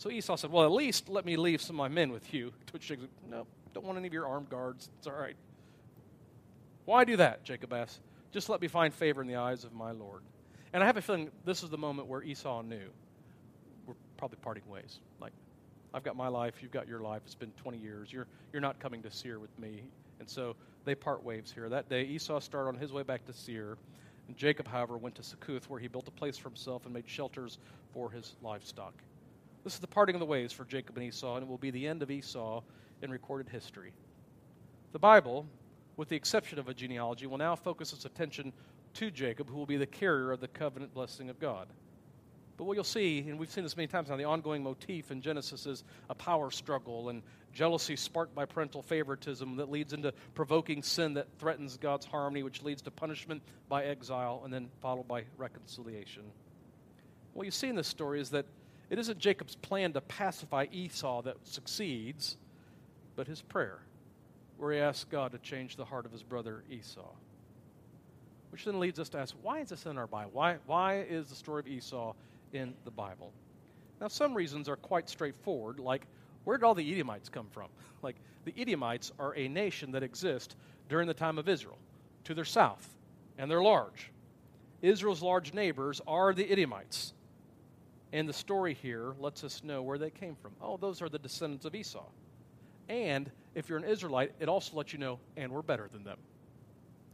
So 0.00 0.10
Esau 0.10 0.36
said, 0.36 0.50
Well, 0.50 0.64
at 0.64 0.72
least 0.72 1.10
let 1.10 1.26
me 1.26 1.36
leave 1.36 1.60
some 1.60 1.76
of 1.76 1.78
my 1.78 1.88
men 1.88 2.10
with 2.10 2.32
you. 2.32 2.52
To 2.66 2.72
which 2.72 2.86
Jacob 2.86 3.10
said, 3.20 3.30
No, 3.30 3.46
don't 3.74 3.84
want 3.84 3.98
any 3.98 4.06
of 4.06 4.14
your 4.14 4.26
armed 4.26 4.48
guards. 4.48 4.88
It's 4.96 5.06
all 5.06 5.12
right. 5.12 5.36
Why 6.86 7.04
do 7.04 7.18
that? 7.18 7.44
Jacob 7.44 7.74
asked. 7.74 8.00
Just 8.32 8.48
let 8.48 8.62
me 8.62 8.68
find 8.68 8.94
favor 8.94 9.20
in 9.20 9.28
the 9.28 9.36
eyes 9.36 9.62
of 9.64 9.74
my 9.74 9.90
Lord. 9.90 10.22
And 10.72 10.82
I 10.82 10.86
have 10.86 10.96
a 10.96 11.02
feeling 11.02 11.30
this 11.44 11.62
is 11.62 11.68
the 11.68 11.76
moment 11.76 12.08
where 12.08 12.22
Esau 12.22 12.62
knew 12.62 12.88
we're 13.86 13.94
probably 14.16 14.38
parting 14.40 14.62
ways. 14.70 15.00
Like, 15.20 15.34
I've 15.92 16.02
got 16.02 16.16
my 16.16 16.28
life, 16.28 16.62
you've 16.62 16.72
got 16.72 16.88
your 16.88 17.00
life. 17.00 17.20
It's 17.26 17.34
been 17.34 17.52
20 17.62 17.76
years. 17.76 18.10
You're, 18.10 18.26
you're 18.54 18.62
not 18.62 18.78
coming 18.80 19.02
to 19.02 19.10
Seir 19.10 19.38
with 19.38 19.56
me. 19.58 19.82
And 20.18 20.30
so 20.30 20.56
they 20.86 20.94
part 20.94 21.22
ways 21.22 21.52
here. 21.54 21.68
That 21.68 21.90
day, 21.90 22.04
Esau 22.04 22.40
started 22.40 22.68
on 22.68 22.76
his 22.76 22.90
way 22.90 23.02
back 23.02 23.26
to 23.26 23.34
Seir. 23.34 23.76
And 24.28 24.36
Jacob, 24.38 24.66
however, 24.66 24.96
went 24.96 25.16
to 25.16 25.22
Succoth, 25.22 25.68
where 25.68 25.78
he 25.78 25.88
built 25.88 26.08
a 26.08 26.12
place 26.12 26.38
for 26.38 26.48
himself 26.48 26.86
and 26.86 26.94
made 26.94 27.06
shelters 27.06 27.58
for 27.92 28.10
his 28.10 28.34
livestock. 28.42 28.94
This 29.62 29.74
is 29.74 29.80
the 29.80 29.86
parting 29.86 30.14
of 30.14 30.20
the 30.20 30.26
ways 30.26 30.52
for 30.52 30.64
Jacob 30.64 30.96
and 30.96 31.06
Esau, 31.06 31.34
and 31.34 31.42
it 31.42 31.48
will 31.48 31.58
be 31.58 31.70
the 31.70 31.86
end 31.86 32.02
of 32.02 32.10
Esau 32.10 32.62
in 33.02 33.10
recorded 33.10 33.48
history. 33.50 33.92
The 34.92 34.98
Bible, 34.98 35.46
with 35.96 36.08
the 36.08 36.16
exception 36.16 36.58
of 36.58 36.68
a 36.68 36.74
genealogy, 36.74 37.26
will 37.26 37.38
now 37.38 37.54
focus 37.54 37.92
its 37.92 38.06
attention 38.06 38.52
to 38.94 39.10
Jacob, 39.10 39.50
who 39.50 39.56
will 39.56 39.66
be 39.66 39.76
the 39.76 39.86
carrier 39.86 40.32
of 40.32 40.40
the 40.40 40.48
covenant 40.48 40.94
blessing 40.94 41.28
of 41.28 41.38
God. 41.38 41.68
But 42.56 42.64
what 42.64 42.74
you'll 42.74 42.84
see, 42.84 43.20
and 43.20 43.38
we've 43.38 43.50
seen 43.50 43.64
this 43.64 43.76
many 43.76 43.86
times 43.86 44.08
now, 44.08 44.16
the 44.16 44.24
ongoing 44.24 44.62
motif 44.62 45.10
in 45.10 45.22
Genesis 45.22 45.66
is 45.66 45.84
a 46.08 46.14
power 46.14 46.50
struggle 46.50 47.08
and 47.08 47.22
jealousy 47.52 47.96
sparked 47.96 48.34
by 48.34 48.44
parental 48.44 48.82
favoritism 48.82 49.56
that 49.56 49.70
leads 49.70 49.92
into 49.92 50.12
provoking 50.34 50.82
sin 50.82 51.14
that 51.14 51.26
threatens 51.38 51.76
God's 51.76 52.06
harmony, 52.06 52.42
which 52.42 52.62
leads 52.62 52.82
to 52.82 52.90
punishment 52.90 53.42
by 53.68 53.84
exile 53.84 54.42
and 54.44 54.52
then 54.52 54.68
followed 54.80 55.08
by 55.08 55.24
reconciliation. 55.36 56.24
What 57.32 57.44
you 57.44 57.50
see 57.50 57.68
in 57.68 57.76
this 57.76 57.88
story 57.88 58.20
is 58.20 58.30
that 58.30 58.46
it 58.90 58.98
isn't 58.98 59.18
Jacob's 59.18 59.54
plan 59.54 59.92
to 59.92 60.00
pacify 60.00 60.66
Esau 60.72 61.22
that 61.22 61.36
succeeds, 61.44 62.36
but 63.16 63.28
his 63.28 63.40
prayer, 63.40 63.78
where 64.58 64.72
he 64.72 64.80
asks 64.80 65.04
God 65.04 65.32
to 65.32 65.38
change 65.38 65.76
the 65.76 65.84
heart 65.84 66.06
of 66.06 66.12
his 66.12 66.24
brother 66.24 66.64
Esau. 66.68 67.08
Which 68.50 68.64
then 68.64 68.80
leads 68.80 68.98
us 68.98 69.08
to 69.10 69.18
ask, 69.18 69.34
why 69.42 69.60
is 69.60 69.68
this 69.68 69.86
in 69.86 69.96
our 69.96 70.08
Bible? 70.08 70.32
Why, 70.34 70.56
why 70.66 71.02
is 71.02 71.28
the 71.28 71.36
story 71.36 71.60
of 71.60 71.68
Esau 71.68 72.14
in 72.52 72.74
the 72.84 72.90
Bible? 72.90 73.32
Now, 74.00 74.08
some 74.08 74.34
reasons 74.34 74.68
are 74.68 74.76
quite 74.76 75.08
straightforward, 75.08 75.78
like 75.78 76.04
where 76.44 76.56
did 76.56 76.64
all 76.64 76.74
the 76.74 76.92
Edomites 76.92 77.28
come 77.28 77.46
from? 77.50 77.68
Like, 78.02 78.16
the 78.46 78.54
Edomites 78.56 79.12
are 79.18 79.36
a 79.36 79.46
nation 79.46 79.92
that 79.92 80.02
exists 80.02 80.56
during 80.88 81.06
the 81.06 81.12
time 81.12 81.36
of 81.36 81.50
Israel, 81.50 81.76
to 82.24 82.32
their 82.32 82.46
south, 82.46 82.88
and 83.36 83.50
they're 83.50 83.62
large. 83.62 84.10
Israel's 84.80 85.20
large 85.20 85.52
neighbors 85.52 86.00
are 86.06 86.32
the 86.32 86.50
Edomites. 86.50 87.12
And 88.12 88.28
the 88.28 88.32
story 88.32 88.74
here 88.74 89.14
lets 89.18 89.44
us 89.44 89.62
know 89.62 89.82
where 89.82 89.98
they 89.98 90.10
came 90.10 90.34
from. 90.34 90.52
Oh, 90.60 90.76
those 90.76 91.00
are 91.00 91.08
the 91.08 91.18
descendants 91.18 91.64
of 91.64 91.74
Esau. 91.74 92.06
And 92.88 93.30
if 93.54 93.68
you're 93.68 93.78
an 93.78 93.84
Israelite, 93.84 94.32
it 94.40 94.48
also 94.48 94.76
lets 94.76 94.92
you 94.92 94.98
know, 94.98 95.20
and 95.36 95.52
we're 95.52 95.62
better 95.62 95.88
than 95.92 96.02
them. 96.02 96.18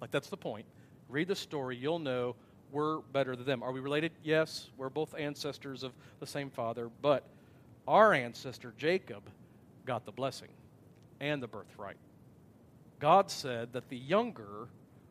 Like, 0.00 0.11
that's 0.11 0.30
the 0.30 0.37
point. 0.37 0.64
Read 1.09 1.28
the 1.28 1.37
story, 1.37 1.76
you'll 1.76 1.98
know 1.98 2.35
we're 2.72 2.98
better 3.12 3.37
than 3.37 3.46
them. 3.46 3.62
Are 3.62 3.72
we 3.72 3.80
related? 3.80 4.12
Yes, 4.22 4.70
we're 4.76 4.88
both 4.88 5.14
ancestors 5.16 5.82
of 5.82 5.92
the 6.18 6.26
same 6.26 6.50
father, 6.50 6.90
but 7.02 7.24
our 7.87 8.12
ancestor, 8.12 8.74
Jacob, 8.76 9.22
got 9.85 10.04
the 10.04 10.12
blessing 10.12 10.48
and 11.20 11.42
the 11.42 11.46
birthright. 11.46 11.96
God 12.98 13.30
said 13.30 13.72
that 13.72 13.88
the 13.88 13.96
younger 13.96 14.68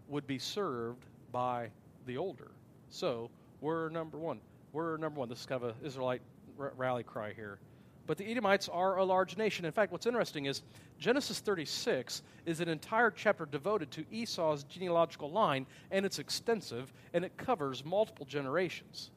would 0.08 0.28
be 0.28 0.40
served 0.40 1.06
by 1.32 1.70
the 2.06 2.18
older. 2.18 2.52
So, 2.90 3.30
we're 3.62 3.90
number 3.90 4.18
one. 4.18 4.40
We're 4.76 4.98
number 4.98 5.22
one. 5.22 5.30
This 5.30 5.40
is 5.40 5.46
kind 5.46 5.64
of 5.64 5.70
an 5.70 5.76
Israelite 5.86 6.22
r- 6.60 6.74
rally 6.76 7.04
cry 7.04 7.32
here. 7.32 7.60
But 8.08 8.18
the 8.18 8.30
Edomites 8.30 8.68
are 8.68 8.98
a 8.98 9.06
large 9.06 9.38
nation. 9.38 9.64
In 9.64 9.72
fact, 9.72 9.94
what's 9.94 10.06
interesting 10.06 10.48
is 10.48 10.64
Genesis 11.00 11.40
36 11.40 12.22
is 12.46 12.60
an 12.60 12.68
entire 12.68 13.10
chapter 13.10 13.46
devoted 13.46 13.90
to 13.92 14.04
Esau's 14.12 14.66
genealogical 14.66 15.32
line, 15.32 15.66
and 15.92 16.06
it's 16.06 16.20
extensive, 16.20 16.92
and 17.14 17.24
it 17.24 17.38
covers 17.38 17.86
multiple 17.86 18.26
generations. 18.26 19.12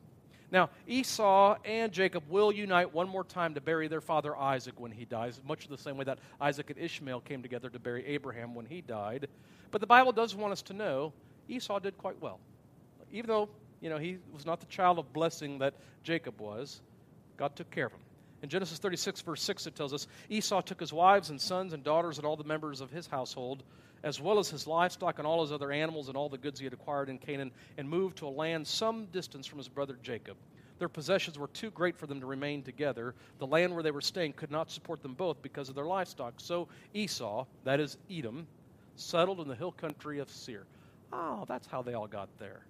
Now, 0.53 0.71
Esau 0.87 1.57
and 1.65 1.91
Jacob 1.91 2.23
will 2.31 2.53
unite 2.53 2.95
one 2.95 3.09
more 3.09 3.25
time 3.25 3.55
to 3.55 3.61
bury 3.61 3.89
their 3.89 4.01
father 4.01 4.37
Isaac 4.37 4.79
when 4.79 4.93
he 4.93 5.07
dies, 5.07 5.41
much 5.45 5.67
the 5.67 5.77
same 5.77 5.97
way 5.97 6.05
that 6.05 6.21
Isaac 6.41 6.71
and 6.71 6.79
Ishmael 6.79 7.23
came 7.23 7.43
together 7.43 7.69
to 7.69 7.81
bury 7.81 8.07
Abraham 8.07 8.55
when 8.55 8.67
he 8.67 8.81
died. 8.81 9.27
But 9.73 9.81
the 9.81 9.89
Bible 9.89 10.13
does 10.13 10.37
want 10.37 10.53
us 10.53 10.63
to 10.63 10.73
know 10.73 11.13
Esau 11.49 11.81
did 11.81 11.99
quite 11.99 12.23
well. 12.23 12.39
Even 13.11 13.27
though 13.27 13.49
you 13.81 13.91
know, 13.91 13.99
he 13.99 14.19
was 14.33 14.47
not 14.47 14.61
the 14.61 14.67
child 14.67 14.99
of 14.99 15.13
blessing 15.13 15.59
that 15.59 15.75
Jacob 16.03 16.41
was. 16.41 16.81
God 17.37 17.55
took 17.57 17.71
care 17.71 17.87
of 17.87 17.93
him. 17.93 18.01
In 18.43 18.49
Genesis 18.49 18.79
36, 18.79 19.21
verse 19.23 19.43
6, 19.43 19.67
it 19.67 19.75
tells 19.75 19.93
us 19.93 20.07
Esau 20.29 20.61
took 20.61 20.79
his 20.79 20.93
wives 20.93 21.31
and 21.31 21.41
sons 21.41 21.73
and 21.73 21.83
daughters 21.83 22.19
and 22.19 22.27
all 22.27 22.37
the 22.37 22.45
members 22.45 22.81
of 22.81 22.91
his 22.91 23.07
household, 23.07 23.65
as 24.05 24.21
well 24.21 24.39
as 24.39 24.49
his 24.49 24.67
livestock 24.67 25.19
and 25.19 25.27
all 25.27 25.43
his 25.43 25.51
other 25.51 25.73
animals 25.73 26.09
and 26.09 26.17
all 26.17 26.29
the 26.29 26.39
goods 26.39 26.61
he 26.61 26.65
had 26.65 26.73
acquired 26.73 27.09
in 27.09 27.19
Canaan, 27.19 27.51
and 27.77 27.89
moved 27.89 28.19
to 28.19 28.29
a 28.29 28.31
land 28.31 28.67
some 28.67 29.07
distance 29.07 29.47
from 29.47 29.59
his 29.59 29.69
brother 29.69 29.99
Jacob. 30.03 30.37
Their 30.79 30.89
possessions 30.89 31.37
were 31.37 31.49
too 31.49 31.71
great 31.73 31.97
for 31.97 32.07
them 32.07 32.21
to 32.21 32.27
remain 32.27 32.63
together. 32.63 33.17
The 33.39 33.47
land 33.47 33.75
where 33.75 33.83
they 33.83 33.91
were 33.91 34.01
staying 34.01 34.35
could 34.35 34.53
not 34.53 34.71
support 34.71 35.03
them 35.03 35.15
both 35.15 35.43
because 35.43 35.69
of 35.69 35.75
their 35.75 35.87
livestock. 35.87 36.35
So 36.37 36.69
Esau, 36.95 37.45
that 37.65 37.81
is 37.81 37.97
Edom, 38.09 38.47
settled 38.95 39.41
in 39.41 39.49
the 39.49 39.57
hill 39.57 39.73
country 39.73 40.21
of 40.21 40.31
Seir. 40.31 40.65
Oh, 41.13 41.45
that's 41.49 41.67
how 41.67 41.83
they 41.83 41.95
all 41.95 42.07
got 42.07 42.29
there. 42.39 42.61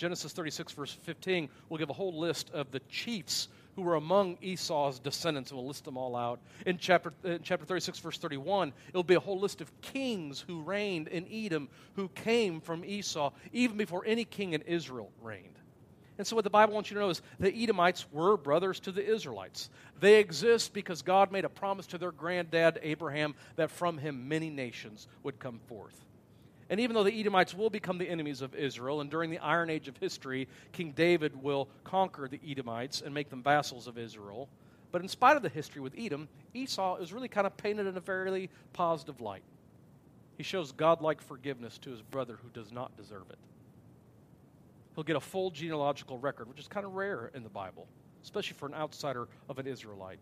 Genesis 0.00 0.32
36, 0.32 0.72
verse 0.72 0.92
15, 1.02 1.50
will 1.68 1.76
give 1.76 1.90
a 1.90 1.92
whole 1.92 2.18
list 2.18 2.50
of 2.54 2.70
the 2.70 2.80
chiefs 2.88 3.48
who 3.76 3.82
were 3.82 3.96
among 3.96 4.38
Esau's 4.40 4.98
descendants, 4.98 5.50
and 5.50 5.58
we'll 5.58 5.68
list 5.68 5.84
them 5.84 5.98
all 5.98 6.16
out. 6.16 6.40
In 6.64 6.78
chapter, 6.78 7.12
in 7.22 7.40
chapter 7.42 7.66
36, 7.66 7.98
verse 7.98 8.16
31, 8.16 8.72
it'll 8.88 9.02
be 9.02 9.16
a 9.16 9.20
whole 9.20 9.38
list 9.38 9.60
of 9.60 9.70
kings 9.82 10.42
who 10.48 10.62
reigned 10.62 11.08
in 11.08 11.26
Edom, 11.30 11.68
who 11.96 12.08
came 12.08 12.62
from 12.62 12.82
Esau, 12.82 13.30
even 13.52 13.76
before 13.76 14.02
any 14.06 14.24
king 14.24 14.54
in 14.54 14.62
Israel 14.62 15.10
reigned. 15.20 15.58
And 16.16 16.26
so, 16.26 16.34
what 16.34 16.44
the 16.44 16.50
Bible 16.50 16.72
wants 16.72 16.90
you 16.90 16.94
to 16.94 17.00
know 17.00 17.10
is 17.10 17.20
the 17.38 17.54
Edomites 17.54 18.06
were 18.10 18.38
brothers 18.38 18.80
to 18.80 18.92
the 18.92 19.06
Israelites. 19.06 19.68
They 20.00 20.18
exist 20.18 20.72
because 20.72 21.02
God 21.02 21.30
made 21.30 21.44
a 21.44 21.50
promise 21.50 21.86
to 21.88 21.98
their 21.98 22.12
granddad 22.12 22.80
Abraham 22.82 23.34
that 23.56 23.70
from 23.70 23.98
him 23.98 24.28
many 24.28 24.48
nations 24.48 25.08
would 25.24 25.38
come 25.38 25.60
forth. 25.66 26.06
And 26.70 26.80
even 26.80 26.94
though 26.94 27.04
the 27.04 27.20
Edomites 27.20 27.52
will 27.52 27.68
become 27.68 27.98
the 27.98 28.08
enemies 28.08 28.40
of 28.40 28.54
Israel, 28.54 29.02
and 29.02 29.10
during 29.10 29.28
the 29.28 29.40
Iron 29.40 29.68
Age 29.68 29.88
of 29.88 29.96
history, 29.98 30.48
King 30.72 30.92
David 30.92 31.42
will 31.42 31.68
conquer 31.84 32.28
the 32.28 32.40
Edomites 32.48 33.02
and 33.02 33.12
make 33.12 33.28
them 33.28 33.42
vassals 33.42 33.86
of 33.86 33.98
Israel. 33.98 34.48
But 34.92 35.02
in 35.02 35.08
spite 35.08 35.36
of 35.36 35.42
the 35.42 35.48
history 35.48 35.82
with 35.82 35.94
Edom, 35.98 36.28
Esau 36.54 36.96
is 36.96 37.12
really 37.12 37.28
kind 37.28 37.46
of 37.46 37.56
painted 37.58 37.86
in 37.86 37.96
a 37.96 38.00
fairly 38.00 38.48
positive 38.72 39.20
light. 39.20 39.42
He 40.38 40.42
shows 40.42 40.72
godlike 40.72 41.20
forgiveness 41.20 41.76
to 41.78 41.90
his 41.90 42.00
brother 42.00 42.38
who 42.42 42.48
does 42.48 42.72
not 42.72 42.96
deserve 42.96 43.28
it 43.28 43.38
he'll 44.94 45.04
get 45.04 45.16
a 45.16 45.20
full 45.20 45.50
genealogical 45.50 46.18
record, 46.18 46.48
which 46.48 46.60
is 46.60 46.68
kind 46.68 46.84
of 46.84 46.92
rare 46.92 47.30
in 47.34 47.42
the 47.42 47.48
Bible, 47.48 47.86
especially 48.22 48.54
for 48.54 48.66
an 48.66 48.74
outsider 48.74 49.28
of 49.48 49.58
an 49.58 49.66
Israelite. 49.66 50.18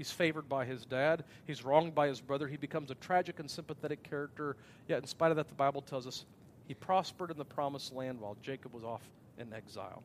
He's 0.00 0.10
favored 0.10 0.48
by 0.48 0.64
his 0.64 0.86
dad. 0.86 1.24
He's 1.46 1.62
wronged 1.62 1.94
by 1.94 2.08
his 2.08 2.22
brother. 2.22 2.48
He 2.48 2.56
becomes 2.56 2.90
a 2.90 2.94
tragic 2.94 3.38
and 3.38 3.50
sympathetic 3.50 4.02
character. 4.02 4.56
Yet, 4.88 5.02
in 5.02 5.06
spite 5.06 5.30
of 5.30 5.36
that, 5.36 5.48
the 5.48 5.54
Bible 5.54 5.82
tells 5.82 6.06
us 6.06 6.24
he 6.66 6.72
prospered 6.72 7.30
in 7.30 7.36
the 7.36 7.44
promised 7.44 7.92
land 7.92 8.18
while 8.18 8.34
Jacob 8.40 8.72
was 8.72 8.82
off 8.82 9.02
in 9.36 9.52
exile. 9.52 10.02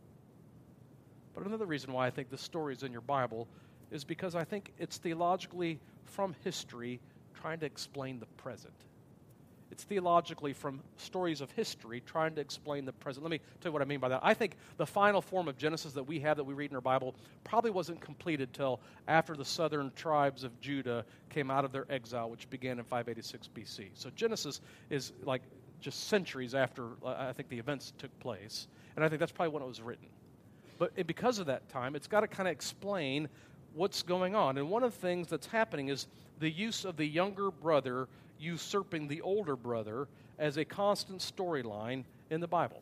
But 1.33 1.45
another 1.45 1.65
reason 1.65 1.93
why 1.93 2.07
I 2.07 2.09
think 2.09 2.29
this 2.29 2.41
story 2.41 2.73
is 2.73 2.83
in 2.83 2.91
your 2.91 2.99
Bible 2.99 3.47
is 3.89 4.03
because 4.03 4.35
I 4.35 4.43
think 4.43 4.73
it's 4.79 4.97
theologically 4.97 5.79
from 6.03 6.35
history 6.43 6.99
trying 7.33 7.59
to 7.59 7.65
explain 7.65 8.19
the 8.19 8.25
present. 8.25 8.73
It's 9.71 9.83
theologically 9.83 10.53
from 10.53 10.81
stories 10.97 11.41
of 11.41 11.51
history 11.51 12.01
trying 12.05 12.35
to 12.35 12.41
explain 12.41 12.85
the 12.85 12.93
present. 12.93 13.23
Let 13.23 13.31
me 13.31 13.39
tell 13.59 13.69
you 13.69 13.73
what 13.73 13.81
I 13.81 13.85
mean 13.85 13.99
by 13.99 14.09
that. 14.09 14.19
I 14.23 14.33
think 14.33 14.57
the 14.77 14.85
final 14.85 15.21
form 15.21 15.47
of 15.47 15.57
Genesis 15.57 15.93
that 15.93 16.03
we 16.03 16.19
have 16.19 16.37
that 16.37 16.43
we 16.43 16.53
read 16.53 16.69
in 16.71 16.75
our 16.75 16.81
Bible 16.81 17.15
probably 17.43 17.71
wasn't 17.71 17.99
completed 17.99 18.53
till 18.53 18.79
after 19.07 19.35
the 19.35 19.45
southern 19.45 19.91
tribes 19.95 20.43
of 20.43 20.59
Judah 20.61 21.03
came 21.29 21.49
out 21.49 21.65
of 21.65 21.71
their 21.71 21.85
exile, 21.89 22.29
which 22.29 22.49
began 22.49 22.77
in 22.79 22.85
586 22.85 23.49
BC. 23.55 23.89
So 23.95 24.09
Genesis 24.15 24.61
is 24.89 25.13
like 25.23 25.41
just 25.79 26.07
centuries 26.07 26.55
after 26.55 26.89
uh, 27.03 27.15
I 27.17 27.33
think 27.33 27.49
the 27.49 27.59
events 27.59 27.93
took 27.97 28.17
place. 28.19 28.67
And 28.95 29.03
I 29.03 29.09
think 29.09 29.19
that's 29.19 29.31
probably 29.31 29.53
when 29.53 29.63
it 29.63 29.67
was 29.67 29.81
written. 29.81 30.07
But 30.77 31.07
because 31.07 31.39
of 31.39 31.47
that 31.47 31.67
time, 31.69 31.95
it's 31.95 32.07
got 32.07 32.21
to 32.21 32.27
kind 32.27 32.47
of 32.47 32.51
explain 32.51 33.29
what's 33.73 34.03
going 34.03 34.35
on. 34.35 34.57
And 34.57 34.69
one 34.69 34.83
of 34.83 34.93
the 34.93 34.99
things 34.99 35.27
that's 35.27 35.47
happening 35.47 35.89
is 35.89 36.07
the 36.39 36.49
use 36.49 36.85
of 36.85 36.97
the 36.97 37.05
younger 37.05 37.51
brother 37.51 38.07
usurping 38.39 39.07
the 39.07 39.21
older 39.21 39.55
brother 39.55 40.07
as 40.37 40.57
a 40.57 40.65
constant 40.65 41.19
storyline 41.19 42.03
in 42.29 42.41
the 42.41 42.47
Bible. 42.47 42.81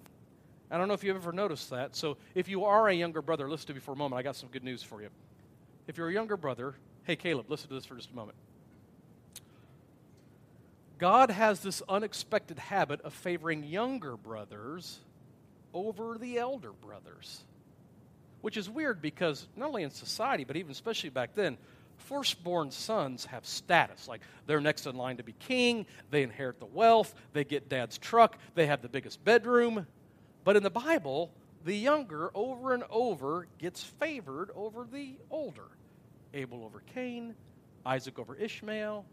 I 0.71 0.77
don't 0.77 0.87
know 0.87 0.95
if 0.95 1.03
you've 1.03 1.15
ever 1.15 1.31
noticed 1.31 1.69
that. 1.69 1.95
So 1.95 2.17
if 2.33 2.47
you 2.47 2.65
are 2.65 2.87
a 2.87 2.93
younger 2.93 3.21
brother, 3.21 3.47
listen 3.49 3.67
to 3.67 3.73
me 3.73 3.79
for 3.79 3.91
a 3.91 3.95
moment. 3.95 4.19
I 4.19 4.23
got 4.23 4.35
some 4.35 4.49
good 4.49 4.63
news 4.63 4.81
for 4.81 5.01
you. 5.01 5.09
If 5.87 5.97
you're 5.97 6.07
a 6.09 6.13
younger 6.13 6.37
brother, 6.37 6.75
hey, 7.03 7.15
Caleb, 7.15 7.45
listen 7.49 7.67
to 7.67 7.75
this 7.75 7.85
for 7.85 7.95
just 7.95 8.09
a 8.11 8.15
moment. 8.15 8.37
God 10.97 11.31
has 11.31 11.59
this 11.59 11.81
unexpected 11.89 12.57
habit 12.57 13.01
of 13.01 13.13
favoring 13.13 13.63
younger 13.63 14.15
brothers 14.15 14.99
over 15.73 16.17
the 16.17 16.37
elder 16.37 16.71
brothers, 16.71 17.43
which 18.41 18.57
is 18.57 18.69
weird 18.69 19.01
because 19.01 19.47
not 19.55 19.67
only 19.67 19.83
in 19.83 19.89
society, 19.89 20.43
but 20.43 20.55
even 20.55 20.71
especially 20.71 21.09
back 21.09 21.35
then, 21.35 21.57
firstborn 21.97 22.71
sons 22.71 23.25
have 23.25 23.45
status. 23.45 24.07
Like 24.07 24.21
they're 24.45 24.61
next 24.61 24.85
in 24.85 24.95
line 24.95 25.17
to 25.17 25.23
be 25.23 25.33
king, 25.39 25.85
they 26.11 26.23
inherit 26.23 26.59
the 26.59 26.65
wealth, 26.65 27.13
they 27.33 27.43
get 27.43 27.69
dad's 27.69 27.97
truck, 27.97 28.37
they 28.55 28.65
have 28.67 28.81
the 28.81 28.89
biggest 28.89 29.23
bedroom. 29.23 29.87
But 30.43 30.55
in 30.55 30.63
the 30.63 30.69
Bible, 30.69 31.31
the 31.63 31.75
younger 31.75 32.31
over 32.35 32.73
and 32.73 32.83
over 32.89 33.47
gets 33.57 33.83
favored 33.83 34.51
over 34.55 34.85
the 34.91 35.15
older. 35.31 35.67
Abel 36.33 36.63
over 36.65 36.81
Cain, 36.93 37.35
Isaac 37.85 38.19
over 38.19 38.35
Ishmael, 38.35 39.05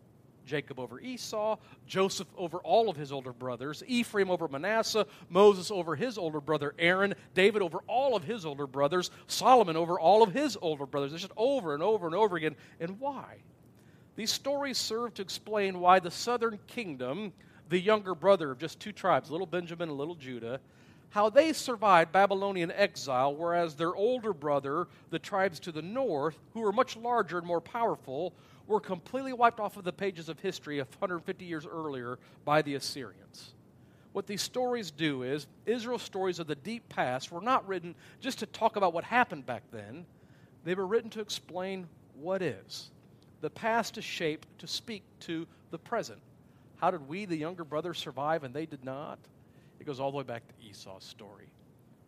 Jacob 0.46 0.78
over 0.78 1.00
Esau, 1.00 1.56
Joseph 1.86 2.28
over 2.36 2.58
all 2.58 2.88
of 2.88 2.96
his 2.96 3.12
older 3.12 3.32
brothers, 3.32 3.82
Ephraim 3.86 4.30
over 4.30 4.48
Manasseh, 4.48 5.06
Moses 5.28 5.70
over 5.70 5.94
his 5.94 6.18
older 6.18 6.40
brother 6.40 6.74
Aaron, 6.78 7.14
David 7.34 7.62
over 7.62 7.80
all 7.86 8.16
of 8.16 8.24
his 8.24 8.44
older 8.44 8.66
brothers, 8.66 9.10
Solomon 9.26 9.76
over 9.76 9.98
all 9.98 10.22
of 10.22 10.32
his 10.32 10.56
older 10.60 10.86
brothers. 10.86 11.12
It's 11.12 11.22
just 11.22 11.34
over 11.36 11.74
and 11.74 11.82
over 11.82 12.06
and 12.06 12.14
over 12.14 12.36
again. 12.36 12.56
And 12.80 12.98
why? 13.00 13.36
These 14.16 14.32
stories 14.32 14.78
serve 14.78 15.14
to 15.14 15.22
explain 15.22 15.80
why 15.80 16.00
the 16.00 16.10
southern 16.10 16.58
kingdom, 16.66 17.32
the 17.68 17.78
younger 17.78 18.14
brother 18.14 18.50
of 18.50 18.58
just 18.58 18.80
two 18.80 18.92
tribes, 18.92 19.30
little 19.30 19.46
Benjamin 19.46 19.88
and 19.88 19.98
little 19.98 20.14
Judah, 20.14 20.60
how 21.10 21.28
they 21.28 21.52
survived 21.52 22.12
Babylonian 22.12 22.70
exile, 22.70 23.34
whereas 23.34 23.74
their 23.74 23.94
older 23.94 24.32
brother, 24.32 24.86
the 25.10 25.18
tribes 25.18 25.58
to 25.60 25.72
the 25.72 25.82
north, 25.82 26.38
who 26.54 26.60
were 26.60 26.72
much 26.72 26.96
larger 26.96 27.38
and 27.38 27.46
more 27.46 27.60
powerful, 27.60 28.32
were 28.70 28.80
completely 28.80 29.32
wiped 29.32 29.60
off 29.60 29.76
of 29.76 29.84
the 29.84 29.92
pages 29.92 30.28
of 30.28 30.38
history 30.38 30.78
150 30.78 31.44
years 31.44 31.66
earlier 31.66 32.18
by 32.44 32.62
the 32.62 32.76
Assyrians. 32.76 33.52
What 34.12 34.26
these 34.26 34.42
stories 34.42 34.90
do 34.90 35.22
is, 35.24 35.46
Israel's 35.66 36.02
stories 36.02 36.38
of 36.38 36.46
the 36.46 36.54
deep 36.54 36.88
past 36.88 37.30
were 37.30 37.40
not 37.40 37.66
written 37.68 37.94
just 38.20 38.38
to 38.38 38.46
talk 38.46 38.76
about 38.76 38.92
what 38.92 39.04
happened 39.04 39.44
back 39.44 39.64
then, 39.72 40.06
they 40.64 40.74
were 40.74 40.86
written 40.86 41.10
to 41.10 41.20
explain 41.20 41.88
what 42.14 42.42
is. 42.42 42.90
The 43.40 43.50
past 43.50 43.98
is 43.98 44.04
shaped 44.04 44.46
to 44.58 44.66
speak 44.66 45.02
to 45.20 45.46
the 45.70 45.78
present. 45.78 46.20
How 46.76 46.90
did 46.90 47.08
we, 47.08 47.24
the 47.24 47.36
younger 47.36 47.64
brothers, 47.64 47.98
survive 47.98 48.44
and 48.44 48.54
they 48.54 48.66
did 48.66 48.84
not? 48.84 49.18
It 49.80 49.86
goes 49.86 49.98
all 49.98 50.10
the 50.10 50.18
way 50.18 50.24
back 50.24 50.42
to 50.46 50.68
Esau's 50.68 51.04
story, 51.04 51.50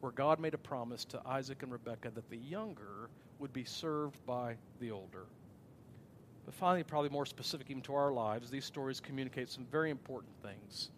where 0.00 0.12
God 0.12 0.38
made 0.38 0.54
a 0.54 0.58
promise 0.58 1.04
to 1.06 1.20
Isaac 1.26 1.62
and 1.62 1.72
Rebekah 1.72 2.10
that 2.14 2.30
the 2.30 2.36
younger 2.36 3.08
would 3.38 3.52
be 3.52 3.64
served 3.64 4.24
by 4.26 4.56
the 4.80 4.90
older. 4.90 5.26
But 6.44 6.54
finally, 6.54 6.82
probably 6.82 7.10
more 7.10 7.26
specific 7.26 7.70
even 7.70 7.82
to 7.82 7.94
our 7.94 8.12
lives, 8.12 8.50
these 8.50 8.64
stories 8.64 9.00
communicate 9.00 9.48
some 9.48 9.64
very 9.70 9.90
important 9.90 10.32
things. 10.42 10.90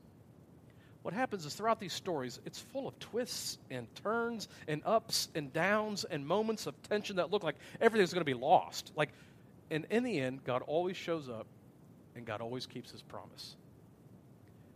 What 1.03 1.13
happens 1.13 1.45
is 1.45 1.55
throughout 1.55 1.81
these 1.81 1.93
stories, 1.93 2.41
it's 2.47 2.59
full 2.59 2.89
of 2.89 2.99
twists 2.99 3.59
and 3.71 3.87
turns 3.97 4.49
and 4.69 4.81
ups 4.87 5.29
and 5.35 5.53
downs 5.53 6.05
and 6.05 6.27
moments 6.27 6.67
of 6.67 6.83
tension 6.83 7.17
that 7.17 7.31
look 7.31 7.45
like 7.45 7.57
everything's 7.79 8.15
going 8.15 8.23
to 8.23 8.25
be 8.25 8.33
lost. 8.33 8.91
Like, 8.97 9.11
and 9.71 9.87
in 9.91 10.03
the 10.03 10.19
end, 10.19 10.45
God 10.45 10.63
always 10.63 10.97
shows 10.97 11.29
up 11.29 11.47
and 12.17 12.25
God 12.25 12.41
always 12.41 12.65
keeps 12.65 12.91
his 12.91 13.03
promise. 13.03 13.57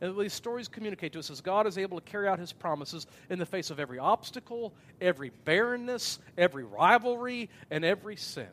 And 0.03 0.19
these 0.19 0.35
stories 0.35 0.69
communicate 0.69 1.15
to 1.15 1.19
us 1.19 1.31
is 1.31 1.41
God 1.41 1.67
is 1.67 1.79
able 1.79 1.99
to 1.99 2.05
carry 2.05 2.29
out 2.29 2.39
his 2.39 2.53
promises 2.53 3.07
in 3.31 3.39
the 3.39 3.47
face 3.47 3.71
of 3.71 3.81
every 3.81 3.99
obstacle, 3.99 4.75
every 5.01 5.31
barrenness, 5.45 6.19
every 6.37 6.65
rivalry, 6.65 7.49
and 7.71 7.87
every 7.87 8.17
sin. 8.17 8.49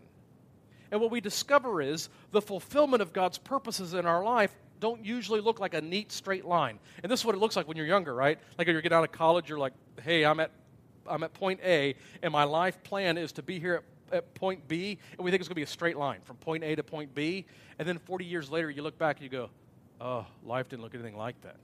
And 0.95 1.01
what 1.01 1.11
we 1.11 1.19
discover 1.19 1.81
is 1.81 2.07
the 2.31 2.41
fulfillment 2.41 3.01
of 3.01 3.11
God's 3.11 3.37
purposes 3.37 3.93
in 3.93 4.05
our 4.05 4.23
life 4.23 4.55
don't 4.79 5.03
usually 5.03 5.41
look 5.41 5.59
like 5.59 5.73
a 5.73 5.81
neat 5.81 6.09
straight 6.09 6.45
line. 6.45 6.79
And 7.03 7.11
this 7.11 7.19
is 7.19 7.25
what 7.25 7.35
it 7.35 7.39
looks 7.39 7.57
like 7.57 7.67
when 7.67 7.75
you're 7.75 7.85
younger, 7.85 8.15
right? 8.15 8.39
Like 8.57 8.67
when 8.67 8.77
you 8.77 8.81
get 8.81 8.93
out 8.93 9.03
of 9.03 9.11
college, 9.11 9.49
you're 9.49 9.59
like, 9.59 9.73
hey, 10.01 10.23
I'm 10.23 10.39
at, 10.39 10.51
I'm 11.05 11.21
at 11.23 11.33
point 11.33 11.59
A, 11.65 11.95
and 12.23 12.31
my 12.31 12.45
life 12.45 12.81
plan 12.83 13.17
is 13.17 13.33
to 13.33 13.43
be 13.43 13.59
here 13.59 13.83
at, 14.09 14.19
at 14.19 14.35
point 14.35 14.69
B, 14.69 14.97
and 15.17 15.19
we 15.19 15.31
think 15.31 15.41
it's 15.41 15.49
going 15.49 15.55
to 15.55 15.59
be 15.59 15.63
a 15.63 15.67
straight 15.67 15.97
line 15.97 16.21
from 16.23 16.37
point 16.37 16.63
A 16.63 16.77
to 16.77 16.83
point 16.83 17.13
B. 17.13 17.45
And 17.77 17.85
then 17.85 17.97
40 17.97 18.23
years 18.23 18.49
later, 18.49 18.69
you 18.69 18.81
look 18.81 18.97
back 18.97 19.17
and 19.17 19.25
you 19.25 19.29
go, 19.29 19.49
oh, 19.99 20.25
life 20.45 20.69
didn't 20.69 20.81
look 20.81 20.93
anything 20.93 21.17
like 21.17 21.41
that 21.41 21.57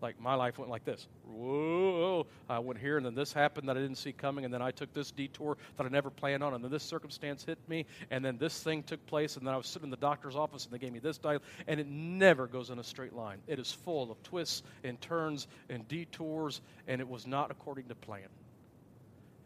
like 0.00 0.20
my 0.20 0.34
life 0.34 0.58
went 0.58 0.70
like 0.70 0.84
this. 0.84 1.06
Whoa, 1.26 2.26
I 2.48 2.58
went 2.58 2.78
here, 2.78 2.96
and 2.96 3.06
then 3.06 3.14
this 3.14 3.32
happened 3.32 3.68
that 3.68 3.76
I 3.76 3.80
didn't 3.80 3.96
see 3.96 4.12
coming, 4.12 4.44
and 4.44 4.52
then 4.52 4.62
I 4.62 4.70
took 4.70 4.92
this 4.92 5.10
detour 5.10 5.56
that 5.76 5.86
I 5.86 5.88
never 5.88 6.10
planned 6.10 6.42
on, 6.42 6.54
and 6.54 6.62
then 6.62 6.70
this 6.70 6.82
circumstance 6.82 7.44
hit 7.44 7.58
me, 7.68 7.86
and 8.10 8.24
then 8.24 8.38
this 8.38 8.62
thing 8.62 8.82
took 8.82 9.04
place, 9.06 9.36
and 9.36 9.46
then 9.46 9.54
I 9.54 9.56
was 9.56 9.66
sitting 9.66 9.86
in 9.86 9.90
the 9.90 9.96
doctor's 9.96 10.36
office, 10.36 10.64
and 10.64 10.72
they 10.72 10.78
gave 10.78 10.92
me 10.92 10.98
this 10.98 11.18
diet, 11.18 11.42
and 11.66 11.80
it 11.80 11.86
never 11.86 12.46
goes 12.46 12.70
in 12.70 12.78
a 12.78 12.84
straight 12.84 13.14
line. 13.14 13.38
It 13.46 13.58
is 13.58 13.72
full 13.72 14.10
of 14.10 14.22
twists 14.22 14.62
and 14.84 15.00
turns 15.00 15.48
and 15.70 15.86
detours, 15.88 16.60
and 16.86 17.00
it 17.00 17.08
was 17.08 17.26
not 17.26 17.50
according 17.50 17.88
to 17.88 17.94
plan. 17.94 18.28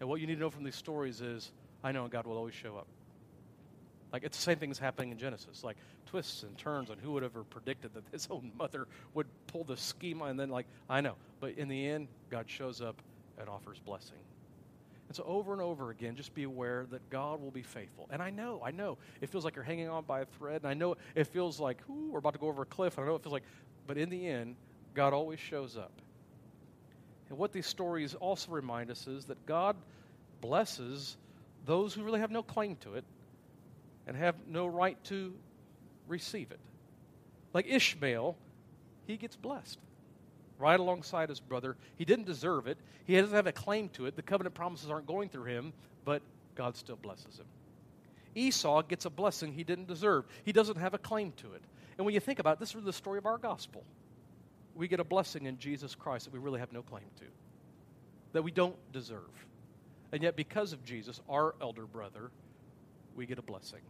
And 0.01 0.09
what 0.09 0.21
you 0.21 0.27
need 0.27 0.37
to 0.37 0.41
know 0.41 0.51
from 0.51 0.65
these 0.65 0.77
stories 0.77 1.21
is, 1.21 1.53
I 1.85 1.93
know 1.93 2.09
God 2.09 2.27
will 2.27 2.37
always 2.37 2.55
show 2.55 2.77
up. 2.77 2.87
Like 4.13 4.25
it's 4.25 4.37
the 4.37 4.43
same 4.43 4.59
thing 4.59 4.71
that's 4.71 4.79
happening 4.79 5.13
in 5.13 5.19
Genesis. 5.19 5.63
Like 5.63 5.77
twists 6.07 6.43
and 6.43 6.57
turns, 6.59 6.91
and 6.91 7.01
who 7.01 7.13
would 7.13 7.25
ever 7.25 7.45
predicted 7.45 7.95
that 7.95 8.05
his 8.13 8.29
own 8.31 8.53
mother 8.59 8.87
would 9.15 9.27
pull 9.47 9.65
the 9.65 9.77
schema 9.77 10.25
and 10.27 10.39
then 10.39 10.51
like 10.51 10.67
I 10.89 11.01
know. 11.01 11.15
But 11.41 11.59
in 11.59 11.69
the 11.69 11.89
end, 11.89 12.09
God 12.31 12.47
shows 12.49 12.81
up 12.81 13.01
and 13.39 13.49
offers 13.49 13.79
blessing. 13.79 14.19
And 15.09 15.17
so 15.17 15.25
over 15.25 15.53
and 15.53 15.61
over 15.61 15.91
again, 15.91 16.15
just 16.15 16.35
be 16.35 16.45
aware 16.45 16.87
that 16.93 17.11
God 17.11 17.41
will 17.41 17.51
be 17.51 17.65
faithful. 17.65 18.07
And 18.13 18.23
I 18.23 18.31
know, 18.31 18.63
I 18.65 18.71
know, 18.71 18.97
it 19.21 19.29
feels 19.29 19.45
like 19.45 19.57
you're 19.57 19.65
hanging 19.65 19.89
on 19.89 20.05
by 20.05 20.21
a 20.21 20.25
thread, 20.25 20.63
and 20.63 20.71
I 20.71 20.75
know 20.75 20.97
it 21.17 21.27
feels 21.27 21.59
like, 21.59 21.79
ooh, 21.91 22.11
we're 22.13 22.21
about 22.21 22.35
to 22.35 22.39
go 22.39 22.47
over 22.47 22.63
a 22.63 22.67
cliff, 22.67 22.97
and 22.97 23.05
I 23.05 23.09
know 23.09 23.17
it 23.17 23.23
feels 23.25 23.33
like, 23.33 23.43
but 23.89 23.99
in 23.99 24.09
the 24.09 24.29
end, 24.29 24.55
God 24.95 25.13
always 25.13 25.41
shows 25.41 25.77
up. 25.77 25.91
And 27.29 27.39
what 27.39 27.53
these 27.53 27.67
stories 27.67 28.15
also 28.15 28.53
remind 28.53 28.89
us 28.89 29.09
is 29.09 29.25
that 29.25 29.45
God 29.47 29.75
blesses 30.41 31.17
those 31.67 31.93
who 31.93 32.05
really 32.05 32.21
have 32.21 32.31
no 32.31 32.45
claim 32.45 32.77
to 32.77 32.95
it 32.95 33.05
and 34.07 34.17
have 34.17 34.35
no 34.47 34.67
right 34.67 35.03
to 35.05 35.35
receive 36.09 36.51
it. 36.51 36.61
Like 37.53 37.67
Ishmael, 37.67 38.37
he 39.07 39.17
gets 39.17 39.37
blessed 39.37 39.79
right 40.59 40.79
alongside 40.79 41.29
his 41.29 41.41
brother. 41.41 41.77
He 41.97 42.05
didn't 42.05 42.27
deserve 42.27 42.67
it, 42.67 42.79
he 43.07 43.17
doesn't 43.17 43.35
have 43.35 43.47
a 43.47 43.53
claim 43.53 43.89
to 43.91 44.07
it. 44.07 44.15
The 44.15 44.23
covenant 44.23 44.55
promises 44.55 44.91
aren't 44.91 45.07
going 45.07 45.31
through 45.31 45.45
him, 45.45 45.73
but 46.05 46.23
God 46.55 46.77
still 46.77 46.97
blesses 46.97 47.39
him. 47.39 47.47
Esau 48.35 48.83
gets 48.83 49.07
a 49.07 49.11
blessing 49.11 49.53
he 49.53 49.65
didn't 49.65 49.89
deserve. 49.89 50.25
He 50.45 50.53
doesn't 50.53 50.77
have 50.77 50.95
a 50.95 50.99
claim 50.99 51.33
to 51.39 51.55
it. 51.55 51.63
And 51.99 52.05
when 52.05 52.15
you 52.15 52.21
think 52.21 52.39
about 52.39 52.55
it, 52.55 52.61
this 52.61 52.75
is 52.75 52.85
the 52.85 52.93
story 52.93 53.19
of 53.19 53.27
our 53.27 53.39
gospel. 53.39 53.83
We 54.75 54.87
get 54.87 55.01
a 55.01 55.05
blessing 55.05 55.47
in 55.47 55.59
Jesus 55.59 55.95
Christ 55.95 56.27
that 56.27 56.33
we 56.33 56.39
really 56.39 56.61
have 56.61 56.73
no 56.73 56.83
claim 56.83 57.07
to, 57.19 57.25
that 58.33 58.43
we 58.43 58.53
don't 58.53 58.77
deserve. 58.93 59.47
And 60.13 60.23
yet, 60.23 60.37
because 60.37 60.73
of 60.73 60.85
Jesus, 60.85 61.21
our 61.29 61.55
elder 61.61 61.87
brother, 61.87 62.31
we 63.17 63.27
get 63.27 63.39
a 63.39 63.43
blessing. 63.43 63.81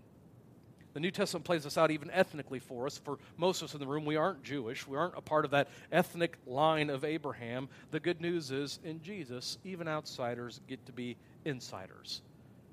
The 0.92 1.00
New 1.00 1.10
Testament 1.12 1.44
plays 1.44 1.64
this 1.64 1.78
out 1.78 1.90
even 1.90 2.10
ethnically 2.10 2.58
for 2.58 2.86
us. 2.86 2.98
For 2.98 3.18
most 3.36 3.62
of 3.62 3.68
us 3.68 3.74
in 3.74 3.80
the 3.80 3.86
room, 3.86 4.04
we 4.04 4.16
aren't 4.16 4.42
Jewish. 4.42 4.88
We 4.88 4.96
aren't 4.96 5.16
a 5.16 5.20
part 5.20 5.44
of 5.44 5.52
that 5.52 5.68
ethnic 5.92 6.36
line 6.46 6.90
of 6.90 7.04
Abraham. 7.04 7.68
The 7.92 8.00
good 8.00 8.20
news 8.20 8.50
is, 8.50 8.80
in 8.82 9.00
Jesus, 9.00 9.58
even 9.64 9.86
outsiders 9.86 10.60
get 10.66 10.84
to 10.86 10.92
be 10.92 11.16
insiders. 11.44 12.22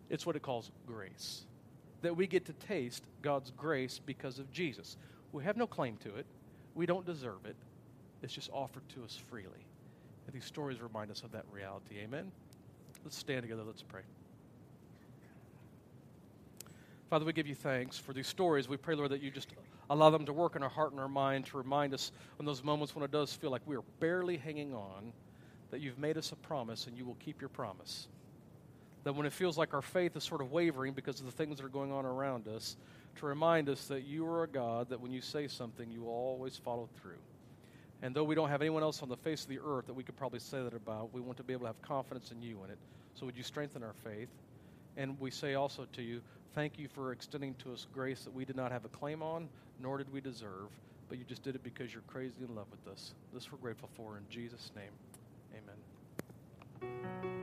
It's 0.10 0.26
what 0.26 0.36
it 0.36 0.42
calls 0.42 0.72
grace. 0.88 1.46
That 2.02 2.18
we 2.18 2.26
get 2.26 2.46
to 2.46 2.54
taste 2.54 3.04
God's 3.22 3.52
grace 3.52 4.00
because 4.04 4.40
of 4.40 4.52
Jesus. 4.52 4.98
We 5.32 5.44
have 5.44 5.58
no 5.58 5.68
claim 5.68 5.98
to 5.98 6.16
it, 6.16 6.26
we 6.74 6.86
don't 6.86 7.06
deserve 7.06 7.46
it. 7.46 7.56
It's 8.24 8.34
just 8.34 8.50
offered 8.52 8.88
to 8.96 9.04
us 9.04 9.20
freely. 9.30 9.66
And 10.26 10.36
these 10.36 10.46
stories 10.46 10.82
remind 10.82 11.12
us 11.12 11.22
of 11.22 11.32
that 11.34 11.46
reality. 11.52 12.00
Amen? 12.00 12.32
Let's 13.04 13.18
stand 13.18 13.44
together. 13.44 13.64
Let's 13.64 13.84
pray. 13.84 14.02
Father, 17.10 17.24
we 17.24 17.32
give 17.32 17.48
you 17.48 17.56
thanks 17.56 17.98
for 17.98 18.12
these 18.12 18.28
stories. 18.28 18.68
We 18.68 18.76
pray, 18.76 18.94
Lord, 18.96 19.12
that 19.12 19.22
you 19.22 19.32
just 19.32 19.48
allow 19.90 20.10
them 20.10 20.26
to 20.26 20.34
work 20.34 20.58
in 20.58 20.64
our 20.64 20.70
heart 20.70 20.92
and 20.92 21.00
our 21.00 21.08
mind 21.08 21.46
to 21.46 21.58
remind 21.58 21.94
us 21.94 22.12
in 22.38 22.46
those 22.46 22.64
moments 22.66 22.96
when 22.96 23.04
it 23.06 23.12
does 23.12 23.34
feel 23.34 23.50
like 23.50 23.62
we 23.66 23.78
are 23.78 23.84
barely 24.02 24.36
hanging 24.36 24.74
on, 24.74 25.14
that 25.72 25.80
you've 25.80 25.98
made 25.98 26.18
us 26.18 26.34
a 26.34 26.36
promise 26.36 26.86
and 26.86 26.98
you 26.98 27.06
will 27.06 27.16
keep 27.16 27.40
your 27.40 27.50
promise. 27.50 28.10
That 29.06 29.14
when 29.14 29.26
it 29.26 29.32
feels 29.32 29.58
like 29.58 29.74
our 29.74 29.82
faith 29.82 30.18
is 30.18 30.26
sort 30.26 30.42
of 30.42 30.52
wavering 30.52 30.92
because 30.92 31.22
of 31.22 31.26
the 31.26 31.32
things 31.32 31.58
that 31.58 31.66
are 31.66 31.70
going 31.70 31.94
on 31.94 32.06
around 32.06 32.46
us, 32.50 32.76
to 33.16 33.26
remind 33.26 33.70
us 33.70 33.86
that 33.86 34.04
you 34.04 34.28
are 34.28 34.44
a 34.44 34.48
God 34.48 34.90
that 34.90 35.00
when 35.00 35.14
you 35.14 35.22
say 35.22 35.48
something, 35.48 35.90
you 35.90 36.02
will 36.02 36.10
always 36.10 36.58
follow 36.58 36.90
through. 37.02 37.20
And 38.02 38.14
though 38.14 38.26
we 38.26 38.36
don't 38.36 38.50
have 38.50 38.62
anyone 38.62 38.84
else 38.84 39.02
on 39.02 39.08
the 39.08 39.18
face 39.18 39.44
of 39.44 39.50
the 39.50 39.60
earth 39.66 39.88
that 39.88 39.94
we 39.94 40.04
could 40.04 40.18
probably 40.18 40.40
say 40.40 40.62
that 40.62 40.74
about, 40.74 41.14
we 41.14 41.22
want 41.22 41.38
to 41.38 41.44
be 41.44 41.54
able 41.54 41.62
to 41.62 41.68
have 41.68 41.82
confidence 41.82 42.32
in 42.32 42.42
you 42.42 42.64
in 42.66 42.70
it. 42.70 42.78
So 43.16 43.26
would 43.26 43.38
you 43.38 43.44
strengthen 43.44 43.82
our 43.82 43.96
faith? 44.04 44.30
And 44.98 45.20
we 45.20 45.32
say 45.32 45.54
also 45.54 45.88
to 45.94 46.02
you, 46.02 46.22
thank 46.56 46.78
you 46.78 46.88
for 46.88 47.12
extending 47.12 47.56
to 47.64 47.74
us 47.74 47.86
grace 47.94 48.24
that 48.24 48.34
we 48.34 48.46
did 48.46 48.56
not 48.56 48.72
have 48.72 48.86
a 48.86 48.90
claim 48.90 49.22
on, 49.22 49.48
nor 49.82 49.98
did 49.98 50.12
we 50.12 50.22
deserve, 50.22 50.70
but 51.10 51.18
you 51.18 51.24
just 51.24 51.44
did 51.44 51.56
it 51.56 51.64
because 51.64 51.94
you're 51.94 52.04
crazy 52.08 52.36
in 52.48 52.56
love 52.56 52.68
with 52.72 52.92
us. 52.92 53.14
This 53.34 53.52
we're 53.52 53.58
grateful 53.58 53.90
for 53.96 54.18
in 54.18 54.24
Jesus' 54.30 54.72
name. 54.76 54.92
Amen. 55.54 57.37